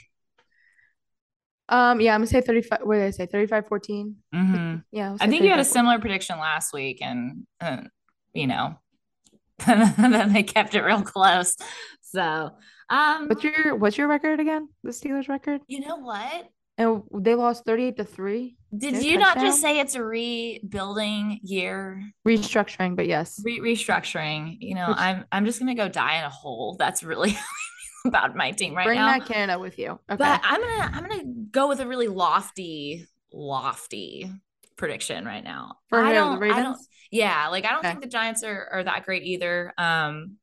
Um. 1.71 2.01
Yeah. 2.01 2.15
I'm 2.15 2.21
gonna 2.21 2.27
say 2.27 2.41
35. 2.41 2.79
What 2.81 2.95
did 2.95 3.03
I 3.05 3.11
say? 3.11 3.27
35 3.27 3.67
14. 3.67 4.15
Mhm. 4.33 4.83
Yeah. 4.91 5.15
I 5.19 5.27
think 5.27 5.43
you 5.43 5.51
had 5.51 5.59
a 5.59 5.63
similar 5.63 5.99
prediction 5.99 6.39
last 6.39 6.73
week, 6.73 6.97
and 6.99 7.45
uh, 7.61 7.81
you 8.33 8.47
know, 8.47 8.75
then 9.67 10.33
they 10.33 10.41
kept 10.41 10.73
it 10.73 10.81
real 10.81 11.03
close. 11.03 11.55
So, 12.01 12.49
um, 12.89 13.27
What's 13.27 13.43
your 13.43 13.75
What's 13.75 13.99
your 13.99 14.07
record 14.07 14.39
again? 14.39 14.69
The 14.83 14.89
Steelers 14.89 15.29
record? 15.29 15.61
you 15.67 15.81
know 15.81 15.97
what? 15.97 16.49
And 16.79 17.03
they 17.13 17.35
lost 17.35 17.65
38 17.65 17.97
to 17.97 18.03
three. 18.05 18.55
Did 18.75 18.93
No 18.95 18.99
you 19.01 19.17
not 19.19 19.37
just 19.37 19.61
say 19.61 19.79
it's 19.79 19.93
a 19.95 20.03
rebuilding 20.03 21.39
year, 21.43 22.01
Restructuring, 22.27 22.95
but 22.95 23.05
yes. 23.05 23.39
Re- 23.45 23.59
restructuring? 23.59 24.57
You 24.59 24.73
know, 24.73 24.87
Which- 24.87 24.97
I'm 24.97 25.25
I'm 25.31 25.45
just 25.45 25.59
gonna 25.59 25.75
go 25.75 25.87
die 25.87 26.17
in 26.17 26.23
a 26.23 26.29
hole. 26.29 26.77
That's 26.79 27.03
really 27.03 27.37
about 28.05 28.35
my 28.35 28.51
team 28.51 28.75
right 28.75 28.85
now. 28.85 29.07
Bring 29.17 29.19
that 29.19 29.25
Canada 29.27 29.59
with 29.59 29.77
you. 29.79 29.91
Okay. 29.91 30.15
But 30.17 30.41
I'm 30.43 30.61
gonna 30.61 30.91
I'm 30.93 31.07
gonna 31.07 31.33
go 31.51 31.67
with 31.67 31.79
a 31.79 31.87
really 31.87 32.07
lofty, 32.07 33.05
lofty 33.33 34.31
prediction 34.77 35.25
right 35.25 35.43
now. 35.43 35.75
For 35.89 35.99
I 35.99 36.13
don't, 36.13 36.39
The 36.39 36.45
I 36.45 36.47
don't, 36.61 36.67
Ravens? 36.67 36.87
yeah, 37.11 37.47
like 37.49 37.65
I 37.65 37.69
don't 37.71 37.79
Okay. 37.79 37.89
think 37.89 38.01
the 38.01 38.07
Giants 38.07 38.43
are, 38.43 38.69
are 38.71 38.83
that 38.83 39.05
great 39.05 39.23
either. 39.23 39.73
Um, 39.77 40.37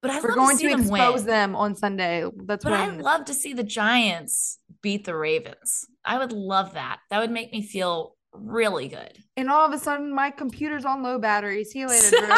but 0.00 0.10
I'd 0.10 0.22
We're 0.22 0.30
love 0.30 0.36
going 0.38 0.56
to 0.58 0.62
to 0.64 0.68
them 0.70 0.80
expose 0.80 1.20
win. 1.20 1.26
them 1.26 1.54
on 1.56 1.76
Sunday. 1.76 2.24
That's 2.46 2.64
But 2.64 2.72
I'd 2.72 3.00
love 3.00 3.26
to 3.26 3.34
see 3.34 3.52
the 3.54 3.62
Giants 3.62 4.58
beat 4.80 5.04
the 5.04 5.14
Ravens. 5.14 5.86
I 6.04 6.18
would 6.18 6.32
love 6.32 6.74
that. 6.74 6.98
That 7.10 7.20
would 7.20 7.30
make 7.30 7.52
me 7.52 7.62
feel 7.62 8.16
really 8.32 8.88
good. 8.88 9.18
and 9.36 9.50
all 9.50 9.64
of 9.66 9.72
a 9.74 9.78
sudden 9.78 10.12
my 10.14 10.30
computer's 10.30 10.84
on 10.86 11.02
low 11.02 11.18
battery. 11.18 11.62
See 11.64 11.80
you 11.80 11.86
later, 11.88 12.10
Drew. 12.10 12.28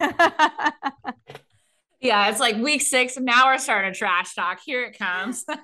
Yeah, 2.02 2.28
it's 2.28 2.40
like 2.40 2.56
week 2.56 2.82
six, 2.82 3.16
and 3.16 3.24
now 3.24 3.46
we're 3.46 3.58
starting 3.58 3.92
to 3.92 3.98
trash 3.98 4.34
talk. 4.34 4.60
Here 4.64 4.84
it 4.84 4.98
comes. 4.98 5.44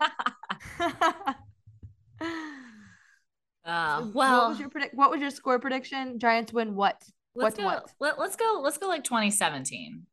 Uh, 3.64 4.01
what 4.01 4.14
well, 4.14 4.49
was 4.49 4.59
your 4.59 4.70
predict 4.70 4.95
what 4.95 5.11
was 5.11 5.20
your 5.20 5.28
score 5.30 5.59
prediction? 5.59 6.18
Giants 6.18 6.55
win 6.55 6.74
what? 6.74 7.03
let's 7.34 7.57
what 7.57 7.57
go. 7.59 7.64
what? 7.64 7.91
Let, 8.01 8.18
let's 8.18 8.34
go. 8.36 8.61
Let's 8.62 8.78
go 8.78 8.89
like 8.89 9.05
2017. 9.05 10.07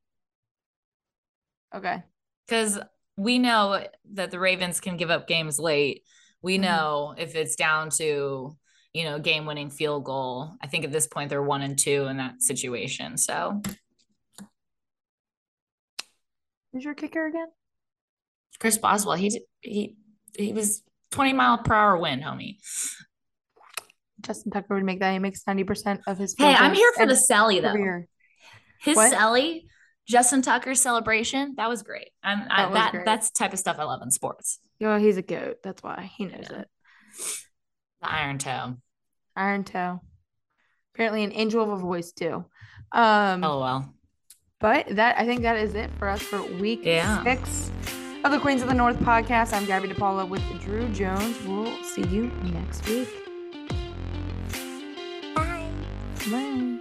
Okay. 1.73 2.03
because 2.47 2.79
we 3.17 3.39
know 3.39 3.81
that 4.13 4.31
the 4.31 4.39
Ravens 4.39 4.81
can 4.81 4.97
give 4.97 5.09
up 5.09 5.25
games 5.27 5.57
late. 5.57 6.03
We 6.41 6.57
Mhm. 6.57 6.61
know 6.61 7.15
if 7.17 7.35
it's 7.35 7.55
down 7.55 7.89
to 7.91 8.57
you 8.93 9.03
know 9.05 9.19
game 9.19 9.45
winning 9.45 9.69
field 9.69 10.03
goal. 10.03 10.55
I 10.61 10.67
think 10.67 10.83
at 10.83 10.91
this 10.91 11.07
point 11.07 11.29
they're 11.29 11.41
one 11.41 11.61
and 11.61 11.77
two 11.77 12.07
in 12.07 12.17
that 12.17 12.41
situation. 12.41 13.17
So 13.17 13.61
Who's 16.75 16.83
your 16.83 16.93
kicker 16.93 17.25
again? 17.25 17.47
Chris 18.59 18.77
Boswell, 18.77 19.15
he 19.15 19.41
he 19.61 19.95
he 20.37 20.51
was 20.51 20.83
20 21.11 21.31
mile 21.31 21.59
per 21.59 21.73
hour 21.73 21.97
wind, 21.97 22.21
homie. 22.21 22.57
Justin 24.19 24.51
Tucker 24.51 24.75
would 24.75 24.83
make 24.83 24.99
that. 24.99 25.13
He 25.13 25.19
makes 25.19 25.43
90% 25.43 26.01
of 26.05 26.17
his 26.17 26.35
Hey, 26.37 26.53
I'm 26.53 26.73
here 26.73 26.91
for 26.97 27.05
the 27.05 27.15
Sally 27.15 27.61
though. 27.61 27.71
career. 27.71 28.07
His 28.81 28.97
What? 28.97 29.09
Sally, 29.11 29.67
Justin 30.05 30.41
Tucker's 30.41 30.81
celebration, 30.81 31.53
that 31.55 31.69
was 31.69 31.81
great. 31.81 32.09
I'm 32.21 32.41
I, 32.49 32.63
That 32.63 32.69
was 32.71 32.75
that 32.77 32.91
great. 32.91 33.05
that's 33.05 33.29
the 33.29 33.39
type 33.39 33.53
of 33.53 33.59
stuff 33.59 33.77
I 33.79 33.85
love 33.85 34.01
in 34.01 34.11
sports. 34.11 34.59
Yo, 34.77 34.99
he's 34.99 35.15
a 35.15 35.21
goat. 35.21 35.57
That's 35.63 35.81
why 35.81 36.11
he 36.17 36.25
knows 36.25 36.45
Yeah. 36.51 36.59
it. 36.61 36.67
The 38.01 38.11
Iron 38.11 38.37
Toe. 38.37 38.75
Iron 39.37 39.63
toe. 39.63 40.01
Apparently 40.93 41.23
an 41.23 41.31
angel 41.31 41.63
of 41.63 41.69
a 41.69 41.77
voice 41.77 42.11
too. 42.11 42.43
Um 42.91 43.43
Oh 43.45 43.59
well. 43.61 43.93
But 44.59 44.87
that 44.95 45.17
I 45.19 45.25
think 45.25 45.41
that 45.41 45.57
is 45.57 45.75
it 45.75 45.89
for 45.99 46.07
us 46.09 46.21
for 46.21 46.41
week 46.41 46.81
Yeah. 46.83 47.23
six 47.23 47.71
of 48.23 48.31
the 48.31 48.39
Queens 48.39 48.61
of 48.61 48.67
the 48.67 48.73
North 48.73 48.97
podcast. 48.99 49.53
I'm 49.53 49.65
Gabby 49.65 49.87
DePaula 49.87 50.27
with 50.27 50.41
Drew 50.61 50.87
Jones. 50.89 51.37
We'll 51.45 51.75
see 51.83 52.03
you 52.07 52.31
next 52.43 52.87
week. 52.87 53.09
Bye. 55.35 55.69
Bye. 56.31 56.71